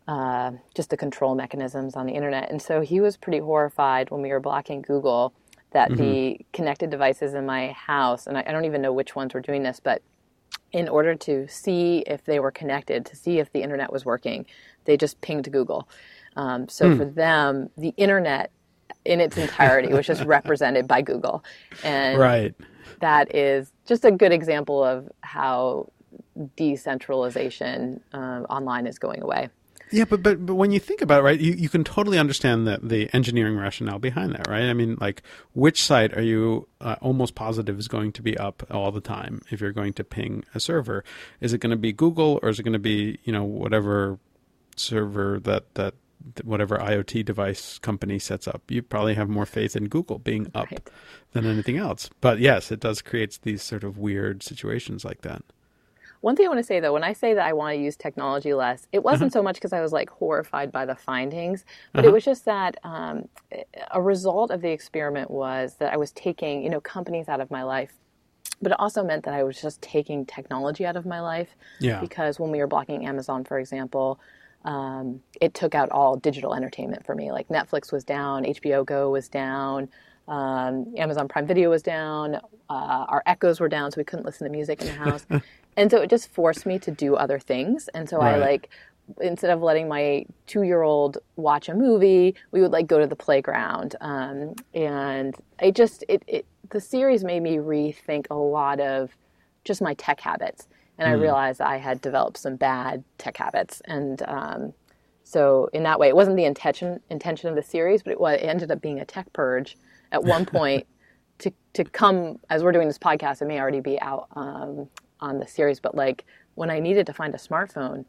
uh, 0.08 0.52
just 0.74 0.90
the 0.90 0.96
control 0.96 1.34
mechanisms 1.34 1.94
on 1.94 2.06
the 2.06 2.12
internet. 2.14 2.50
And 2.50 2.60
so 2.60 2.80
he 2.80 3.00
was 3.00 3.16
pretty 3.16 3.38
horrified 3.38 4.10
when 4.10 4.22
we 4.22 4.30
were 4.30 4.40
blocking 4.40 4.82
Google 4.82 5.32
that 5.72 5.96
the 5.96 6.40
connected 6.52 6.90
devices 6.90 7.34
in 7.34 7.46
my 7.46 7.68
house, 7.68 8.26
and 8.26 8.36
I, 8.36 8.44
I 8.46 8.50
don't 8.50 8.64
even 8.64 8.82
know 8.82 8.92
which 8.92 9.14
ones 9.14 9.34
were 9.34 9.40
doing 9.40 9.62
this, 9.62 9.78
but 9.78 10.02
in 10.72 10.88
order 10.88 11.14
to 11.14 11.46
see 11.48 11.98
if 12.06 12.24
they 12.24 12.40
were 12.40 12.50
connected, 12.50 13.06
to 13.06 13.16
see 13.16 13.38
if 13.38 13.52
the 13.52 13.62
internet 13.62 13.92
was 13.92 14.04
working, 14.04 14.46
they 14.84 14.96
just 14.96 15.20
pinged 15.20 15.50
Google. 15.52 15.88
Um, 16.36 16.68
so 16.68 16.90
for 16.96 17.04
them, 17.04 17.70
the 17.76 17.94
internet 17.96 18.50
in 19.04 19.20
its 19.20 19.36
entirety 19.36 19.92
was 19.92 20.06
just 20.06 20.24
represented 20.24 20.86
by 20.88 21.02
Google. 21.02 21.44
And 21.82 22.18
Right. 22.18 22.54
that 23.00 23.34
is 23.34 23.72
just 23.86 24.04
a 24.04 24.10
good 24.10 24.32
example 24.32 24.84
of 24.84 25.10
how 25.22 25.90
decentralization 26.56 28.00
um, 28.12 28.46
online 28.48 28.86
is 28.86 28.98
going 28.98 29.22
away. 29.22 29.48
Yeah, 29.92 30.04
but, 30.04 30.22
but 30.22 30.46
but 30.46 30.54
when 30.54 30.70
you 30.70 30.78
think 30.78 31.02
about 31.02 31.20
it, 31.20 31.22
right, 31.24 31.40
you, 31.40 31.52
you 31.52 31.68
can 31.68 31.82
totally 31.82 32.16
understand 32.16 32.64
the 32.64 32.78
the 32.80 33.10
engineering 33.12 33.56
rationale 33.56 33.98
behind 33.98 34.32
that, 34.34 34.46
right? 34.48 34.62
I 34.62 34.72
mean, 34.72 34.96
like, 35.00 35.22
which 35.52 35.82
site 35.82 36.16
are 36.16 36.22
you 36.22 36.68
uh, 36.80 36.94
almost 37.00 37.34
positive 37.34 37.76
is 37.76 37.88
going 37.88 38.12
to 38.12 38.22
be 38.22 38.38
up 38.38 38.64
all 38.70 38.92
the 38.92 39.00
time 39.00 39.42
if 39.50 39.60
you're 39.60 39.72
going 39.72 39.92
to 39.94 40.04
ping 40.04 40.44
a 40.54 40.60
server? 40.60 41.02
Is 41.40 41.52
it 41.52 41.58
going 41.58 41.72
to 41.72 41.76
be 41.76 41.92
Google 41.92 42.38
or 42.40 42.50
is 42.50 42.60
it 42.60 42.62
going 42.62 42.72
to 42.72 42.78
be 42.78 43.18
you 43.24 43.32
know 43.32 43.42
whatever 43.42 44.20
server 44.76 45.40
that 45.40 45.74
that 45.74 45.94
whatever 46.44 46.78
IoT 46.78 47.24
device 47.24 47.78
company 47.78 48.18
sets 48.18 48.46
up? 48.48 48.62
You 48.68 48.82
probably 48.82 49.14
have 49.14 49.28
more 49.28 49.46
faith 49.46 49.76
in 49.76 49.88
Google 49.88 50.18
being 50.18 50.46
up 50.54 50.70
Right. 50.70 50.90
than 51.32 51.46
anything 51.46 51.76
else. 51.76 52.10
But 52.20 52.38
yes, 52.38 52.70
it 52.70 52.80
does 52.80 53.02
create 53.02 53.38
these 53.42 53.62
sort 53.62 53.84
of 53.84 53.98
weird 53.98 54.42
situations 54.42 55.04
like 55.04 55.22
that. 55.22 55.42
One 56.20 56.36
thing 56.36 56.44
I 56.44 56.48
want 56.50 56.58
to 56.58 56.64
say 56.64 56.80
though, 56.80 56.92
when 56.92 57.02
I 57.04 57.14
say 57.14 57.32
that 57.32 57.46
I 57.46 57.54
want 57.54 57.74
to 57.76 57.80
use 57.82 57.96
technology 57.96 58.52
less, 58.52 58.86
it 58.92 59.02
wasn't 59.02 59.32
so 59.32 59.42
much 59.42 59.54
because 59.54 59.72
I 59.72 59.80
was 59.80 59.90
like 59.92 60.10
horrified 60.10 60.70
by 60.70 60.84
the 60.84 60.94
findings, 60.94 61.64
but 61.94 62.04
it 62.04 62.12
was 62.12 62.24
just 62.26 62.44
that 62.44 62.76
um, 62.84 63.26
a 63.90 64.02
result 64.02 64.50
of 64.50 64.60
the 64.60 64.68
experiment 64.70 65.30
was 65.30 65.76
that 65.76 65.94
I 65.94 65.96
was 65.96 66.12
taking, 66.12 66.62
you 66.62 66.68
know, 66.68 66.80
companies 66.80 67.26
out 67.28 67.40
of 67.40 67.50
my 67.50 67.62
life. 67.62 67.94
But 68.60 68.72
it 68.72 68.78
also 68.78 69.02
meant 69.02 69.24
that 69.24 69.32
I 69.32 69.42
was 69.44 69.58
just 69.62 69.80
taking 69.80 70.26
technology 70.26 70.84
out 70.84 70.94
of 70.96 71.06
my 71.06 71.20
life. 71.20 71.56
Yeah. 71.78 72.00
Because 72.00 72.38
when 72.38 72.50
we 72.50 72.58
were 72.58 72.66
blocking 72.66 73.06
Amazon, 73.06 73.42
for 73.42 73.58
example, 73.58 74.20
um, 74.64 75.22
it 75.40 75.54
took 75.54 75.74
out 75.74 75.90
all 75.90 76.16
digital 76.16 76.54
entertainment 76.54 77.04
for 77.04 77.14
me. 77.14 77.32
Like 77.32 77.48
Netflix 77.48 77.92
was 77.92 78.04
down, 78.04 78.44
HBO 78.44 78.84
Go 78.84 79.10
was 79.10 79.28
down, 79.28 79.88
um, 80.28 80.92
Amazon 80.96 81.28
Prime 81.28 81.46
Video 81.46 81.70
was 81.70 81.82
down, 81.82 82.36
uh, 82.36 83.06
our 83.08 83.22
Echoes 83.26 83.60
were 83.60 83.68
down, 83.68 83.90
so 83.90 83.98
we 83.98 84.04
couldn't 84.04 84.24
listen 84.24 84.46
to 84.46 84.52
music 84.52 84.80
in 84.80 84.86
the 84.86 84.92
house. 84.92 85.26
and 85.76 85.90
so 85.90 85.98
it 85.98 86.10
just 86.10 86.28
forced 86.30 86.66
me 86.66 86.78
to 86.78 86.90
do 86.90 87.16
other 87.16 87.38
things. 87.38 87.88
And 87.94 88.08
so 88.08 88.20
I 88.20 88.36
like 88.36 88.70
instead 89.20 89.50
of 89.50 89.62
letting 89.62 89.88
my 89.88 90.24
two 90.46 90.62
year 90.62 90.82
old 90.82 91.18
watch 91.36 91.68
a 91.68 91.74
movie, 91.74 92.34
we 92.52 92.60
would 92.60 92.70
like 92.70 92.86
go 92.86 92.98
to 92.98 93.06
the 93.06 93.16
playground. 93.16 93.96
Um, 94.00 94.54
and 94.74 95.34
I 95.60 95.70
just 95.70 96.04
it, 96.08 96.22
it 96.26 96.46
the 96.70 96.80
series 96.80 97.24
made 97.24 97.42
me 97.42 97.56
rethink 97.56 98.26
a 98.30 98.34
lot 98.34 98.80
of 98.80 99.10
just 99.64 99.82
my 99.82 99.94
tech 99.94 100.20
habits. 100.20 100.68
And 101.00 101.08
I 101.08 101.12
realized 101.12 101.60
I 101.60 101.78
had 101.78 102.00
developed 102.00 102.36
some 102.38 102.56
bad 102.56 103.02
tech 103.18 103.36
habits. 103.38 103.80
And 103.86 104.22
um, 104.28 104.72
so 105.24 105.68
in 105.72 105.82
that 105.84 105.98
way, 105.98 106.08
it 106.08 106.14
wasn't 106.16 106.36
the 106.36 106.44
intention 106.44 107.00
intention 107.10 107.48
of 107.48 107.56
the 107.56 107.62
series, 107.62 108.02
but 108.02 108.12
it, 108.12 108.20
was, 108.20 108.34
it 108.40 108.44
ended 108.44 108.70
up 108.70 108.80
being 108.80 109.00
a 109.00 109.04
tech 109.04 109.32
purge 109.32 109.76
at 110.12 110.22
one 110.22 110.44
point. 110.56 110.86
to 111.38 111.50
to 111.72 111.84
come 111.84 112.38
as 112.50 112.62
we're 112.62 112.72
doing 112.72 112.86
this 112.86 112.98
podcast, 112.98 113.40
it 113.42 113.46
may 113.46 113.58
already 113.60 113.80
be 113.80 114.00
out 114.02 114.28
um, 114.36 114.88
on 115.20 115.38
the 115.40 115.46
series. 115.46 115.80
But 115.80 115.94
like 115.94 116.24
when 116.54 116.70
I 116.70 116.78
needed 116.80 117.06
to 117.06 117.12
find 117.14 117.34
a 117.34 117.38
smartphone, 117.38 118.04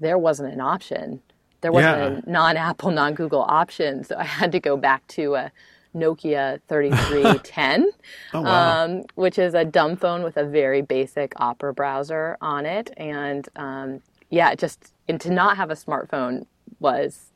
there 0.00 0.18
wasn't 0.18 0.52
an 0.52 0.60
option. 0.60 1.20
There 1.62 1.72
wasn't 1.72 1.98
Yeah. 1.98 2.20
a 2.24 2.30
non-Apple, 2.30 2.90
non-Google 2.92 3.42
option, 3.48 4.04
so 4.04 4.16
I 4.16 4.24
had 4.24 4.52
to 4.52 4.60
go 4.60 4.76
back 4.76 5.04
to 5.08 5.34
a 5.34 5.50
Nokia 5.96 6.60
3310, 6.68 7.90
Oh, 8.34 8.42
wow. 8.42 8.84
um, 8.84 9.02
which 9.14 9.38
is 9.38 9.54
a 9.54 9.64
dumb 9.64 9.96
phone 9.96 10.22
with 10.22 10.36
a 10.36 10.44
very 10.44 10.82
basic 10.82 11.32
Opera 11.38 11.74
browser 11.74 12.36
on 12.40 12.66
it. 12.66 12.90
And 12.96 13.48
um, 13.56 14.00
yeah, 14.30 14.54
just 14.54 14.92
and 15.08 15.20
to 15.22 15.30
not 15.30 15.56
have 15.56 15.70
a 15.70 15.74
smartphone 15.74 16.46
was 16.80 17.32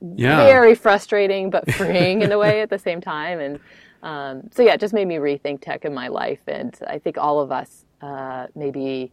Yeah. 0.00 0.36
very 0.36 0.74
frustrating 0.74 1.50
but 1.50 1.70
freeing 1.70 2.22
in 2.22 2.32
a 2.32 2.38
way 2.38 2.62
at 2.62 2.70
the 2.70 2.78
same 2.78 3.00
time. 3.00 3.40
And 3.40 3.60
um, 4.02 4.42
so 4.52 4.62
yeah, 4.62 4.74
it 4.74 4.80
just 4.80 4.94
made 4.94 5.06
me 5.08 5.16
rethink 5.16 5.60
tech 5.62 5.84
in 5.84 5.94
my 5.94 6.08
life. 6.08 6.40
And 6.46 6.74
I 6.86 6.98
think 6.98 7.18
all 7.18 7.40
of 7.40 7.52
us 7.52 7.84
uh, 8.00 8.46
maybe 8.54 9.12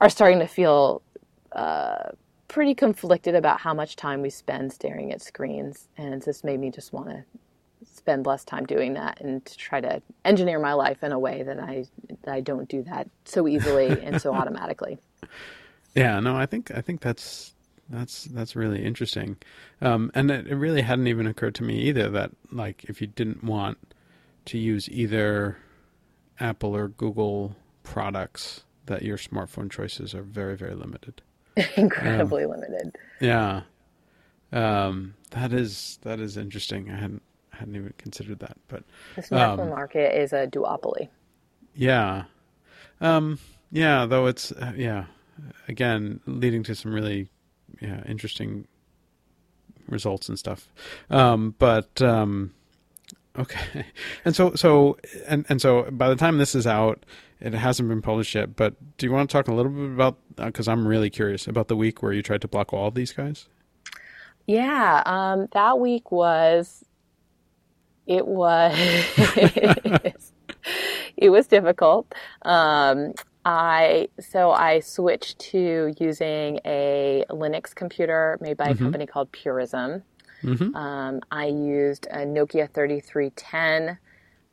are 0.00 0.10
starting 0.10 0.40
to 0.40 0.48
feel 0.48 1.02
uh, 1.52 2.10
pretty 2.54 2.72
conflicted 2.72 3.34
about 3.34 3.58
how 3.58 3.74
much 3.74 3.96
time 3.96 4.22
we 4.22 4.30
spend 4.30 4.72
staring 4.72 5.12
at 5.12 5.20
screens. 5.20 5.88
And 5.98 6.22
this 6.22 6.44
made 6.44 6.60
me 6.60 6.70
just 6.70 6.92
want 6.92 7.08
to 7.08 7.24
spend 7.84 8.26
less 8.26 8.44
time 8.44 8.64
doing 8.64 8.94
that 8.94 9.20
and 9.20 9.44
to 9.44 9.56
try 9.56 9.80
to 9.80 10.00
engineer 10.24 10.60
my 10.60 10.72
life 10.72 11.02
in 11.02 11.10
a 11.10 11.18
way 11.18 11.42
that 11.42 11.58
I 11.58 11.84
that 12.22 12.32
I 12.32 12.40
don't 12.40 12.68
do 12.68 12.84
that 12.84 13.10
so 13.24 13.48
easily 13.48 14.00
and 14.00 14.22
so 14.22 14.32
automatically. 14.40 14.98
Yeah, 15.96 16.20
no, 16.20 16.36
I 16.36 16.46
think 16.46 16.70
I 16.70 16.80
think 16.80 17.00
that's 17.00 17.56
that's 17.88 18.26
that's 18.26 18.54
really 18.54 18.84
interesting, 18.84 19.36
um, 19.80 20.12
and 20.14 20.30
it, 20.30 20.46
it 20.46 20.54
really 20.54 20.82
hadn't 20.82 21.08
even 21.08 21.26
occurred 21.26 21.56
to 21.56 21.64
me 21.64 21.80
either 21.80 22.08
that 22.10 22.30
like 22.52 22.84
if 22.84 23.00
you 23.00 23.08
didn't 23.08 23.42
want 23.42 23.78
to 24.44 24.58
use 24.58 24.88
either 24.90 25.58
Apple 26.38 26.76
or 26.76 26.86
Google 26.86 27.56
products, 27.82 28.62
that 28.86 29.02
your 29.02 29.16
smartphone 29.16 29.68
choices 29.68 30.14
are 30.14 30.22
very 30.22 30.56
very 30.56 30.76
limited. 30.76 31.20
Incredibly 31.76 32.46
limited. 32.46 32.96
Yeah, 33.20 33.62
um, 34.52 35.14
that 35.30 35.52
is 35.52 35.98
that 36.02 36.20
is 36.20 36.36
interesting. 36.36 36.90
I 36.90 36.96
hadn't 36.96 37.22
hadn't 37.50 37.76
even 37.76 37.94
considered 37.98 38.40
that, 38.40 38.56
but 38.68 38.84
The 39.16 39.22
smartphone 39.22 39.70
market 39.70 40.20
is 40.20 40.32
a 40.32 40.46
duopoly. 40.46 41.08
Yeah. 41.74 42.24
Um, 43.00 43.38
yeah, 43.70 44.06
though 44.06 44.26
it's, 44.26 44.52
uh, 44.52 44.72
yeah, 44.76 45.06
again, 45.68 46.20
leading 46.26 46.62
to 46.64 46.74
some 46.74 46.92
really 46.92 47.28
yeah, 47.80 48.02
interesting 48.06 48.66
results 49.88 50.28
and 50.28 50.38
stuff. 50.38 50.68
Um, 51.10 51.54
but, 51.58 52.00
um, 52.00 52.54
okay. 53.38 53.86
And 54.24 54.34
so, 54.34 54.54
so, 54.54 54.96
and, 55.26 55.44
and 55.48 55.60
so 55.60 55.90
by 55.90 56.08
the 56.08 56.16
time 56.16 56.38
this 56.38 56.54
is 56.54 56.66
out, 56.66 57.04
it 57.40 57.52
hasn't 57.52 57.88
been 57.88 58.02
published 58.02 58.34
yet, 58.34 58.56
but 58.56 58.74
do 58.96 59.06
you 59.06 59.12
want 59.12 59.28
to 59.28 59.32
talk 59.32 59.48
a 59.48 59.54
little 59.54 59.72
bit 59.72 59.90
about, 59.90 60.16
because 60.36 60.66
I'm 60.68 60.86
really 60.88 61.10
curious 61.10 61.46
about 61.46 61.68
the 61.68 61.76
week 61.76 62.02
where 62.02 62.12
you 62.12 62.22
tried 62.22 62.40
to 62.42 62.48
block 62.48 62.72
all 62.72 62.90
these 62.90 63.12
guys? 63.12 63.48
Yeah, 64.46 65.02
um, 65.06 65.48
that 65.52 65.78
week 65.78 66.10
was 66.10 66.84
it 68.06 68.26
was 68.26 68.74
it 71.16 71.30
was 71.30 71.46
difficult. 71.46 72.14
Um, 72.42 73.14
I 73.44 74.08
so 74.20 74.50
I 74.50 74.80
switched 74.80 75.38
to 75.50 75.94
using 75.98 76.60
a 76.64 77.24
Linux 77.30 77.74
computer 77.74 78.38
made 78.40 78.56
by 78.56 78.66
a 78.68 78.74
company 78.74 79.06
called 79.06 79.32
Purism. 79.32 80.02
Um, 80.74 81.20
I 81.30 81.46
used 81.46 82.06
a 82.10 82.18
Nokia 82.18 82.68
3310 82.72 83.98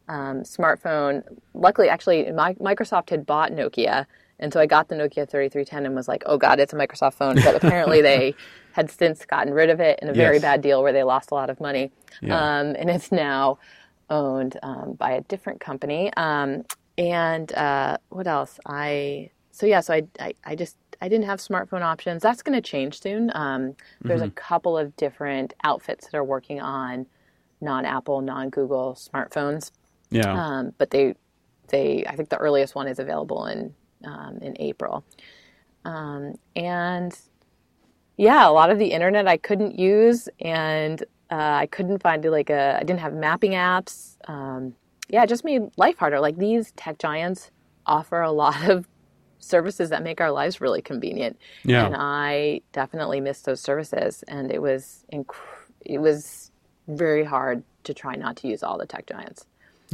um, 0.08 0.42
smartphone. 0.44 1.24
Luckily, 1.54 1.90
actually, 1.90 2.32
my, 2.32 2.54
Microsoft 2.56 3.10
had 3.10 3.26
bought 3.26 3.52
Nokia, 3.52 4.06
and 4.40 4.52
so 4.52 4.60
I 4.60 4.66
got 4.66 4.90
the 4.90 4.96
Nokia 4.96 5.30
3310 5.30 5.86
and 5.86 5.96
was 5.96 6.08
like, 6.08 6.24
"Oh 6.26 6.38
God, 6.38 6.60
it's 6.60 6.74
a 6.74 6.76
Microsoft 6.76 7.14
phone." 7.16 7.36
But 7.36 7.56
apparently, 7.56 8.02
they 8.10 8.36
had 8.74 8.90
since 8.92 9.26
gotten 9.26 9.54
rid 9.54 9.70
of 9.70 9.80
it 9.80 10.00
in 10.02 10.10
a 10.10 10.14
very 10.14 10.36
Yes. 10.38 10.42
bad 10.42 10.62
deal 10.62 10.82
where 10.84 10.94
they 10.94 11.04
lost 11.04 11.32
a 11.32 11.36
lot 11.36 11.50
of 11.50 11.60
money, 11.60 11.92
Yeah. 12.22 12.60
um, 12.60 12.76
and 12.78 12.90
it's 12.90 13.12
now 13.12 13.60
owned 14.10 14.58
um, 14.64 14.94
by 14.94 15.12
a 15.12 15.22
different 15.22 15.60
company. 15.62 16.12
Um, 16.18 16.64
and 16.98 17.52
uh, 17.54 17.98
what 18.10 18.28
else? 18.28 18.60
I 18.66 19.32
so 19.52 19.66
yeah, 19.66 19.82
so 19.82 19.94
I, 19.94 20.04
I 20.20 20.34
I 20.44 20.56
just 20.56 20.78
I 21.02 21.10
didn't 21.10 21.26
have 21.26 21.40
smartphone 21.40 21.82
options. 21.82 22.22
That's 22.22 22.44
going 22.44 22.56
to 22.56 22.62
change 22.62 23.02
soon. 23.02 23.32
Um, 23.34 23.76
there's 24.02 24.22
a 24.22 24.30
couple 24.30 24.78
of 24.78 24.96
different 24.96 25.54
outfits 25.64 26.06
that 26.06 26.16
are 26.16 26.24
working 26.24 26.62
on 26.62 27.08
non-Apple, 27.60 28.22
non-Google 28.22 28.96
smartphones, 28.96 29.72
Yeah. 30.12 30.32
um, 30.34 30.74
but 30.78 30.92
they 30.92 31.16
they 31.70 32.04
I 32.06 32.16
think 32.16 32.30
the 32.30 32.38
earliest 32.38 32.76
one 32.76 32.88
is 32.88 33.00
available 33.00 33.46
in 33.48 33.74
um, 34.04 34.40
in 34.42 34.56
April, 34.60 35.04
um, 35.86 36.36
and 36.56 37.18
yeah, 38.18 38.48
a 38.48 38.52
lot 38.52 38.70
of 38.70 38.78
the 38.78 38.88
internet 38.92 39.28
I 39.28 39.38
couldn't 39.38 39.80
use, 39.80 40.28
and 40.40 41.02
uh, 41.32 41.36
I 41.64 41.68
couldn't 41.68 42.02
find 42.04 42.24
like 42.26 42.50
a. 42.50 42.78
I 42.80 42.84
didn't 42.84 43.00
have 43.00 43.14
mapping 43.14 43.52
apps. 43.52 44.18
Um, 44.28 44.76
yeah, 45.10 45.24
it 45.24 45.30
just 45.30 45.46
made 45.46 45.64
life 45.78 45.98
harder. 45.98 46.20
Like 46.20 46.38
these 46.38 46.72
tech 46.74 46.98
giants 47.00 47.52
offer 47.86 48.22
a 48.22 48.32
lot 48.32 48.68
of 48.70 48.88
services 49.42 49.90
that 49.90 50.04
make 50.04 50.22
our 50.22 50.32
lives 50.32 50.62
really 50.62 50.82
convenient. 50.82 51.38
Yeah. 51.64 51.86
And 51.86 51.96
I 51.98 52.62
definitely 52.72 53.20
missed 53.20 53.46
those 53.46 53.60
services, 53.60 54.24
and 54.28 54.52
it 54.52 54.62
was 54.62 55.04
inc- 55.12 55.36
it 55.82 56.00
was 56.00 56.52
very 56.88 57.24
hard 57.24 57.64
to 57.84 57.94
try 57.94 58.16
not 58.16 58.38
to 58.38 58.48
use 58.48 58.64
all 58.64 58.78
the 58.78 58.86
tech 58.86 59.08
giants, 59.08 59.46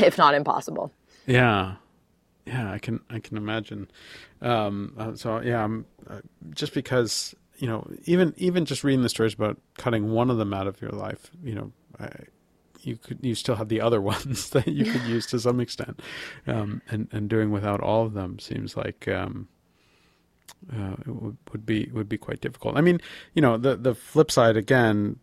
if 0.00 0.18
not 0.18 0.34
impossible. 0.34 0.92
Yeah, 1.26 1.76
yeah, 2.46 2.72
I 2.72 2.78
can 2.78 3.00
I 3.10 3.18
can 3.20 3.36
imagine. 3.36 3.90
Um, 4.40 4.94
uh, 4.98 5.14
so 5.14 5.40
yeah, 5.40 5.62
I'm, 5.62 5.86
uh, 6.08 6.20
just 6.50 6.74
because 6.74 7.34
you 7.58 7.66
know, 7.66 7.88
even 8.04 8.32
even 8.36 8.64
just 8.64 8.84
reading 8.84 9.02
the 9.02 9.08
stories 9.08 9.34
about 9.34 9.58
cutting 9.76 10.10
one 10.10 10.30
of 10.30 10.38
them 10.38 10.54
out 10.54 10.66
of 10.66 10.80
your 10.80 10.92
life, 10.92 11.30
you 11.42 11.54
know, 11.54 11.72
I, 12.00 12.08
you 12.88 12.96
could 12.96 13.18
you 13.22 13.34
still 13.34 13.56
have 13.56 13.68
the 13.68 13.80
other 13.80 14.00
ones 14.14 14.50
that 14.50 14.66
you 14.66 14.90
could 14.90 15.02
use 15.02 15.26
to 15.26 15.38
some 15.38 15.60
extent, 15.60 16.00
um, 16.46 16.82
and 16.88 17.08
and 17.12 17.28
doing 17.28 17.50
without 17.50 17.80
all 17.80 18.04
of 18.06 18.14
them 18.14 18.38
seems 18.38 18.76
like. 18.76 19.06
Um, 19.08 19.48
uh, 20.74 20.96
it 21.00 21.08
would, 21.08 21.36
would 21.52 21.66
be 21.66 21.88
would 21.92 22.08
be 22.08 22.18
quite 22.18 22.40
difficult. 22.40 22.76
I 22.76 22.80
mean, 22.80 23.00
you 23.34 23.42
know, 23.42 23.56
the 23.56 23.76
the 23.76 23.94
flip 23.94 24.30
side 24.30 24.56
again, 24.56 25.18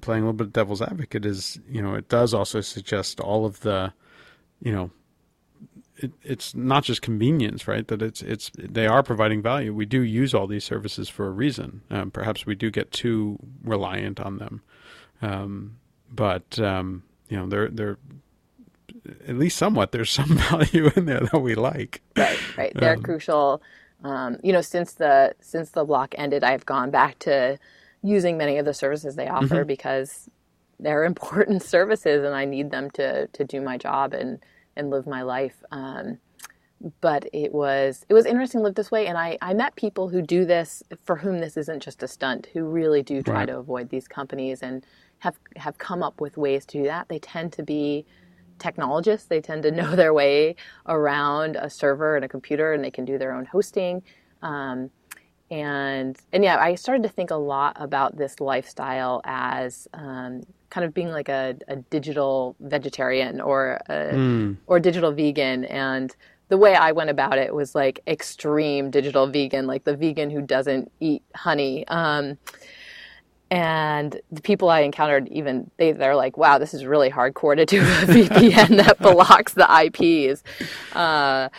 playing 0.00 0.22
a 0.22 0.26
little 0.26 0.36
bit 0.36 0.48
of 0.48 0.52
devil's 0.52 0.82
advocate 0.82 1.24
is, 1.24 1.60
you 1.68 1.82
know, 1.82 1.94
it 1.94 2.08
does 2.08 2.34
also 2.34 2.60
suggest 2.60 3.20
all 3.20 3.44
of 3.44 3.60
the, 3.60 3.92
you 4.60 4.72
know, 4.72 4.90
it, 5.96 6.12
it's 6.22 6.54
not 6.54 6.84
just 6.84 7.02
convenience, 7.02 7.68
right? 7.68 7.86
That 7.86 8.02
it's 8.02 8.22
it's 8.22 8.50
they 8.58 8.86
are 8.86 9.02
providing 9.02 9.42
value. 9.42 9.72
We 9.72 9.86
do 9.86 10.00
use 10.00 10.34
all 10.34 10.46
these 10.46 10.64
services 10.64 11.08
for 11.08 11.26
a 11.26 11.30
reason. 11.30 11.82
Um, 11.90 12.10
perhaps 12.10 12.46
we 12.46 12.54
do 12.54 12.70
get 12.70 12.90
too 12.90 13.38
reliant 13.62 14.20
on 14.20 14.38
them, 14.38 14.62
um, 15.22 15.76
but 16.10 16.58
um, 16.60 17.04
you 17.28 17.36
know, 17.36 17.46
they're 17.48 17.68
they're 17.68 17.98
at 19.28 19.36
least 19.36 19.58
somewhat. 19.58 19.92
There's 19.92 20.10
some 20.10 20.38
value 20.50 20.90
in 20.96 21.06
there 21.06 21.20
that 21.20 21.40
we 21.40 21.54
like. 21.54 22.02
Right, 22.16 22.42
right. 22.56 22.74
They're 22.78 22.96
crucial. 22.96 23.62
Um, 24.04 24.38
you 24.42 24.52
know, 24.52 24.62
since 24.62 24.94
the 24.94 25.34
since 25.40 25.70
the 25.70 25.84
block 25.84 26.14
ended, 26.18 26.44
I've 26.44 26.66
gone 26.66 26.90
back 26.90 27.18
to 27.20 27.58
using 28.02 28.38
many 28.38 28.58
of 28.58 28.66
the 28.66 28.74
services 28.74 29.16
they 29.16 29.28
offer 29.28 29.64
because 29.64 30.28
they're 30.80 31.04
important 31.12 31.62
services, 31.62 32.24
and 32.24 32.34
I 32.34 32.44
need 32.46 32.70
them 32.70 32.90
to 32.92 33.28
to 33.28 33.44
do 33.44 33.60
my 33.60 33.78
job 33.78 34.14
and 34.14 34.40
and 34.76 34.90
live 34.90 35.06
my 35.06 35.22
life. 35.22 35.62
Um, 35.72 36.18
but 37.00 37.26
it 37.32 37.52
was 37.52 38.04
it 38.08 38.14
was 38.14 38.26
interesting 38.26 38.60
to 38.60 38.64
live 38.64 38.74
this 38.76 38.90
way, 38.90 39.06
and 39.06 39.18
I 39.18 39.38
I 39.42 39.54
met 39.54 39.76
people 39.76 40.08
who 40.08 40.22
do 40.22 40.44
this 40.44 40.82
for 41.04 41.16
whom 41.16 41.40
this 41.40 41.56
isn't 41.56 41.82
just 41.82 42.02
a 42.02 42.08
stunt, 42.08 42.48
who 42.54 42.64
really 42.64 43.02
do 43.02 43.22
try 43.22 43.40
Right. 43.40 43.46
to 43.46 43.58
avoid 43.58 43.90
these 43.90 44.08
companies 44.08 44.62
and 44.62 44.84
have 45.24 45.38
have 45.56 45.78
come 45.78 46.02
up 46.02 46.20
with 46.20 46.36
ways 46.36 46.64
to 46.66 46.78
do 46.78 46.84
that. 46.84 47.08
They 47.08 47.18
tend 47.18 47.52
to 47.54 47.62
be 47.62 48.06
technologists. 48.58 49.26
They 49.26 49.40
tend 49.40 49.62
to 49.64 49.70
know 49.70 49.96
their 49.96 50.14
way 50.14 50.54
around 50.86 51.56
a 51.56 51.68
server 51.68 52.14
and 52.16 52.24
a 52.24 52.28
computer, 52.28 52.72
and 52.72 52.84
they 52.84 52.90
can 52.90 53.04
do 53.04 53.18
their 53.18 53.32
own 53.32 53.46
hosting. 53.46 54.02
Um, 54.42 54.90
and 55.50 56.16
and 56.32 56.44
yeah, 56.44 56.58
I 56.58 56.74
started 56.74 57.02
to 57.02 57.08
think 57.08 57.30
a 57.30 57.36
lot 57.36 57.76
about 57.80 58.16
this 58.16 58.40
lifestyle 58.40 59.20
as 59.24 59.88
um, 59.94 60.42
kind 60.70 60.84
of 60.84 60.92
being 60.92 61.10
like 61.10 61.28
a, 61.28 61.56
a 61.68 61.76
digital 61.76 62.56
vegetarian 62.60 63.40
or 63.40 63.80
a, 63.88 64.14
or 64.66 64.80
digital 64.80 65.12
vegan. 65.12 65.64
And 65.66 66.14
the 66.48 66.58
way 66.58 66.74
I 66.74 66.92
went 66.92 67.10
about 67.10 67.38
it 67.38 67.54
was 67.54 67.74
like 67.74 68.00
extreme 68.06 68.90
digital 68.90 69.26
vegan, 69.26 69.66
like 69.66 69.84
the 69.84 69.96
vegan 69.96 70.30
who 70.30 70.42
doesn't 70.42 70.90
eat 71.00 71.22
honey. 71.34 71.86
Um, 71.88 72.36
and 73.54 74.20
the 74.32 74.42
people 74.42 74.68
I 74.68 74.80
encountered, 74.80 75.28
even 75.28 75.70
they, 75.76 75.92
they're 75.92 76.16
like, 76.16 76.36
"Wow, 76.36 76.58
this 76.58 76.74
is 76.74 76.84
really 76.84 77.08
hardcore 77.08 77.54
to 77.56 77.64
do 77.64 77.80
a 77.82 77.84
VPN 77.84 78.78
that 78.84 78.98
blocks 78.98 79.54
the 79.54 79.68
IPs." 79.86 80.42
Uh, 80.92 81.50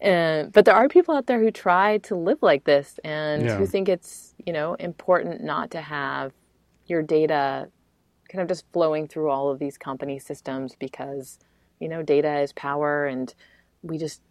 and, 0.00 0.50
but 0.52 0.64
there 0.64 0.74
are 0.74 0.88
people 0.88 1.14
out 1.14 1.26
there 1.26 1.38
who 1.38 1.50
try 1.50 1.98
to 1.98 2.14
live 2.16 2.38
like 2.40 2.64
this 2.64 2.98
and 3.04 3.44
Yeah. 3.44 3.58
who 3.58 3.66
think 3.66 3.90
it's 3.90 4.34
you 4.46 4.54
know 4.54 4.72
important 4.74 5.42
not 5.42 5.70
to 5.72 5.82
have 5.82 6.32
your 6.86 7.02
data 7.02 7.68
kind 8.30 8.40
of 8.40 8.48
just 8.48 8.64
flowing 8.72 9.06
through 9.06 9.28
all 9.30 9.50
of 9.50 9.58
these 9.58 9.76
company 9.76 10.18
systems 10.18 10.76
because 10.78 11.38
you 11.78 11.88
know 11.90 12.02
data 12.02 12.38
is 12.40 12.54
power 12.54 13.04
and 13.06 13.34
we 13.82 13.98
just 13.98 14.22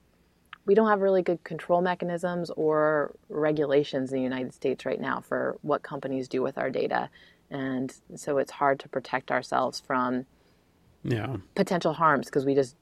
we 0.67 0.75
don't 0.75 0.89
have 0.89 1.01
really 1.01 1.23
good 1.23 1.43
control 1.45 1.81
mechanisms 1.81 2.51
or 2.57 3.15
regulations 3.29 4.11
in 4.13 4.19
the 4.19 4.23
United 4.23 4.53
States 4.53 4.85
right 4.85 5.01
now 5.01 5.21
for 5.21 5.57
what 5.63 5.83
companies 5.83 6.29
do 6.29 6.43
with 6.43 6.59
our 6.59 6.71
data. 6.71 7.09
And 7.51 7.93
so 8.17 8.39
it's 8.39 8.51
hard 8.51 8.79
to 8.81 8.89
protect 8.89 9.31
ourselves 9.31 9.81
from 9.81 10.27
Yeah, 11.03 11.37
potential 11.55 11.93
harms 11.93 12.27
because 12.27 12.45
we 12.45 12.55
just 12.55 12.77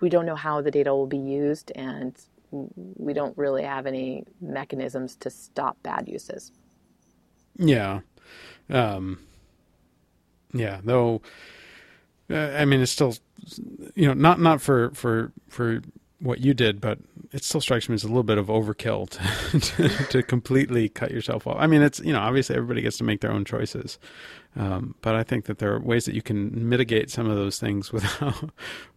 we 0.00 0.10
don't 0.10 0.26
know 0.26 0.36
how 0.36 0.62
the 0.62 0.72
data 0.72 0.94
will 0.94 1.06
be 1.08 1.18
used 1.18 1.72
and 1.76 2.16
we 2.98 3.14
don't 3.14 3.36
really 3.38 3.64
have 3.64 3.86
any 3.86 4.24
mechanisms 4.40 5.16
to 5.16 5.30
stop 5.30 5.78
bad 5.84 6.08
uses. 6.08 6.52
yeah, 7.58 8.00
um, 8.70 9.20
yeah. 10.52 10.80
Though, 10.84 11.22
uh, 12.30 12.36
I 12.58 12.64
mean, 12.64 12.80
it's 12.80 12.92
still, 12.92 13.14
you 13.94 14.06
know, 14.08 14.14
not 14.14 14.40
not 14.40 14.60
for 14.62 14.90
for 14.92 15.32
for 15.48 15.82
what 16.24 16.40
you 16.40 16.54
did, 16.54 16.80
but 16.80 16.98
it 17.32 17.44
still 17.44 17.60
strikes 17.60 17.86
me 17.88 17.94
as 17.94 18.02
a 18.02 18.08
little 18.08 18.22
bit 18.22 18.38
of 18.38 18.46
overkill 18.46 19.10
to, 19.10 19.60
to, 19.88 20.06
to 20.06 20.22
completely 20.22 20.88
cut 20.88 21.10
yourself 21.10 21.46
off. 21.46 21.56
I 21.58 21.66
mean, 21.66 21.82
it's 21.82 22.00
you 22.00 22.14
know, 22.14 22.20
obviously 22.20 22.56
everybody 22.56 22.80
gets 22.80 22.96
to 22.98 23.04
make 23.04 23.20
their 23.20 23.30
own 23.30 23.44
choices, 23.44 23.98
um, 24.56 24.94
but 25.02 25.14
I 25.14 25.22
think 25.22 25.44
that 25.44 25.58
there 25.58 25.74
are 25.74 25.80
ways 25.80 26.06
that 26.06 26.14
you 26.14 26.22
can 26.22 26.66
mitigate 26.66 27.10
some 27.10 27.28
of 27.28 27.36
those 27.36 27.58
things 27.58 27.92
without, 27.92 28.50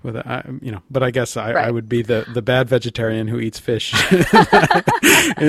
without 0.03 0.45
you 0.61 0.71
know. 0.71 0.81
But 0.89 1.03
I 1.03 1.11
guess 1.11 1.35
I, 1.35 1.51
I 1.51 1.69
would 1.69 1.89
be 1.89 2.01
the 2.01 2.25
the 2.33 2.41
bad 2.41 2.69
vegetarian 2.69 3.27
who 3.27 3.39
eats 3.39 3.59
fish 3.59 3.93
in, 4.11 4.19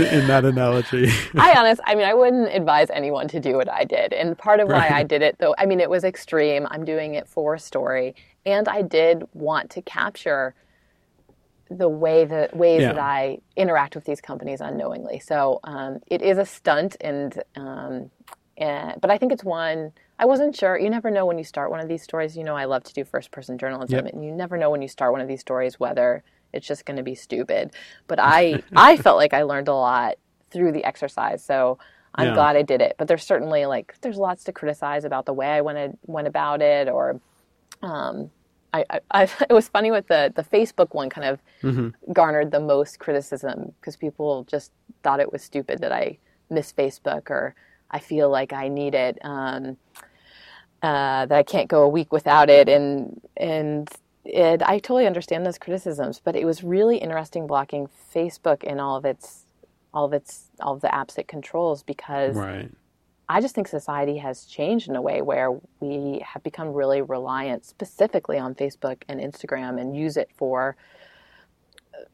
in 0.05 0.27
that 0.27 0.43
analogy. 0.45 1.11
I 1.37 1.55
honest, 1.57 1.81
I 1.85 1.95
mean, 1.95 2.07
I 2.07 2.15
wouldn't 2.15 2.53
advise 2.53 2.91
anyone 2.91 3.29
to 3.29 3.39
do 3.39 3.55
what 3.55 3.71
I 3.71 3.85
did. 3.85 4.13
And 4.13 4.37
part 4.37 4.59
of 4.59 4.69
why 4.69 4.89
I 4.89 5.05
did 5.05 5.23
it, 5.23 5.37
though, 5.39 5.55
I 5.57 5.67
mean, 5.67 5.79
it 5.79 5.91
was 5.91 6.03
extreme. 6.03 6.67
I'm 6.73 6.85
doing 6.85 7.15
it 7.15 7.29
for 7.29 7.55
a 7.55 7.61
story, 7.61 8.17
and 8.45 8.67
I 8.69 8.83
did 8.83 9.29
want 9.33 9.71
to 9.71 9.83
capture 9.83 10.57
the 11.71 11.89
way 11.89 12.25
the 12.25 12.51
ways 12.53 12.83
Yeah. 12.83 12.93
that 12.93 12.99
I 12.99 13.39
interact 13.57 13.95
with 13.95 14.05
these 14.05 14.21
companies 14.21 14.61
unknowingly. 14.61 15.21
So 15.21 15.61
um, 15.65 16.01
it 16.07 16.23
is 16.23 16.39
a 16.39 16.45
stunt, 16.47 16.97
and 17.01 17.43
um, 17.57 18.11
and 18.57 19.01
but 19.01 19.11
I 19.11 19.19
think 19.19 19.33
it's 19.33 19.45
one. 19.45 19.93
I 20.19 20.27
wasn't 20.27 20.57
sure. 20.57 20.79
You 20.79 20.91
never 20.91 21.11
know 21.11 21.27
when 21.27 21.39
you 21.39 21.45
start 21.45 21.71
one 21.71 21.81
of 21.81 21.89
these 21.89 22.03
stories. 22.03 22.37
You 22.37 22.45
know, 22.45 22.57
I 22.57 22.65
love 22.67 22.85
to 22.85 22.95
do 22.95 23.05
first 23.05 23.31
person 23.31 23.59
journalism, 23.59 24.07
Yep. 24.07 24.07
and 24.07 24.25
you 24.25 24.33
never 24.33 24.57
know 24.57 24.71
when 24.71 24.83
you 24.83 24.89
start 24.89 25.13
one 25.13 25.21
of 25.21 25.29
these 25.29 25.41
stories 25.41 25.79
whether 25.81 26.25
it's 26.53 26.67
just 26.67 26.87
going 26.87 26.97
to 26.97 27.03
be 27.03 27.15
stupid. 27.15 27.73
But 28.09 28.19
I 28.21 28.63
I 28.77 28.97
felt 28.97 29.17
like 29.19 29.35
I 29.35 29.43
learned 29.43 29.69
a 29.69 29.75
lot 29.75 30.17
through 30.51 30.73
the 30.73 30.85
exercise. 30.85 31.45
So 31.45 31.79
I'm 32.15 32.29
Yeah. 32.29 32.33
glad 32.33 32.57
I 32.57 32.63
did 32.63 32.81
it. 32.81 32.97
But 32.99 33.09
there's 33.09 33.25
certainly 33.25 33.67
like 33.67 33.95
there's 34.03 34.17
lots 34.19 34.45
to 34.45 34.53
criticize 34.53 35.05
about 35.05 35.27
the 35.27 35.35
way 35.35 35.49
I 35.49 35.61
went 35.61 35.99
went 36.07 36.27
about 36.29 36.63
it, 36.63 36.89
or 36.89 37.21
um, 37.83 38.31
I, 38.73 38.85
I, 38.91 39.01
I 39.11 39.23
it 39.51 39.53
was 39.53 39.69
funny 39.69 39.91
with 39.91 40.09
the 40.09 40.33
the 40.35 40.45
Facebook 40.45 40.95
one 40.95 41.11
kind 41.11 41.27
of 41.27 41.95
garnered 42.13 42.51
the 42.51 42.61
most 42.61 42.99
criticism 42.99 43.73
because 43.81 43.97
people 43.97 44.45
just 44.45 44.73
thought 45.03 45.21
it 45.21 45.33
was 45.33 45.43
stupid 45.43 45.81
that 45.81 45.93
I 45.93 46.19
miss 46.51 46.73
Facebook 46.73 47.31
or 47.31 47.55
I 47.91 47.99
feel 47.99 48.29
like 48.31 48.53
I 48.53 48.69
need 48.69 48.95
it. 48.95 49.19
Um, 49.23 49.77
uh, 50.83 51.27
that 51.27 51.37
I 51.37 51.43
can't 51.43 51.69
go 51.69 51.83
a 51.83 51.89
week 51.89 52.13
without 52.13 52.49
it, 52.49 52.69
and 52.69 53.21
and 53.37 53.89
it, 54.25 54.63
I 54.63 54.79
totally 54.79 55.07
understand 55.07 55.45
those 55.45 55.59
criticisms, 55.59 56.21
but 56.23 56.37
it 56.37 56.45
was 56.45 56.63
really 56.63 56.99
interesting 56.99 57.47
blocking 57.47 57.89
Facebook 58.15 58.63
and 58.65 58.81
all 58.81 58.97
of 58.97 59.05
its 59.05 59.45
all 59.93 60.05
of 60.05 60.13
its 60.13 60.51
all 60.61 60.75
of 60.75 60.81
the 60.81 60.89
apps 60.89 61.19
it 61.19 61.27
controls 61.27 61.83
because 61.83 62.37
right. 62.37 62.71
I 63.29 63.41
just 63.41 63.55
think 63.55 63.69
society 63.69 64.17
has 64.19 64.45
changed 64.45 64.89
in 64.89 64.97
a 64.97 65.03
way 65.03 65.21
where 65.21 65.51
we 65.81 66.25
have 66.25 66.43
become 66.43 66.73
really 66.73 67.03
reliant 67.03 67.65
specifically 67.67 68.39
on 68.39 68.55
Facebook 68.55 69.03
and 69.09 69.21
Instagram 69.21 69.81
and 69.81 69.95
use 69.95 70.17
it 70.17 70.31
for 70.35 70.77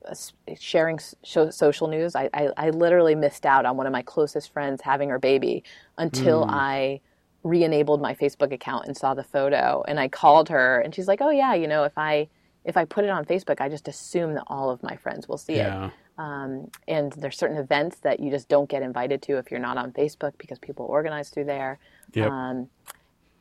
uh, 0.08 0.14
sharing 0.58 0.98
social 1.22 1.88
news. 1.88 2.16
I, 2.16 2.28
I, 2.34 2.48
I 2.56 2.70
literally 2.70 3.14
missed 3.14 3.46
out 3.46 3.64
on 3.64 3.76
one 3.76 3.86
of 3.86 3.92
my 3.92 4.02
closest 4.02 4.52
friends 4.52 4.82
having 4.82 5.08
her 5.10 5.18
baby 5.18 5.62
until 5.98 6.44
I 6.48 7.00
re-enabled 7.44 8.00
my 8.00 8.14
Facebook 8.14 8.52
account 8.52 8.86
and 8.86 8.96
saw 8.96 9.14
the 9.14 9.22
photo 9.22 9.84
and 9.86 10.00
I 10.00 10.08
called 10.08 10.48
her 10.48 10.80
and 10.80 10.94
she's 10.94 11.06
like, 11.06 11.20
"Oh 11.20 11.30
yeah, 11.30 11.54
you 11.54 11.68
know, 11.68 11.84
if 11.84 11.96
I 11.96 12.28
if 12.64 12.76
I 12.76 12.86
put 12.86 13.04
it 13.04 13.10
on 13.10 13.24
Facebook, 13.24 13.60
I 13.60 13.68
just 13.68 13.86
assume 13.86 14.34
that 14.34 14.44
all 14.48 14.70
of 14.70 14.82
my 14.82 14.96
friends 14.96 15.28
will 15.28 15.38
see 15.38 15.54
it." 15.54 15.92
Um, 16.18 16.70
and 16.88 17.12
there's 17.12 17.36
certain 17.36 17.56
events 17.58 17.98
that 18.00 18.20
you 18.20 18.30
just 18.30 18.48
don't 18.48 18.68
get 18.68 18.82
invited 18.82 19.22
to 19.22 19.38
if 19.38 19.50
you're 19.50 19.60
not 19.60 19.78
on 19.78 19.92
Facebook 19.92 20.32
because 20.38 20.58
people 20.58 20.86
organize 20.86 21.30
through 21.30 21.46
there. 21.46 21.78
Yep. 22.14 22.30
Um, 22.30 22.68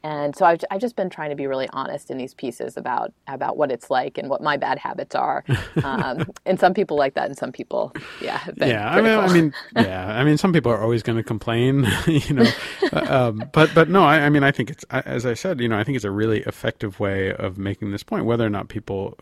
And 0.06 0.36
so 0.36 0.46
I've, 0.46 0.60
I've 0.70 0.82
just 0.82 0.98
been 0.98 1.10
trying 1.10 1.30
to 1.30 1.36
be 1.38 1.48
really 1.48 1.70
honest 1.72 2.12
in 2.12 2.18
these 2.18 2.34
pieces 2.34 2.76
about 2.76 3.14
about 3.28 3.56
what 3.56 3.72
it's 3.72 3.90
like 3.90 4.18
and 4.18 4.30
what 4.30 4.42
my 4.42 4.58
bad 4.58 4.78
habits 4.80 5.16
are. 5.16 5.44
Um, 5.84 6.26
and 6.46 6.60
some 6.60 6.74
people 6.74 6.98
like 6.98 7.16
that, 7.16 7.28
and 7.28 7.38
some 7.38 7.52
people, 7.52 7.94
yeah, 8.22 8.42
yeah. 8.58 8.90
I 8.90 9.02
mean. 9.02 9.20
I 9.20 9.28
mean, 9.28 9.54
yeah. 9.76 10.18
I 10.18 10.24
mean, 10.24 10.38
some 10.38 10.54
people 10.54 10.72
are 10.72 10.82
always 10.82 11.04
going 11.04 11.18
to 11.18 11.24
complain, 11.24 11.88
you 12.08 12.34
know. 12.36 12.52
Uh, 12.94 13.06
um, 13.10 13.50
but 13.54 13.74
but 13.74 13.90
no, 13.90 14.04
I, 14.04 14.22
I 14.22 14.30
mean, 14.30 14.44
I 14.44 14.52
think 14.52 14.70
it's 14.72 14.84
as 14.92 15.26
I 15.26 15.34
said, 15.36 15.60
you 15.62 15.68
know, 15.70 15.78
I 15.78 15.84
think 15.84 15.96
it's 15.98 16.06
a 16.06 16.12
really 16.12 16.42
effective 16.42 17.00
way 17.00 17.34
of 17.34 17.58
making 17.58 17.92
this 17.92 18.04
point, 18.04 18.26
whether 18.26 18.46
or 18.46 18.50
not 18.50 18.70
people 18.70 19.18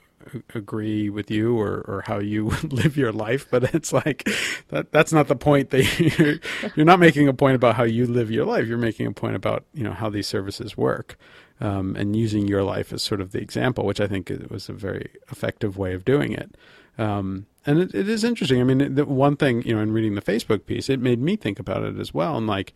agree 0.54 1.10
with 1.10 1.32
you 1.32 1.58
or, 1.60 1.84
or 1.88 2.04
how 2.06 2.20
you 2.20 2.50
live 2.64 2.98
your 2.98 3.12
life. 3.12 3.48
But 3.50 3.74
it's 3.76 3.94
like 3.94 4.30
that 4.70 4.92
that's 4.92 5.14
not 5.14 5.28
the 5.28 5.36
point. 5.36 5.70
That 5.72 6.00
you're, 6.18 6.36
you're 6.76 6.86
not 6.86 7.00
making 7.00 7.28
a 7.28 7.34
point 7.34 7.56
about 7.56 7.76
how 7.76 7.84
you 7.84 8.08
live 8.08 8.32
your 8.32 8.46
life. 8.46 8.68
You're 8.68 8.78
making 8.78 9.08
a 9.08 9.12
point 9.12 9.36
about 9.36 9.66
you 9.74 9.84
know 9.84 9.94
how 9.94 10.10
these 10.10 10.28
services 10.28 10.78
work. 10.78 11.18
Um, 11.60 11.96
and 11.96 12.16
using 12.16 12.48
your 12.48 12.64
life 12.64 12.92
as 12.92 13.04
sort 13.04 13.22
of 13.22 13.34
the 13.34 13.40
example, 13.40 13.86
which 13.86 14.02
I 14.02 14.08
think 14.08 14.32
was 14.50 14.68
a 14.68 14.74
very 14.74 15.12
effective 15.30 15.78
way 15.78 15.94
of 15.94 16.04
doing 16.04 16.34
it. 16.34 16.56
Um, 16.98 17.46
and 17.66 17.80
it, 17.80 17.94
it 17.94 18.10
is 18.10 18.24
interesting. 18.24 18.60
I 18.60 18.64
mean, 18.64 18.96
the 18.96 19.06
one 19.06 19.36
thing, 19.36 19.62
you 19.62 19.76
know, 19.76 19.82
in 19.82 19.92
reading 19.92 20.16
the 20.16 20.24
Facebook 20.24 20.66
piece, 20.66 20.90
it 20.90 21.00
made 21.00 21.22
me 21.22 21.36
think 21.36 21.60
about 21.60 21.84
it 21.84 22.00
as 22.00 22.16
well. 22.16 22.36
And 22.36 22.48
like, 22.48 22.74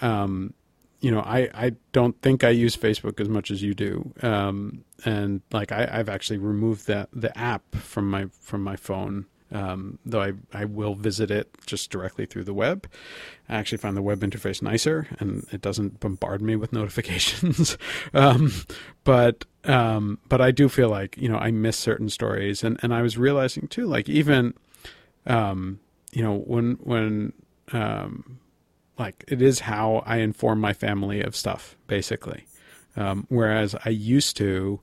um, 0.00 0.54
you 1.06 1.12
know, 1.12 1.20
I, 1.20 1.48
I 1.54 1.72
don't 1.92 2.20
think 2.20 2.42
I 2.42 2.48
use 2.48 2.76
Facebook 2.76 3.20
as 3.20 3.28
much 3.28 3.52
as 3.52 3.62
you 3.62 3.74
do. 3.74 4.12
Um, 4.22 4.82
and 5.04 5.40
like, 5.52 5.70
I, 5.70 5.88
I've 5.88 6.08
actually 6.08 6.38
removed 6.38 6.88
that, 6.88 7.08
the 7.12 7.36
app 7.38 7.76
from 7.76 8.10
my, 8.10 8.26
from 8.40 8.64
my 8.64 8.74
phone. 8.74 9.26
Um, 9.52 10.00
though 10.04 10.20
I, 10.20 10.32
I 10.52 10.64
will 10.64 10.96
visit 10.96 11.30
it 11.30 11.48
just 11.64 11.92
directly 11.92 12.26
through 12.26 12.42
the 12.42 12.52
web. 12.52 12.88
I 13.48 13.54
actually 13.54 13.78
find 13.78 13.96
the 13.96 14.02
web 14.02 14.18
interface 14.18 14.60
nicer 14.60 15.06
and 15.20 15.46
it 15.52 15.60
doesn't 15.60 16.00
bombard 16.00 16.42
me 16.42 16.56
with 16.56 16.72
notifications. 16.80 17.78
um, 18.12 18.50
but, 19.04 19.44
um, 19.62 20.18
but 20.28 20.40
I 20.40 20.50
do 20.50 20.68
feel 20.68 20.88
like, 20.88 21.16
you 21.16 21.28
know, 21.28 21.38
I 21.38 21.52
miss 21.52 21.76
certain 21.76 22.10
stories 22.10 22.64
and, 22.64 22.80
and 22.82 22.92
I 22.92 23.02
was 23.02 23.16
realizing 23.16 23.68
too, 23.68 23.86
like 23.86 24.08
even, 24.08 24.54
um, 25.24 25.78
you 26.10 26.24
know, 26.24 26.38
when, 26.38 26.72
when, 26.82 27.32
um, 27.70 28.40
like 28.98 29.24
it 29.28 29.42
is 29.42 29.60
how 29.60 30.02
I 30.06 30.18
inform 30.18 30.60
my 30.60 30.72
family 30.72 31.20
of 31.20 31.36
stuff, 31.36 31.76
basically. 31.86 32.46
Um, 32.96 33.26
whereas 33.28 33.74
I 33.84 33.90
used 33.90 34.36
to 34.38 34.80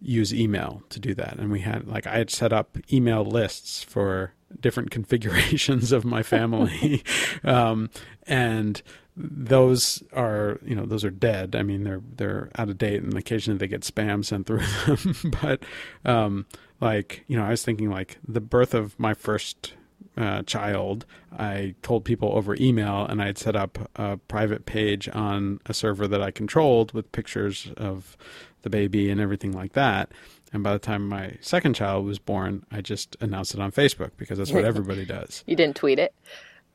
use 0.00 0.32
email 0.32 0.82
to 0.90 1.00
do 1.00 1.14
that, 1.14 1.36
and 1.38 1.50
we 1.50 1.60
had 1.60 1.86
like 1.86 2.06
I 2.06 2.18
had 2.18 2.30
set 2.30 2.52
up 2.52 2.76
email 2.92 3.24
lists 3.24 3.82
for 3.82 4.32
different 4.60 4.90
configurations 4.92 5.92
of 5.92 6.04
my 6.04 6.22
family, 6.22 7.02
um, 7.44 7.90
and 8.26 8.82
those 9.16 10.02
are 10.12 10.60
you 10.64 10.74
know 10.74 10.86
those 10.86 11.04
are 11.04 11.10
dead. 11.10 11.56
I 11.56 11.62
mean 11.62 11.84
they're 11.84 12.02
they're 12.16 12.50
out 12.56 12.68
of 12.68 12.78
date, 12.78 13.02
and 13.02 13.16
occasionally 13.16 13.58
they 13.58 13.68
get 13.68 13.80
spam 13.80 14.24
sent 14.24 14.46
through 14.46 14.62
them. 14.86 15.32
but 15.42 15.62
um, 16.04 16.46
like 16.80 17.24
you 17.26 17.36
know, 17.36 17.44
I 17.44 17.50
was 17.50 17.64
thinking 17.64 17.90
like 17.90 18.18
the 18.26 18.40
birth 18.40 18.74
of 18.74 18.98
my 18.98 19.14
first 19.14 19.72
uh, 20.16 20.42
child, 20.42 21.04
I 21.38 21.74
told 21.82 22.04
people 22.04 22.32
over 22.32 22.56
email, 22.58 23.04
and 23.04 23.20
I 23.22 23.26
had 23.26 23.38
set 23.38 23.54
up 23.56 23.90
a 23.96 24.16
private 24.16 24.66
page 24.66 25.08
on 25.12 25.60
a 25.66 25.74
server 25.74 26.08
that 26.08 26.22
I 26.22 26.30
controlled 26.30 26.92
with 26.92 27.12
pictures 27.12 27.70
of 27.76 28.16
the 28.62 28.70
baby 28.70 29.10
and 29.10 29.20
everything 29.20 29.52
like 29.52 29.74
that. 29.74 30.10
And 30.52 30.62
by 30.62 30.72
the 30.72 30.78
time 30.78 31.08
my 31.08 31.36
second 31.40 31.74
child 31.74 32.06
was 32.06 32.18
born, 32.18 32.64
I 32.70 32.80
just 32.80 33.16
announced 33.20 33.52
it 33.52 33.60
on 33.60 33.72
Facebook 33.72 34.12
because 34.16 34.38
that's 34.38 34.52
what 34.52 34.64
everybody 34.72 35.04
does. 35.04 35.44
you 35.46 35.56
didn't 35.56 35.76
tweet 35.76 35.98
it. 35.98 36.14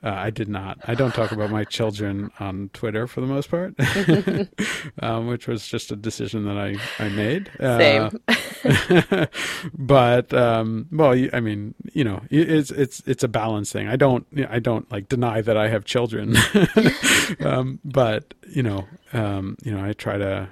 Uh, 0.03 0.09
I 0.09 0.31
did 0.31 0.49
not. 0.49 0.79
I 0.87 0.95
don't 0.95 1.13
talk 1.13 1.31
about 1.31 1.51
my 1.51 1.63
children 1.63 2.31
on 2.39 2.71
Twitter 2.73 3.05
for 3.05 3.21
the 3.21 3.27
most 3.27 3.51
part, 3.51 3.75
um, 5.03 5.27
which 5.27 5.47
was 5.47 5.67
just 5.67 5.91
a 5.91 5.95
decision 5.95 6.45
that 6.45 6.57
I 6.57 6.75
I 7.03 7.09
made. 7.09 7.51
Uh, 7.59 8.09
Same. 8.63 9.27
but 9.77 10.33
um, 10.33 10.87
well, 10.91 11.13
I 11.31 11.39
mean, 11.39 11.75
you 11.93 12.03
know, 12.03 12.23
it's 12.31 12.71
it's 12.71 13.03
it's 13.05 13.23
a 13.23 13.27
balance 13.27 13.71
thing. 13.71 13.87
I 13.87 13.95
don't 13.95 14.25
I 14.49 14.57
don't 14.57 14.91
like 14.91 15.07
deny 15.07 15.41
that 15.41 15.55
I 15.55 15.67
have 15.67 15.85
children, 15.85 16.35
um, 17.39 17.79
but 17.85 18.33
you 18.49 18.63
know, 18.63 18.87
um, 19.13 19.55
you 19.63 19.71
know, 19.71 19.85
I 19.85 19.93
try 19.93 20.17
to 20.17 20.49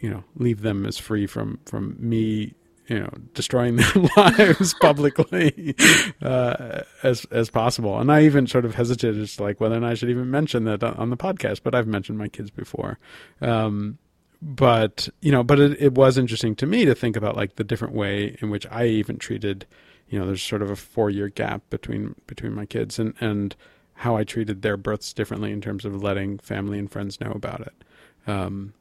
you 0.00 0.10
know 0.10 0.22
leave 0.36 0.62
them 0.62 0.86
as 0.86 0.96
free 0.96 1.26
from 1.26 1.58
from 1.66 1.96
me 1.98 2.54
you 2.90 2.98
know 2.98 3.10
destroying 3.34 3.76
their 3.76 3.92
lives 4.16 4.74
publicly 4.74 5.74
uh, 6.22 6.82
as 7.02 7.24
as 7.30 7.48
possible. 7.48 7.98
And 7.98 8.12
i 8.12 8.22
even 8.24 8.46
sort 8.46 8.64
of 8.64 8.74
hesitated 8.74 9.26
to 9.26 9.42
like 9.42 9.60
whether 9.60 9.76
or 9.76 9.80
not 9.80 9.92
i 9.92 9.94
should 9.94 10.10
even 10.10 10.30
mention 10.30 10.64
that 10.64 10.82
on 10.82 10.94
on 10.94 11.10
the 11.10 11.16
podcast 11.16 11.60
but 11.62 11.74
i've 11.74 11.86
mentioned 11.86 12.18
my 12.18 12.28
kids 12.28 12.50
before. 12.50 12.98
Um 13.40 13.98
but 14.42 15.08
you 15.20 15.30
know 15.30 15.42
but 15.42 15.60
it, 15.60 15.80
it 15.80 15.94
was 15.94 16.18
interesting 16.18 16.56
to 16.56 16.66
me 16.66 16.84
to 16.84 16.94
think 16.94 17.16
about 17.16 17.36
like 17.36 17.56
the 17.56 17.64
different 17.64 17.94
way 17.94 18.36
in 18.40 18.50
which 18.50 18.66
i 18.70 18.86
even 18.86 19.18
treated 19.18 19.66
you 20.08 20.18
know 20.18 20.26
there's 20.26 20.42
sort 20.42 20.62
of 20.62 20.70
a 20.70 20.76
four 20.76 21.10
year 21.10 21.28
gap 21.28 21.62
between 21.70 22.14
between 22.26 22.54
my 22.54 22.64
kids 22.64 22.98
and 22.98 23.14
and 23.20 23.54
how 23.94 24.16
i 24.16 24.24
treated 24.24 24.62
their 24.62 24.78
births 24.78 25.12
differently 25.12 25.52
in 25.52 25.60
terms 25.60 25.84
of 25.84 26.02
letting 26.02 26.38
family 26.38 26.78
and 26.78 26.90
friends 26.90 27.20
know 27.20 27.32
about 27.32 27.60
it. 27.60 27.74
Um 28.26 28.72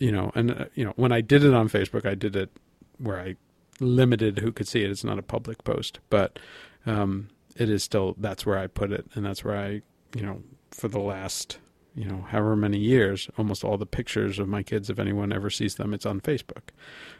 you 0.00 0.12
know, 0.12 0.30
and 0.34 0.50
uh, 0.52 0.64
you 0.74 0.84
know, 0.84 0.92
when 0.94 1.10
I 1.10 1.20
did 1.20 1.42
it 1.42 1.52
on 1.52 1.68
Facebook, 1.68 2.06
I 2.06 2.14
did 2.14 2.36
it 2.36 2.50
where 2.98 3.20
I 3.20 3.36
limited 3.80 4.38
who 4.38 4.52
could 4.52 4.68
see 4.68 4.84
it. 4.84 4.90
It's 4.90 5.04
not 5.04 5.18
a 5.18 5.22
public 5.22 5.64
post, 5.64 6.00
but 6.10 6.38
um, 6.86 7.28
it 7.56 7.68
is 7.68 7.82
still 7.82 8.14
that's 8.18 8.46
where 8.46 8.58
I 8.58 8.66
put 8.66 8.92
it, 8.92 9.06
and 9.14 9.24
that's 9.24 9.44
where 9.44 9.56
I, 9.56 9.82
you 10.14 10.22
know, 10.22 10.42
for 10.70 10.88
the 10.88 11.00
last, 11.00 11.58
you 11.94 12.04
know, 12.04 12.26
however 12.28 12.56
many 12.56 12.78
years, 12.78 13.28
almost 13.36 13.64
all 13.64 13.76
the 13.76 13.86
pictures 13.86 14.38
of 14.38 14.48
my 14.48 14.62
kids, 14.62 14.90
if 14.90 14.98
anyone 14.98 15.32
ever 15.32 15.50
sees 15.50 15.76
them, 15.76 15.94
it's 15.94 16.06
on 16.06 16.20
Facebook. 16.20 16.70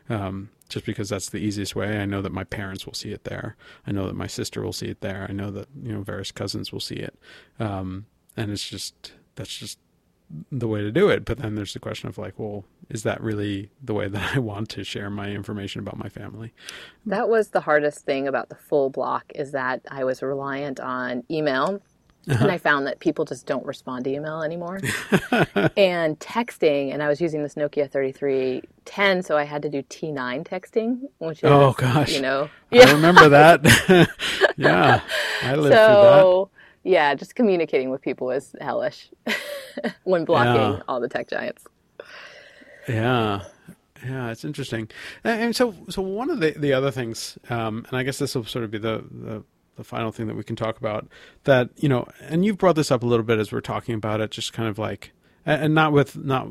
Um, 0.08 0.50
just 0.68 0.84
because 0.84 1.08
that's 1.08 1.30
the 1.30 1.38
easiest 1.38 1.74
way. 1.74 1.98
I 1.98 2.04
know 2.04 2.22
that 2.22 2.32
my 2.32 2.44
parents 2.44 2.84
will 2.84 2.94
see 2.94 3.10
it 3.10 3.24
there. 3.24 3.56
I 3.86 3.92
know 3.92 4.06
that 4.06 4.16
my 4.16 4.26
sister 4.26 4.62
will 4.62 4.72
see 4.72 4.86
it 4.86 5.00
there. 5.00 5.26
I 5.28 5.32
know 5.32 5.50
that 5.50 5.68
you 5.82 5.92
know 5.92 6.02
various 6.02 6.32
cousins 6.32 6.72
will 6.72 6.80
see 6.80 6.96
it, 6.96 7.18
um, 7.58 8.06
and 8.36 8.50
it's 8.50 8.68
just 8.68 9.12
that's 9.34 9.56
just 9.56 9.78
the 10.50 10.68
way 10.68 10.82
to 10.82 10.90
do 10.90 11.08
it. 11.08 11.24
But 11.24 11.38
then 11.38 11.54
there's 11.54 11.72
the 11.72 11.80
question 11.80 12.08
of 12.08 12.18
like, 12.18 12.38
well, 12.38 12.64
is 12.88 13.02
that 13.02 13.20
really 13.22 13.70
the 13.82 13.94
way 13.94 14.08
that 14.08 14.32
I 14.36 14.38
want 14.38 14.68
to 14.70 14.84
share 14.84 15.10
my 15.10 15.28
information 15.30 15.80
about 15.80 15.96
my 15.98 16.08
family? 16.08 16.52
That 17.06 17.28
was 17.28 17.48
the 17.48 17.60
hardest 17.60 18.00
thing 18.04 18.28
about 18.28 18.48
the 18.48 18.54
full 18.56 18.90
block 18.90 19.24
is 19.34 19.52
that 19.52 19.82
I 19.90 20.04
was 20.04 20.22
reliant 20.22 20.80
on 20.80 21.24
email. 21.30 21.80
Uh-huh. 22.28 22.42
And 22.42 22.52
I 22.52 22.58
found 22.58 22.86
that 22.86 23.00
people 23.00 23.24
just 23.24 23.46
don't 23.46 23.64
respond 23.64 24.04
to 24.04 24.10
email 24.10 24.42
anymore. 24.42 24.80
and 25.78 26.18
texting, 26.18 26.92
and 26.92 27.02
I 27.02 27.08
was 27.08 27.22
using 27.22 27.42
this 27.42 27.54
Nokia 27.54 27.90
3310, 27.90 29.22
so 29.22 29.38
I 29.38 29.44
had 29.44 29.62
to 29.62 29.70
do 29.70 29.82
T9 29.84 30.46
texting, 30.46 31.00
which 31.20 31.42
oh, 31.42 31.70
is, 31.70 31.74
Oh, 31.74 31.74
gosh. 31.78 32.12
you 32.12 32.20
know, 32.20 32.50
I 32.70 32.92
remember 32.92 33.28
that. 33.30 34.08
yeah, 34.58 35.00
I 35.42 35.54
lived 35.54 35.74
so 35.74 36.50
yeah, 36.88 37.14
just 37.14 37.34
communicating 37.34 37.90
with 37.90 38.00
people 38.00 38.30
is 38.30 38.56
hellish 38.60 39.10
when 40.04 40.24
blocking 40.24 40.54
Yeah. 40.54 40.82
all 40.88 41.00
the 41.00 41.08
tech 41.08 41.28
giants. 41.28 41.64
Yeah. 42.88 43.42
Yeah, 44.04 44.30
it's 44.30 44.44
interesting, 44.44 44.88
and, 45.24 45.56
so 45.56 45.74
so 45.88 46.00
one 46.02 46.30
of 46.30 46.38
the 46.38 46.52
the 46.52 46.72
other 46.72 46.92
things, 46.92 47.36
um, 47.50 47.84
and 47.88 47.98
I 47.98 48.04
guess 48.04 48.18
this 48.18 48.36
will 48.36 48.44
sort 48.44 48.64
of 48.64 48.70
be 48.70 48.78
the, 48.78 49.04
the 49.10 49.42
the 49.74 49.82
final 49.82 50.12
thing 50.12 50.28
that 50.28 50.36
we 50.36 50.44
can 50.44 50.54
talk 50.54 50.78
about 50.78 51.08
that 51.44 51.70
you 51.74 51.88
know, 51.88 52.06
and 52.20 52.44
you've 52.44 52.58
brought 52.58 52.76
this 52.76 52.92
up 52.92 53.02
a 53.02 53.06
little 53.06 53.24
bit 53.24 53.40
as 53.40 53.50
we're 53.50 53.60
talking 53.60 53.96
about 53.96 54.20
it, 54.20 54.30
just 54.30 54.52
kind 54.52 54.68
of 54.68 54.78
like, 54.78 55.10
and 55.44 55.64
and 55.64 55.74
not 55.74 55.92
with 55.92 56.16
not 56.16 56.46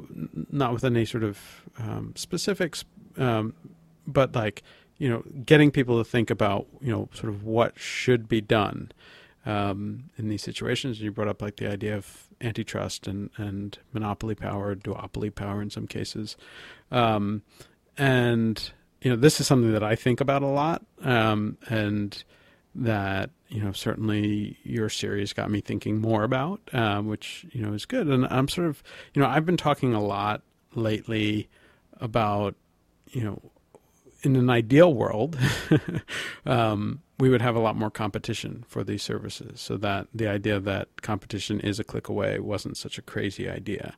not 0.51 0.73
with 0.73 0.83
any 0.83 1.05
sort 1.05 1.23
of 1.23 1.39
um, 1.79 2.11
specifics, 2.17 2.83
um, 3.17 3.53
but 4.05 4.35
like 4.35 4.61
you 4.97 5.07
know, 5.07 5.23
getting 5.45 5.71
people 5.71 5.97
to 6.03 6.03
think 6.03 6.29
about 6.29 6.67
you 6.81 6.91
know 6.91 7.07
sort 7.13 7.29
of 7.33 7.45
what 7.45 7.79
should 7.79 8.27
be 8.27 8.41
done 8.41 8.91
um, 9.47 10.09
in 10.17 10.27
these 10.27 10.43
situations. 10.43 10.99
You 11.01 11.11
brought 11.11 11.29
up 11.29 11.41
like 11.41 11.55
the 11.55 11.71
idea 11.71 11.95
of 11.95 12.27
antitrust 12.41 13.07
and, 13.07 13.29
and 13.37 13.77
monopoly 13.93 14.35
power, 14.35 14.75
duopoly 14.75 15.33
power 15.33 15.61
in 15.61 15.69
some 15.69 15.87
cases. 15.87 16.35
Um, 16.91 17.41
and, 17.97 18.71
you 19.01 19.09
know, 19.09 19.15
this 19.15 19.39
is 19.39 19.47
something 19.47 19.71
that 19.71 19.83
I 19.83 19.95
think 19.95 20.19
about 20.19 20.43
a 20.43 20.47
lot. 20.47 20.83
Um, 21.01 21.57
and 21.69 22.21
that, 22.75 23.29
you 23.47 23.63
know, 23.63 23.71
certainly 23.71 24.57
your 24.63 24.89
series 24.89 25.31
got 25.31 25.49
me 25.49 25.61
thinking 25.61 25.99
more 25.99 26.23
about, 26.23 26.59
um, 26.73 27.07
which, 27.07 27.45
you 27.51 27.65
know, 27.65 27.73
is 27.73 27.85
good. 27.85 28.07
And 28.07 28.27
I'm 28.27 28.49
sort 28.49 28.67
of, 28.67 28.83
you 29.13 29.21
know, 29.21 29.27
I've 29.29 29.45
been 29.45 29.57
talking 29.57 29.93
a 29.93 30.03
lot 30.03 30.41
lately 30.75 31.47
about, 31.99 32.53
you 33.11 33.23
know, 33.23 33.41
in 34.23 34.35
an 34.35 34.49
ideal 34.49 34.93
world, 34.93 35.37
um, 36.45 37.01
we 37.19 37.29
would 37.29 37.41
have 37.41 37.55
a 37.55 37.59
lot 37.59 37.75
more 37.75 37.89
competition 37.89 38.63
for 38.67 38.83
these 38.83 39.01
services, 39.01 39.59
so 39.59 39.77
that 39.77 40.07
the 40.13 40.27
idea 40.27 40.59
that 40.59 41.01
competition 41.01 41.59
is 41.59 41.79
a 41.79 41.83
click 41.83 42.07
away 42.07 42.39
wasn't 42.39 42.77
such 42.77 42.97
a 42.97 43.01
crazy 43.01 43.49
idea. 43.49 43.95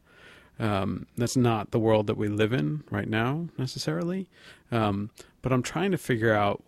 Um, 0.60 1.08
that's 1.18 1.38
not 1.38 1.72
the 1.72 1.80
world 1.80 2.08
that 2.08 2.18
we 2.18 2.28
live 2.28 2.52
in 2.52 2.84
right 2.92 3.08
now 3.08 3.48
necessarily, 3.58 4.30
um, 4.72 5.10
but 5.42 5.54
I'm 5.54 5.64
trying 5.64 5.92
to 5.92 5.98
figure 5.98 6.34
out, 6.34 6.64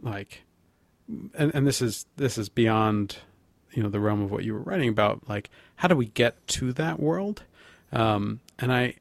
like, 0.00 0.42
and, 1.34 1.52
and 1.54 1.66
this 1.66 1.82
is 1.82 2.06
this 2.16 2.38
is 2.38 2.48
beyond, 2.48 3.18
you 3.72 3.82
know, 3.82 3.88
the 3.88 3.98
realm 3.98 4.22
of 4.22 4.30
what 4.30 4.44
you 4.44 4.54
were 4.54 4.60
writing 4.60 4.88
about. 4.88 5.28
Like, 5.28 5.50
how 5.76 5.88
do 5.88 5.96
we 5.96 6.06
get 6.06 6.46
to 6.48 6.72
that 6.74 7.00
world? 7.00 7.42
Um, 7.92 8.40
and 8.58 8.72
I 8.72 8.94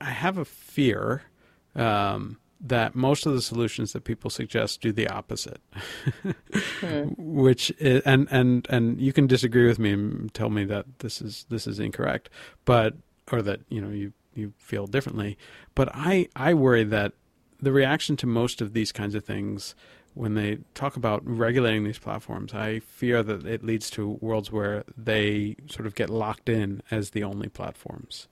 I 0.00 0.10
have 0.10 0.36
a 0.36 0.44
fear 0.44 1.22
um, 1.74 2.38
that 2.64 2.94
most 2.94 3.26
of 3.26 3.34
the 3.34 3.42
solutions 3.42 3.92
that 3.92 4.04
people 4.04 4.30
suggest 4.30 4.80
do 4.80 4.92
the 4.92 5.08
opposite, 5.08 5.60
hmm. 6.80 7.06
which 7.16 7.70
is, 7.78 8.02
and 8.02 8.28
and 8.30 8.66
and 8.70 9.00
you 9.00 9.12
can 9.12 9.26
disagree 9.26 9.66
with 9.66 9.78
me 9.78 9.92
and 9.92 10.32
tell 10.32 10.50
me 10.50 10.64
that 10.64 11.00
this 11.00 11.20
is 11.20 11.44
this 11.48 11.66
is 11.66 11.80
incorrect, 11.80 12.30
but 12.64 12.94
or 13.30 13.42
that 13.42 13.60
you 13.68 13.80
know 13.80 13.90
you 13.90 14.12
you 14.34 14.52
feel 14.58 14.86
differently. 14.86 15.36
But 15.74 15.90
I 15.92 16.28
I 16.36 16.54
worry 16.54 16.84
that 16.84 17.12
the 17.60 17.72
reaction 17.72 18.16
to 18.18 18.26
most 18.26 18.60
of 18.60 18.72
these 18.72 18.92
kinds 18.92 19.14
of 19.14 19.24
things 19.24 19.74
when 20.14 20.34
they 20.34 20.58
talk 20.74 20.96
about 20.96 21.22
regulating 21.24 21.84
these 21.84 21.98
platforms, 21.98 22.52
I 22.52 22.80
fear 22.80 23.22
that 23.22 23.46
it 23.46 23.64
leads 23.64 23.88
to 23.90 24.18
worlds 24.20 24.52
where 24.52 24.84
they 24.96 25.56
sort 25.70 25.86
of 25.86 25.94
get 25.94 26.10
locked 26.10 26.48
in 26.48 26.82
as 26.90 27.10
the 27.10 27.24
only 27.24 27.48
platforms. 27.48 28.28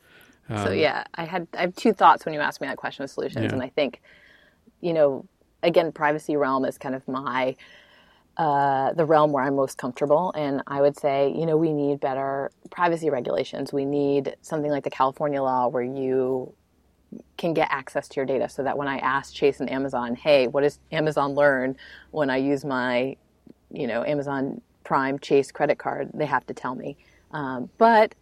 Um, 0.50 0.66
so 0.66 0.72
yeah, 0.72 1.04
I 1.14 1.24
had 1.24 1.46
I 1.54 1.62
have 1.62 1.76
two 1.76 1.92
thoughts 1.92 2.24
when 2.24 2.34
you 2.34 2.40
asked 2.40 2.60
me 2.60 2.66
that 2.66 2.76
question 2.76 3.04
of 3.04 3.10
solutions, 3.10 3.44
yeah. 3.44 3.52
and 3.52 3.62
I 3.62 3.68
think, 3.68 4.00
you 4.80 4.92
know, 4.92 5.26
again, 5.62 5.92
privacy 5.92 6.36
realm 6.36 6.64
is 6.64 6.78
kind 6.78 6.94
of 6.94 7.06
my 7.06 7.56
uh, 8.36 8.92
the 8.94 9.04
realm 9.04 9.32
where 9.32 9.44
I'm 9.44 9.56
most 9.56 9.76
comfortable, 9.78 10.32
and 10.34 10.62
I 10.66 10.80
would 10.80 10.98
say, 10.98 11.32
you 11.36 11.46
know, 11.46 11.56
we 11.56 11.72
need 11.72 12.00
better 12.00 12.50
privacy 12.70 13.10
regulations. 13.10 13.72
We 13.72 13.84
need 13.84 14.36
something 14.40 14.70
like 14.70 14.84
the 14.84 14.90
California 14.90 15.42
law 15.42 15.68
where 15.68 15.82
you 15.82 16.54
can 17.36 17.54
get 17.54 17.68
access 17.70 18.08
to 18.08 18.16
your 18.16 18.26
data, 18.26 18.48
so 18.48 18.62
that 18.62 18.78
when 18.78 18.88
I 18.88 18.98
ask 18.98 19.34
Chase 19.34 19.60
and 19.60 19.70
Amazon, 19.70 20.14
hey, 20.14 20.46
what 20.46 20.62
does 20.62 20.78
Amazon 20.90 21.34
learn 21.34 21.76
when 22.12 22.30
I 22.30 22.36
use 22.38 22.64
my, 22.64 23.16
you 23.72 23.86
know, 23.86 24.04
Amazon 24.04 24.60
Prime 24.84 25.18
Chase 25.18 25.52
credit 25.52 25.78
card? 25.78 26.10
They 26.14 26.26
have 26.26 26.46
to 26.46 26.54
tell 26.54 26.74
me. 26.74 26.96
Um, 27.32 27.68
but 27.78 28.14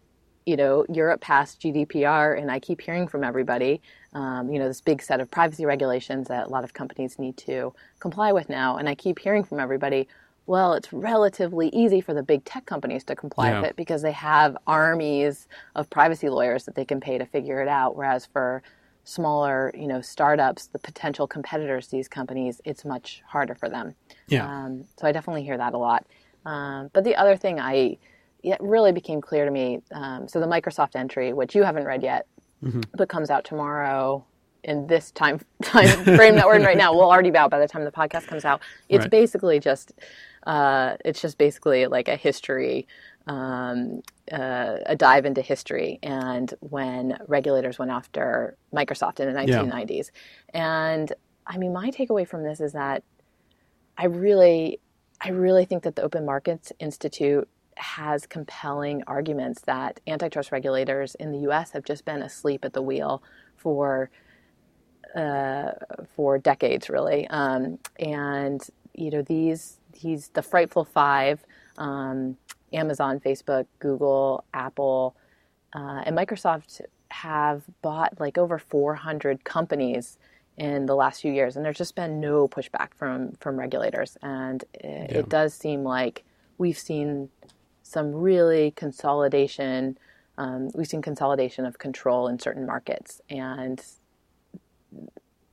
you 0.49 0.57
know, 0.57 0.83
Europe 0.89 1.21
passed 1.21 1.61
GDPR, 1.61 2.35
and 2.35 2.49
I 2.49 2.59
keep 2.59 2.81
hearing 2.81 3.07
from 3.07 3.23
everybody, 3.23 3.83
um, 4.13 4.49
you 4.49 4.57
know, 4.57 4.67
this 4.67 4.81
big 4.81 4.99
set 4.99 5.19
of 5.19 5.29
privacy 5.29 5.63
regulations 5.63 6.27
that 6.27 6.47
a 6.47 6.49
lot 6.49 6.63
of 6.63 6.73
companies 6.73 7.19
need 7.19 7.37
to 7.37 7.71
comply 7.99 8.31
with 8.31 8.49
now. 8.49 8.77
And 8.77 8.89
I 8.89 8.95
keep 8.95 9.19
hearing 9.19 9.43
from 9.43 9.59
everybody, 9.59 10.07
well, 10.47 10.73
it's 10.73 10.91
relatively 10.91 11.69
easy 11.69 12.01
for 12.01 12.15
the 12.15 12.23
big 12.23 12.45
tech 12.45 12.65
companies 12.65 13.03
to 13.03 13.15
comply 13.15 13.51
yeah. 13.51 13.61
with 13.61 13.69
it 13.69 13.75
because 13.75 14.01
they 14.01 14.11
have 14.11 14.57
armies 14.65 15.47
of 15.75 15.87
privacy 15.91 16.29
lawyers 16.29 16.65
that 16.65 16.73
they 16.73 16.83
can 16.83 16.99
pay 16.99 17.19
to 17.19 17.27
figure 17.27 17.61
it 17.61 17.67
out. 17.67 17.95
Whereas 17.95 18.25
for 18.25 18.63
smaller, 19.03 19.71
you 19.77 19.85
know, 19.85 20.01
startups, 20.01 20.65
the 20.65 20.79
potential 20.79 21.27
competitors 21.27 21.85
to 21.89 21.95
these 21.95 22.07
companies, 22.07 22.59
it's 22.65 22.83
much 22.83 23.21
harder 23.27 23.53
for 23.53 23.69
them. 23.69 23.93
Yeah. 24.27 24.47
Um, 24.47 24.85
so 24.97 25.05
I 25.05 25.11
definitely 25.11 25.43
hear 25.43 25.59
that 25.59 25.75
a 25.75 25.77
lot. 25.77 26.07
Um, 26.43 26.89
but 26.91 27.03
the 27.03 27.15
other 27.15 27.37
thing 27.37 27.59
I 27.59 27.99
it 28.43 28.57
really 28.59 28.91
became 28.91 29.21
clear 29.21 29.45
to 29.45 29.51
me. 29.51 29.81
Um, 29.91 30.27
so 30.27 30.39
the 30.39 30.47
Microsoft 30.47 30.95
entry, 30.95 31.33
which 31.33 31.55
you 31.55 31.63
haven't 31.63 31.85
read 31.85 32.03
yet, 32.03 32.27
mm-hmm. 32.63 32.81
but 32.95 33.09
comes 33.09 33.29
out 33.29 33.43
tomorrow 33.43 34.25
in 34.63 34.87
this 34.87 35.11
time 35.11 35.39
time 35.63 35.87
frame 36.03 36.35
that 36.35 36.45
we're 36.45 36.55
in 36.55 36.63
right 36.63 36.77
now, 36.77 36.93
will 36.93 37.09
already 37.09 37.31
be 37.31 37.37
out 37.37 37.49
by 37.49 37.59
the 37.59 37.67
time 37.67 37.83
the 37.83 37.91
podcast 37.91 38.27
comes 38.27 38.45
out. 38.45 38.61
It's 38.87 39.03
right. 39.03 39.11
basically 39.11 39.59
just 39.59 39.93
uh, 40.47 40.95
it's 41.05 41.21
just 41.21 41.37
basically 41.37 41.87
like 41.87 42.07
a 42.07 42.15
history. 42.15 42.87
Um, 43.27 44.01
uh, 44.31 44.77
a 44.87 44.95
dive 44.95 45.25
into 45.25 45.41
history 45.41 45.99
and 46.01 46.51
when 46.61 47.15
regulators 47.27 47.77
went 47.77 47.91
after 47.91 48.57
Microsoft 48.73 49.19
in 49.19 49.31
the 49.31 49.39
1990s. 49.39 50.09
Yeah. 50.53 50.95
And 50.95 51.13
I 51.45 51.57
mean, 51.57 51.73
my 51.73 51.91
takeaway 51.91 52.27
from 52.27 52.43
this 52.43 52.59
is 52.59 52.73
that 52.73 53.03
I 53.99 54.05
really, 54.05 54.79
I 55.21 55.29
really 55.29 55.65
think 55.65 55.83
that 55.83 55.95
the 55.95 56.01
Open 56.01 56.25
Markets 56.25 56.71
Institute 56.79 57.47
has 57.79 58.25
compelling 58.25 59.03
arguments 59.07 59.61
that 59.61 59.99
antitrust 60.05 60.51
regulators 60.51 61.15
in 61.15 61.31
the 61.31 61.39
U.S. 61.39 61.71
have 61.71 61.83
just 61.83 62.05
been 62.05 62.21
asleep 62.21 62.65
at 62.65 62.73
the 62.73 62.81
wheel 62.81 63.23
for 63.55 64.09
uh, 65.15 65.71
for 66.15 66.37
decades, 66.37 66.89
really. 66.89 67.27
Um, 67.29 67.79
and 67.97 68.61
you 68.93 69.11
know 69.11 69.21
these 69.21 69.79
these 70.01 70.29
the 70.29 70.41
frightful 70.41 70.83
five: 70.83 71.43
um, 71.77 72.37
Amazon, 72.73 73.19
Facebook, 73.19 73.65
Google, 73.79 74.43
Apple, 74.53 75.15
uh, 75.73 76.03
and 76.05 76.17
Microsoft 76.17 76.81
have 77.11 77.63
bought 77.81 78.19
like 78.19 78.37
over 78.37 78.59
400 78.59 79.43
companies 79.43 80.19
in 80.57 80.85
the 80.85 80.95
last 80.95 81.21
few 81.21 81.31
years, 81.31 81.55
and 81.55 81.65
there's 81.65 81.77
just 81.77 81.95
been 81.95 82.19
no 82.19 82.47
pushback 82.47 82.93
from 82.93 83.31
from 83.39 83.57
regulators. 83.57 84.17
And 84.21 84.63
it, 84.73 85.11
yeah. 85.11 85.17
it 85.19 85.29
does 85.29 85.53
seem 85.53 85.83
like 85.83 86.23
we've 86.57 86.77
seen 86.77 87.29
some 87.83 88.13
really 88.13 88.71
consolidation. 88.71 89.97
Um, 90.37 90.69
we've 90.73 90.87
seen 90.87 91.01
consolidation 91.01 91.65
of 91.65 91.79
control 91.79 92.27
in 92.27 92.39
certain 92.39 92.65
markets, 92.65 93.21
and 93.29 93.83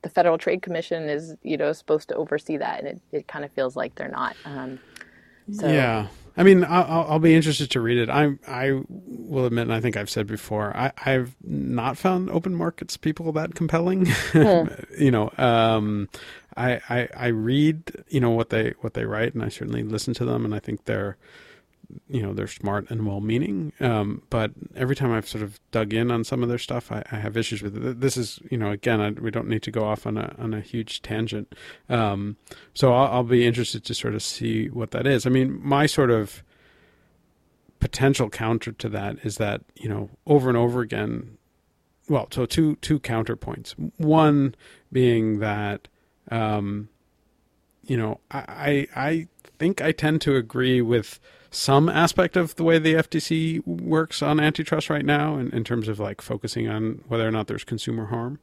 the 0.01 0.09
Federal 0.09 0.37
Trade 0.37 0.61
Commission 0.61 1.09
is, 1.09 1.35
you 1.43 1.57
know, 1.57 1.73
supposed 1.73 2.09
to 2.09 2.15
oversee 2.15 2.57
that, 2.57 2.79
and 2.79 2.87
it, 2.87 3.01
it 3.11 3.27
kind 3.27 3.43
of 3.43 3.51
feels 3.51 3.75
like 3.75 3.95
they're 3.95 4.07
not. 4.07 4.35
Um, 4.45 4.79
so. 5.51 5.67
Yeah, 5.67 6.07
I 6.37 6.43
mean, 6.43 6.63
I'll, 6.63 7.05
I'll, 7.09 7.19
be 7.19 7.33
interested 7.33 7.71
to 7.71 7.81
read 7.81 7.97
it. 7.97 8.09
I 8.09 8.33
I 8.47 8.79
will 8.87 9.45
admit, 9.45 9.63
and 9.63 9.73
I 9.73 9.81
think 9.81 9.97
I've 9.97 10.09
said 10.09 10.27
before, 10.27 10.75
I, 10.75 10.91
have 10.97 11.35
not 11.43 11.97
found 11.97 12.29
open 12.29 12.53
markets 12.53 12.95
people 12.95 13.31
that 13.33 13.55
compelling. 13.55 14.05
Hmm. 14.05 14.67
you 14.99 15.09
know, 15.09 15.31
um, 15.37 16.09
I, 16.55 16.79
I 16.89 17.09
I 17.15 17.27
read 17.27 18.03
you 18.07 18.19
know 18.19 18.29
what 18.29 18.51
they 18.51 18.75
what 18.81 18.93
they 18.93 19.05
write, 19.05 19.33
and 19.33 19.43
I 19.43 19.49
certainly 19.49 19.81
listen 19.81 20.13
to 20.15 20.25
them, 20.25 20.45
and 20.45 20.53
I 20.53 20.59
think 20.59 20.85
they're 20.85 21.17
you 22.07 22.21
know 22.21 22.33
they're 22.33 22.47
smart 22.47 22.89
and 22.89 23.05
well-meaning. 23.05 23.73
Um, 23.79 24.21
but 24.29 24.51
every 24.75 24.95
time 24.95 25.11
i've 25.11 25.27
sort 25.27 25.43
of 25.43 25.59
dug 25.71 25.93
in 25.93 26.11
on 26.11 26.23
some 26.23 26.43
of 26.43 26.49
their 26.49 26.57
stuff 26.57 26.91
i, 26.91 27.03
I 27.11 27.17
have 27.17 27.37
issues 27.37 27.61
with 27.61 27.77
it. 27.77 28.01
This 28.01 28.17
is 28.17 28.39
you 28.49 28.57
know 28.57 28.71
again 28.71 29.01
I, 29.01 29.11
we 29.11 29.31
don't 29.31 29.47
need 29.47 29.63
to 29.63 29.71
go 29.71 29.85
off 29.85 30.05
on 30.05 30.17
a 30.17 30.35
on 30.37 30.53
a 30.53 30.61
huge 30.61 31.01
tangent. 31.01 31.53
Um, 31.89 32.37
so 32.73 32.93
I'll, 32.93 33.13
I'll, 33.13 33.23
be 33.23 33.45
interested 33.45 33.83
to 33.85 33.93
sort 33.93 34.15
of 34.15 34.23
see 34.23 34.69
what 34.69 34.91
that 34.91 35.05
is. 35.07 35.25
I 35.25 35.29
mean 35.29 35.59
my 35.63 35.85
sort 35.85 36.11
of 36.11 36.43
potential 37.79 38.29
counter 38.29 38.71
to 38.71 38.89
that 38.89 39.17
is 39.23 39.37
that 39.37 39.61
you 39.75 39.89
know 39.89 40.09
over 40.25 40.49
and 40.49 40.57
over 40.57 40.81
again 40.81 41.37
well 42.09 42.27
so 42.31 42.45
two 42.45 42.75
two 42.77 42.99
counterpoints. 42.99 43.73
One 43.97 44.55
being 44.91 45.39
that 45.39 45.87
um, 46.31 46.89
you 47.87 47.97
know 47.97 48.19
i 48.31 48.87
i 48.95 49.27
think 49.57 49.81
i 49.81 49.91
tend 49.91 50.21
to 50.21 50.35
agree 50.35 50.81
with 50.81 51.19
some 51.51 51.89
aspect 51.89 52.35
of 52.37 52.55
the 52.55 52.63
way 52.63 52.79
the 52.79 52.95
FTC 52.95 53.65
works 53.65 54.21
on 54.21 54.39
antitrust 54.39 54.89
right 54.89 55.05
now, 55.05 55.37
in, 55.37 55.51
in 55.51 55.63
terms 55.63 55.87
of 55.87 55.99
like 55.99 56.21
focusing 56.21 56.67
on 56.67 57.03
whether 57.07 57.27
or 57.27 57.31
not 57.31 57.47
there's 57.47 57.63
consumer 57.63 58.05
harm, 58.05 58.39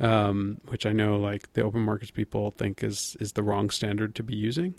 um, 0.00 0.60
which 0.68 0.86
I 0.86 0.92
know 0.92 1.16
like 1.16 1.52
the 1.54 1.62
open 1.62 1.80
markets 1.82 2.10
people 2.10 2.52
think 2.52 2.82
is 2.82 3.16
is 3.20 3.32
the 3.32 3.42
wrong 3.42 3.70
standard 3.70 4.14
to 4.16 4.22
be 4.22 4.34
using. 4.34 4.74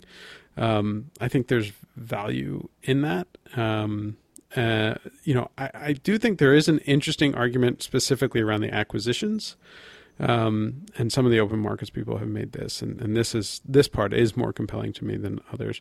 Um, 0.56 1.10
I 1.20 1.28
think 1.28 1.48
there's 1.48 1.72
value 1.96 2.68
in 2.82 3.02
that. 3.02 3.28
Um, 3.56 4.16
uh, 4.56 4.94
you 5.24 5.34
know, 5.34 5.50
I, 5.58 5.70
I, 5.74 5.92
do 5.92 6.16
think 6.18 6.38
there 6.38 6.54
is 6.54 6.68
an 6.68 6.78
interesting 6.80 7.34
argument 7.34 7.82
specifically 7.82 8.40
around 8.40 8.62
the 8.62 8.72
acquisitions. 8.72 9.56
Um, 10.20 10.86
and 10.96 11.12
some 11.12 11.26
of 11.26 11.30
the 11.30 11.38
open 11.38 11.58
markets 11.58 11.90
people 11.90 12.16
have 12.18 12.28
made 12.28 12.52
this, 12.52 12.82
and, 12.82 13.00
and 13.00 13.16
this 13.16 13.34
is 13.34 13.60
this 13.64 13.88
part 13.88 14.12
is 14.12 14.36
more 14.36 14.52
compelling 14.52 14.92
to 14.94 15.04
me 15.04 15.16
than 15.16 15.40
others. 15.52 15.80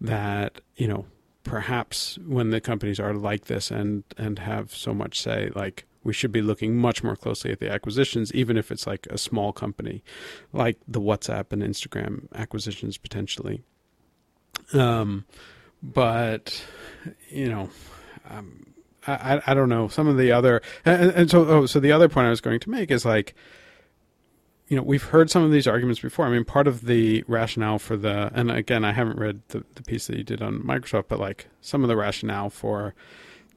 That 0.00 0.60
you 0.76 0.86
know, 0.86 1.06
perhaps 1.44 2.18
when 2.26 2.50
the 2.50 2.60
companies 2.60 3.00
are 3.00 3.14
like 3.14 3.46
this 3.46 3.70
and 3.70 4.04
and 4.16 4.38
have 4.38 4.74
so 4.74 4.94
much 4.94 5.20
say 5.20 5.50
like 5.54 5.84
we 6.04 6.12
should 6.12 6.32
be 6.32 6.42
looking 6.42 6.76
much 6.76 7.04
more 7.04 7.16
closely 7.16 7.50
at 7.50 7.60
the 7.60 7.70
acquisitions 7.70 8.32
even 8.32 8.56
if 8.56 8.70
it's 8.70 8.86
like 8.86 9.06
a 9.08 9.18
small 9.18 9.52
company 9.52 10.02
like 10.52 10.78
the 10.86 11.00
WhatsApp 11.00 11.52
and 11.52 11.62
Instagram 11.62 12.26
acquisitions 12.34 12.98
potentially. 12.98 13.62
Um 14.72 15.24
but 15.82 16.64
you 17.28 17.48
know 17.48 17.70
um, 18.30 18.66
I, 19.06 19.42
I 19.48 19.54
don't 19.54 19.68
know. 19.68 19.88
Some 19.88 20.06
of 20.06 20.16
the 20.16 20.30
other 20.30 20.62
and, 20.84 21.10
and 21.10 21.30
so 21.30 21.44
oh, 21.46 21.66
so 21.66 21.80
the 21.80 21.92
other 21.92 22.08
point 22.08 22.28
I 22.28 22.30
was 22.30 22.40
going 22.40 22.60
to 22.60 22.70
make 22.70 22.90
is 22.90 23.04
like 23.04 23.34
you 24.72 24.76
know, 24.76 24.82
we've 24.82 25.02
heard 25.02 25.30
some 25.30 25.42
of 25.42 25.52
these 25.52 25.66
arguments 25.66 26.00
before. 26.00 26.24
I 26.24 26.30
mean, 26.30 26.46
part 26.46 26.66
of 26.66 26.86
the 26.86 27.24
rationale 27.28 27.78
for 27.78 27.94
the, 27.94 28.30
and 28.32 28.50
again, 28.50 28.86
I 28.86 28.92
haven't 28.92 29.18
read 29.18 29.42
the, 29.48 29.66
the 29.74 29.82
piece 29.82 30.06
that 30.06 30.16
you 30.16 30.24
did 30.24 30.40
on 30.40 30.60
Microsoft, 30.62 31.08
but 31.08 31.20
like 31.20 31.48
some 31.60 31.82
of 31.84 31.88
the 31.88 31.96
rationale 31.96 32.48
for 32.48 32.94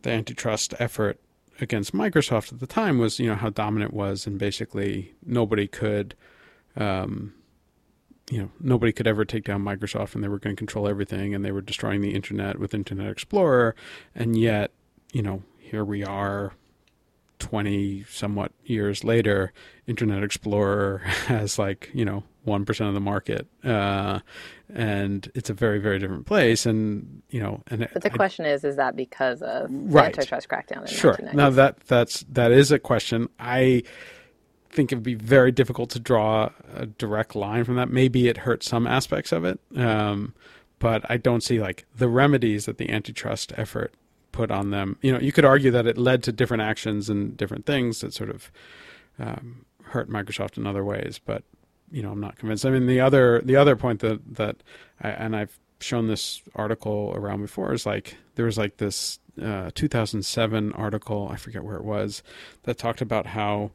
the 0.01 0.11
antitrust 0.11 0.73
effort 0.77 1.17
against 1.61 1.93
Microsoft 1.93 2.51
at 2.51 2.59
the 2.59 2.67
time 2.67 2.97
was, 2.97 3.17
you 3.17 3.29
know, 3.29 3.35
how 3.35 3.49
dominant 3.49 3.93
was, 3.93 4.27
and 4.27 4.37
basically 4.37 5.13
nobody 5.25 5.67
could, 5.67 6.15
um, 6.75 7.33
you 8.29 8.39
know, 8.39 8.51
nobody 8.59 8.91
could 8.91 9.07
ever 9.07 9.23
take 9.23 9.45
down 9.45 9.63
Microsoft, 9.63 10.15
and 10.15 10.21
they 10.21 10.27
were 10.27 10.37
going 10.37 10.53
to 10.53 10.59
control 10.59 10.85
everything, 10.85 11.33
and 11.33 11.45
they 11.45 11.53
were 11.53 11.61
destroying 11.61 12.01
the 12.01 12.13
internet 12.13 12.59
with 12.59 12.73
Internet 12.73 13.07
Explorer, 13.07 13.73
and 14.13 14.37
yet, 14.37 14.71
you 15.13 15.21
know, 15.21 15.43
here 15.59 15.85
we 15.85 16.03
are 16.03 16.55
20 17.39 18.03
somewhat 18.09 18.51
years 18.65 19.03
later, 19.03 19.53
Internet 19.87 20.23
Explorer 20.23 20.97
has 21.27 21.57
like, 21.59 21.89
you 21.93 22.05
know, 22.05 22.23
one 22.43 22.63
percent 22.65 22.87
of 22.87 22.93
the 22.93 22.99
market, 23.01 23.47
uh, 23.63 24.19
and 24.73 25.31
it's 25.33 25.49
a 25.49 25.53
very 25.53 25.79
very 25.79 25.97
different 25.97 26.25
place. 26.27 26.65
And 26.67 27.23
you 27.29 27.39
know, 27.41 27.63
and 27.67 27.87
But 27.91 28.03
the 28.03 28.11
I- 28.13 28.15
question 28.15 28.45
is, 28.45 28.63
is 28.63 28.75
that 28.75 28.95
because 28.95 29.41
of 29.41 29.67
Right. 29.71 30.13
the 30.13 30.19
antitrust 30.19 30.47
crackdown 30.49 30.81
in 30.81 30.87
Sure. 30.87 31.17
Now 31.33 31.49
that 31.49 31.79
that's 31.87 32.23
that 32.29 32.51
is 32.51 32.71
a 32.71 32.77
question. 32.79 33.29
I 33.39 33.81
think 34.69 34.91
it 34.91 34.95
would 34.95 35.03
be 35.03 35.15
very 35.15 35.51
difficult 35.51 35.89
to 35.91 35.99
draw 35.99 36.49
a 36.75 36.85
direct 36.85 37.35
line 37.35 37.63
from 37.63 37.75
that. 37.77 37.89
Maybe 37.89 38.27
it 38.27 38.37
hurts 38.37 38.67
some 38.69 38.85
aspects 38.85 39.31
of 39.31 39.43
it, 39.45 39.59
um, 39.75 40.33
but 40.79 41.03
I 41.09 41.17
don't 41.17 41.41
see 41.41 41.59
like 41.59 41.85
the 41.95 42.09
remedies 42.09 42.65
that 42.65 42.77
the 42.77 42.89
antitrust 42.91 43.53
effort 43.57 43.93
put 44.35 44.51
on 44.51 44.69
them. 44.69 44.97
You 45.01 45.13
know, 45.13 45.19
you 45.19 45.31
could 45.31 45.45
argue 45.45 45.71
that 45.71 45.87
it 45.87 45.97
led 45.97 46.21
to 46.23 46.31
different 46.31 46.61
actions 46.61 47.09
and 47.09 47.35
different 47.37 47.65
things 47.65 48.01
that 48.01 48.13
sort 48.13 48.29
of 48.29 48.51
um, 49.17 49.65
hurt 49.83 50.09
Microsoft 50.09 50.57
in 50.57 50.67
other 50.67 50.83
ways, 50.83 51.19
but 51.23 51.43
you 51.89 52.03
know, 52.03 52.11
I'm 52.11 52.19
not 52.19 52.37
convinced. 52.37 52.65
I 52.65 52.69
mean, 52.69 52.85
the 52.85 52.99
other 52.99 53.41
the 53.41 53.55
other 53.55 53.75
point 53.75 54.01
that 54.01 54.35
that 54.35 54.57
I, 55.01 55.09
and 55.09 55.35
I've 55.35 55.57
shown 55.79 56.07
this 56.07 56.41
article 56.53 57.13
around 57.15 57.41
before 57.41 57.73
is 57.73 57.85
like 57.85 58.17
there 58.35 58.45
was 58.45 58.57
like 58.57 58.77
this 58.77 59.19
uh, 59.41 59.69
2007 59.75 60.73
article 60.73 61.29
I 61.31 61.35
forget 61.35 61.63
where 61.63 61.75
it 61.75 61.83
was 61.83 62.23
that 62.63 62.77
talked 62.77 63.01
about 63.01 63.27
how 63.27 63.71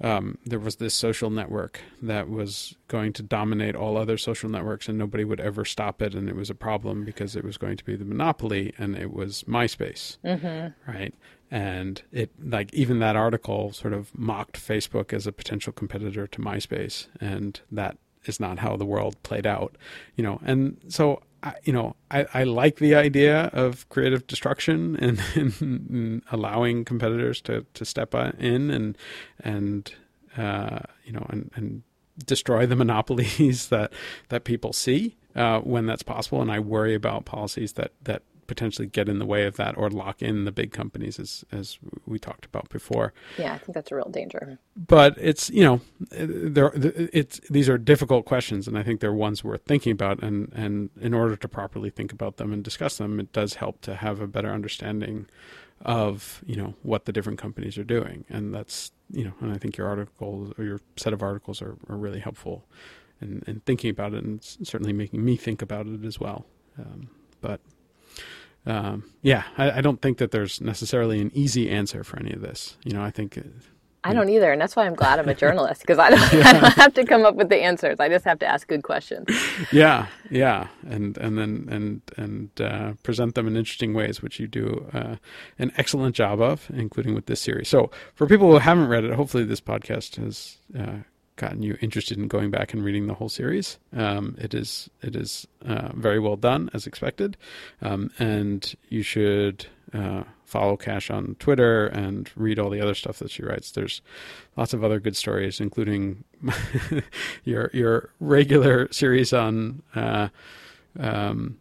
um, 0.00 0.38
there 0.44 0.58
was 0.58 0.76
this 0.76 0.94
social 0.94 1.30
network 1.30 1.80
that 2.02 2.28
was 2.28 2.76
going 2.88 3.12
to 3.14 3.22
dominate 3.22 3.76
all 3.76 3.96
other 3.96 4.18
social 4.18 4.50
networks 4.50 4.88
and 4.88 4.98
nobody 4.98 5.24
would 5.24 5.40
ever 5.40 5.64
stop 5.64 6.02
it. 6.02 6.14
And 6.14 6.28
it 6.28 6.36
was 6.36 6.50
a 6.50 6.54
problem 6.54 7.04
because 7.04 7.36
it 7.36 7.44
was 7.44 7.56
going 7.56 7.76
to 7.76 7.84
be 7.84 7.96
the 7.96 8.04
monopoly 8.04 8.74
and 8.78 8.96
it 8.96 9.12
was 9.12 9.44
MySpace 9.44 10.18
Mm-hmm. 10.24 10.90
right? 10.90 11.14
And 11.50 12.02
it 12.10 12.30
like 12.42 12.72
even 12.74 12.98
that 12.98 13.14
article 13.16 13.72
sort 13.72 13.92
of 13.92 14.16
mocked 14.18 14.58
Facebook 14.58 15.12
as 15.12 15.26
a 15.26 15.32
potential 15.32 15.72
competitor 15.72 16.26
to 16.26 16.38
MySpace. 16.40 17.06
And 17.20 17.60
that 17.70 17.96
is 18.24 18.40
not 18.40 18.58
how 18.58 18.76
the 18.76 18.86
world 18.86 19.22
played 19.22 19.46
out 19.46 19.76
you 20.16 20.24
know? 20.24 20.40
And 20.44 20.78
so 20.88 21.22
I, 21.44 21.54
you 21.62 21.72
know 21.72 21.94
I, 22.10 22.26
I 22.34 22.44
like 22.44 22.76
the 22.76 22.94
idea 22.94 23.50
of 23.52 23.88
creative 23.90 24.26
destruction 24.26 24.96
and, 24.96 25.20
and 25.60 26.22
allowing 26.32 26.84
competitors 26.84 27.40
to, 27.42 27.66
to 27.74 27.84
step 27.84 28.14
in 28.14 28.70
and 28.70 28.98
and 29.40 29.94
uh, 30.36 30.80
you 31.04 31.12
know 31.12 31.26
and, 31.28 31.50
and 31.54 31.82
destroy 32.26 32.66
the 32.66 32.76
monopolies 32.84 33.68
that 33.68 33.92
that 34.30 34.44
people 34.44 34.72
see 34.72 35.16
uh, 35.36 35.60
when 35.60 35.86
that's 35.86 36.02
possible. 36.02 36.40
And 36.40 36.50
I 36.50 36.60
worry 36.60 36.94
about 36.94 37.24
policies 37.24 37.74
that 37.74 37.92
that 38.02 38.22
potentially 38.46 38.86
get 38.88 39.08
in 39.08 39.18
the 39.18 39.26
way 39.26 39.44
of 39.46 39.56
that 39.56 39.76
or 39.76 39.90
lock 39.90 40.22
in 40.22 40.44
the 40.44 40.52
big 40.52 40.72
companies 40.72 41.18
as 41.18 41.44
as 41.52 41.78
we 42.06 42.18
talked 42.18 42.44
about 42.46 42.68
before. 42.68 43.12
Yeah, 43.38 43.54
I 43.54 43.58
think 43.58 43.74
that's 43.74 43.90
a 43.92 43.96
real 43.96 44.08
danger. 44.10 44.58
but 44.76 45.14
it's 45.18 45.50
you 45.50 45.64
know 45.64 45.80
there 46.10 46.70
it's 46.74 47.40
these 47.50 47.68
are 47.68 47.78
difficult 47.78 48.24
questions 48.26 48.66
and 48.68 48.76
i 48.78 48.82
think 48.82 49.00
they're 49.00 49.12
ones 49.12 49.42
worth 49.44 49.62
thinking 49.64 49.92
about 49.92 50.22
and 50.22 50.52
and 50.54 50.90
in 51.00 51.14
order 51.14 51.36
to 51.36 51.48
properly 51.48 51.90
think 51.90 52.12
about 52.12 52.36
them 52.36 52.52
and 52.52 52.62
discuss 52.64 52.98
them 52.98 53.20
it 53.20 53.32
does 53.32 53.54
help 53.54 53.80
to 53.82 53.94
have 53.96 54.20
a 54.20 54.26
better 54.26 54.50
understanding 54.52 55.26
of 55.82 56.42
you 56.46 56.56
know 56.56 56.74
what 56.82 57.04
the 57.04 57.12
different 57.12 57.38
companies 57.38 57.76
are 57.78 57.84
doing. 57.84 58.24
And 58.30 58.54
that's 58.54 58.92
you 59.10 59.24
know 59.24 59.34
and 59.40 59.52
i 59.52 59.58
think 59.58 59.76
your 59.76 59.86
article 59.88 60.52
or 60.58 60.64
your 60.64 60.80
set 60.96 61.12
of 61.12 61.22
articles 61.22 61.60
are, 61.62 61.76
are 61.88 61.96
really 61.96 62.20
helpful 62.20 62.64
And, 63.20 63.42
in 63.46 63.60
thinking 63.60 63.90
about 63.90 64.14
it 64.14 64.24
and 64.24 64.42
certainly 64.42 64.92
making 64.92 65.24
me 65.24 65.36
think 65.36 65.62
about 65.62 65.86
it 65.86 66.04
as 66.04 66.18
well. 66.20 66.46
Um, 66.78 67.08
but 67.40 67.60
um, 68.66 69.04
yeah 69.22 69.44
I, 69.56 69.78
I 69.78 69.80
don't 69.80 70.00
think 70.00 70.18
that 70.18 70.30
there's 70.30 70.60
necessarily 70.60 71.20
an 71.20 71.30
easy 71.34 71.70
answer 71.70 72.04
for 72.04 72.18
any 72.18 72.32
of 72.32 72.40
this 72.40 72.76
you 72.84 72.92
know 72.92 73.02
i 73.02 73.10
think 73.10 73.38
uh, 73.38 73.42
I 74.06 74.12
don't 74.12 74.28
either, 74.28 74.52
and 74.52 74.60
that's 74.60 74.76
why 74.76 74.84
I'm 74.84 74.94
glad 74.94 75.18
I'm 75.18 75.28
a 75.30 75.34
journalist 75.44 75.80
because 75.80 75.98
I, 75.98 76.10
don't 76.10 76.34
I 76.46 76.52
don't 76.52 76.74
have 76.74 76.94
to 76.94 77.04
come 77.04 77.24
up 77.24 77.36
with 77.36 77.48
the 77.48 77.56
answers. 77.56 77.98
I 77.98 78.08
just 78.08 78.24
have 78.26 78.38
to 78.40 78.46
ask 78.46 78.68
good 78.68 78.82
questions. 78.82 79.26
yeah 79.72 80.06
yeah 80.30 80.68
and 80.88 81.16
and 81.18 81.38
then 81.38 81.68
and 81.70 82.02
and 82.16 82.60
uh, 82.60 82.92
present 83.02 83.34
them 83.34 83.46
in 83.46 83.56
interesting 83.56 83.94
ways 83.94 84.20
which 84.20 84.38
you 84.38 84.46
do 84.46 84.86
uh, 84.92 85.16
an 85.58 85.72
excellent 85.76 86.14
job 86.14 86.40
of 86.40 86.70
including 86.74 87.14
with 87.14 87.26
this 87.26 87.40
series 87.40 87.68
so 87.68 87.90
for 88.14 88.26
people 88.26 88.50
who 88.50 88.58
haven't 88.58 88.88
read 88.88 89.04
it 89.04 89.14
hopefully 89.14 89.44
this 89.44 89.60
podcast 89.60 90.16
has 90.16 90.58
uh, 90.78 90.98
gotten 91.36 91.62
you 91.62 91.76
interested 91.80 92.16
in 92.16 92.28
going 92.28 92.50
back 92.50 92.72
and 92.72 92.84
reading 92.84 93.06
the 93.06 93.14
whole 93.14 93.28
series 93.28 93.78
um, 93.96 94.36
it 94.38 94.54
is 94.54 94.88
it 95.02 95.16
is 95.16 95.46
uh, 95.66 95.90
very 95.94 96.18
well 96.18 96.36
done 96.36 96.70
as 96.72 96.86
expected 96.86 97.36
um, 97.82 98.10
and 98.18 98.74
you 98.88 99.02
should 99.02 99.66
uh, 99.92 100.24
follow 100.44 100.76
Kash 100.76 101.10
on 101.10 101.36
Twitter 101.38 101.86
and 101.86 102.30
read 102.36 102.58
all 102.58 102.70
the 102.70 102.80
other 102.80 102.94
stuff 102.94 103.18
that 103.18 103.30
she 103.30 103.42
writes. 103.42 103.70
There's 103.70 104.02
lots 104.56 104.72
of 104.72 104.84
other 104.84 105.00
good 105.00 105.16
stories, 105.16 105.60
including 105.60 106.24
your 107.44 107.70
your 107.72 108.10
regular 108.20 108.92
series 108.92 109.32
on 109.32 109.82
uh, 109.94 110.28
um, 110.98 111.58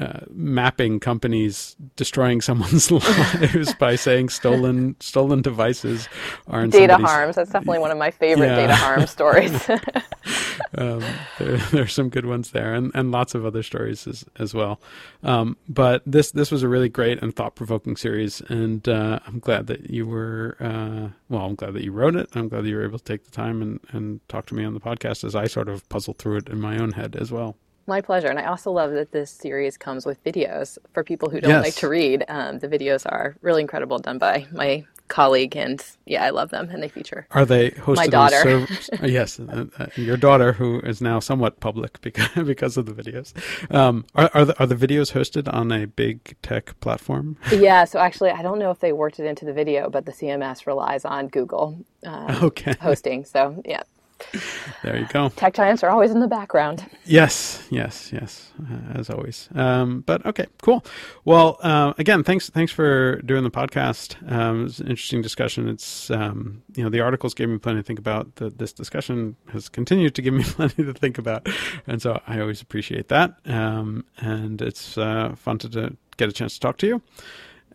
uh, 0.00 0.20
mapping 0.30 0.98
companies 0.98 1.76
destroying 1.96 2.40
someone's 2.40 2.90
lives 2.90 3.74
by 3.74 3.94
saying 3.94 4.28
stolen 4.28 4.96
stolen 5.00 5.40
devices 5.42 6.08
are 6.48 6.66
Data 6.66 6.96
harms. 6.96 7.36
That's 7.36 7.50
definitely 7.50 7.78
one 7.78 7.90
of 7.92 7.98
my 7.98 8.10
favorite 8.10 8.48
Yeah. 8.48 8.56
data 8.56 8.74
harm 8.74 9.06
stories. 9.06 9.68
um, 10.78 11.02
there, 11.38 11.56
there's 11.70 11.92
some 11.92 12.08
good 12.08 12.26
ones 12.26 12.50
there, 12.50 12.74
and, 12.74 12.90
and 12.94 13.12
lots 13.12 13.34
of 13.34 13.44
other 13.46 13.62
stories 13.62 14.06
as, 14.06 14.24
as 14.36 14.54
well. 14.54 14.80
Um, 15.22 15.56
but 15.68 16.02
this 16.06 16.30
this 16.32 16.50
was 16.50 16.62
a 16.62 16.68
really 16.68 16.88
great 16.88 17.22
and 17.22 17.34
thought 17.34 17.54
provoking 17.54 17.96
series, 17.96 18.40
and 18.48 18.88
uh, 18.88 19.20
I'm 19.26 19.38
glad 19.38 19.66
that 19.68 19.90
you 19.90 20.06
were. 20.06 20.56
Uh, 20.60 21.10
well, 21.28 21.46
I'm 21.46 21.54
glad 21.54 21.74
that 21.74 21.84
you 21.84 21.92
wrote 21.92 22.16
it. 22.16 22.28
I'm 22.34 22.48
glad 22.48 22.64
that 22.64 22.68
you 22.68 22.76
were 22.76 22.84
able 22.84 22.98
to 22.98 23.04
take 23.04 23.24
the 23.24 23.30
time 23.30 23.62
and, 23.62 23.80
and 23.90 24.20
talk 24.28 24.46
to 24.46 24.54
me 24.54 24.64
on 24.64 24.74
the 24.74 24.80
podcast 24.80 25.24
as 25.24 25.34
I 25.34 25.46
sort 25.46 25.68
of 25.68 25.88
puzzle 25.88 26.14
through 26.14 26.36
it 26.38 26.48
in 26.48 26.60
my 26.60 26.78
own 26.78 26.92
head 26.92 27.16
as 27.16 27.30
well. 27.30 27.56
My 27.86 28.00
pleasure. 28.00 28.28
And 28.28 28.38
I 28.38 28.46
also 28.46 28.70
love 28.72 28.92
that 28.92 29.12
this 29.12 29.30
series 29.30 29.76
comes 29.76 30.06
with 30.06 30.22
videos 30.24 30.78
for 30.92 31.04
people 31.04 31.28
who 31.30 31.40
don't 31.40 31.50
Yes. 31.50 31.64
like 31.64 31.74
to 31.76 31.88
read. 31.88 32.24
Um, 32.28 32.58
the 32.58 32.68
videos 32.68 33.04
are 33.06 33.36
really 33.42 33.60
incredible, 33.60 33.98
done 33.98 34.18
by 34.18 34.46
my 34.52 34.84
colleague. 35.08 35.54
And 35.54 35.84
yeah, 36.06 36.24
I 36.24 36.30
love 36.30 36.48
them. 36.50 36.70
And 36.70 36.82
they 36.82 36.88
feature. 36.88 37.26
Are 37.32 37.44
they 37.44 37.72
hosted? 37.72 37.96
My 37.96 38.04
on 38.04 38.10
daughter. 38.10 38.36
servers? 38.42 38.90
Uh, 39.02 39.06
yes, 39.06 39.38
uh, 39.38 39.66
uh, 39.78 39.86
your 39.96 40.16
daughter, 40.16 40.52
who 40.54 40.80
is 40.80 41.02
now 41.02 41.20
somewhat 41.20 41.60
public 41.60 42.00
because 42.06 42.30
because 42.46 42.76
of 42.78 42.86
the 42.86 42.92
videos. 42.92 43.34
Um, 43.74 44.06
are 44.14 44.30
are 44.32 44.44
the, 44.46 44.58
are 44.58 44.66
the 44.66 44.74
videos 44.76 45.12
hosted 45.12 45.52
on 45.52 45.70
a 45.70 45.86
big 45.86 46.36
tech 46.42 46.78
platform? 46.80 47.36
Yeah. 47.52 47.84
So 47.84 47.98
actually, 47.98 48.30
I 48.30 48.40
don't 48.42 48.58
know 48.58 48.70
if 48.70 48.80
they 48.80 48.92
worked 48.94 49.20
it 49.20 49.26
into 49.26 49.44
the 49.44 49.52
video, 49.52 49.90
but 49.90 50.06
the 50.06 50.12
CMS 50.12 50.66
relies 50.66 51.04
on 51.04 51.28
Google 51.28 51.78
um, 52.06 52.44
Okay, 52.44 52.74
hosting. 52.80 53.24
So 53.26 53.60
yeah, 53.66 53.82
there 54.82 54.98
you 54.98 55.06
go. 55.08 55.28
tech 55.30 55.54
giants 55.54 55.82
are 55.82 55.90
always 55.90 56.10
in 56.10 56.20
the 56.20 56.28
background. 56.28 56.84
Yes, 57.04 57.66
yes, 57.70 58.12
yes, 58.12 58.52
uh, 58.70 58.98
as 58.98 59.10
always. 59.10 59.48
Um, 59.54 60.00
but 60.00 60.24
okay, 60.26 60.46
cool. 60.62 60.84
Well, 61.24 61.58
uh, 61.62 61.94
again, 61.98 62.24
thanks, 62.24 62.48
thanks 62.50 62.72
for 62.72 63.20
doing 63.22 63.44
the 63.44 63.50
podcast. 63.50 64.16
Um, 64.30 64.60
it 64.60 64.64
was 64.64 64.80
an 64.80 64.88
interesting 64.88 65.22
discussion. 65.22 65.68
It's 65.68 66.10
um, 66.10 66.62
you 66.74 66.84
know 66.84 66.90
the 66.90 67.00
articles 67.00 67.34
gave 67.34 67.48
me 67.48 67.58
plenty 67.58 67.80
to 67.80 67.82
think 67.84 67.98
about. 67.98 68.36
The, 68.36 68.50
this 68.50 68.72
discussion 68.72 69.36
has 69.52 69.68
continued 69.68 70.14
to 70.14 70.22
give 70.22 70.34
me 70.34 70.44
plenty 70.44 70.84
to 70.84 70.92
think 70.92 71.18
about, 71.18 71.48
and 71.86 72.00
so 72.00 72.20
I 72.26 72.40
always 72.40 72.60
appreciate 72.60 73.08
that. 73.08 73.34
Um, 73.46 74.04
and 74.18 74.60
it's 74.62 74.96
uh, 74.96 75.34
fun 75.36 75.58
to, 75.58 75.68
to 75.70 75.96
get 76.16 76.28
a 76.28 76.32
chance 76.32 76.54
to 76.54 76.60
talk 76.60 76.78
to 76.78 76.86
you. 76.86 77.02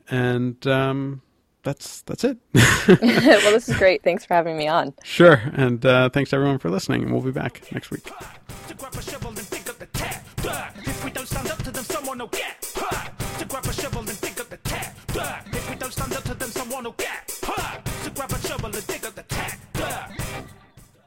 And 0.09 0.65
um, 0.65 1.21
that's 1.63 2.01
that's 2.03 2.23
it. 2.23 2.37
well, 2.53 2.97
this 2.97 3.69
is 3.69 3.77
great. 3.79 4.03
Thanks 4.03 4.25
for 4.25 4.33
having 4.33 4.57
me 4.57 4.67
on. 4.67 4.93
Sure, 5.03 5.41
and 5.53 5.85
uh, 5.85 6.09
thanks 6.09 6.33
everyone 6.33 6.59
for 6.59 6.69
listening. 6.69 7.03
And 7.03 7.11
we'll 7.11 7.21
be 7.21 7.31
back 7.31 7.71
next 7.71 7.91
week. 7.91 8.03
To 8.03 8.73
grab 8.75 8.95
a 8.95 9.01
shovel 9.01 9.29
and 9.29 9.49
dig 9.49 9.69
up 9.69 9.79
the 19.15 19.23
tap. 19.23 19.48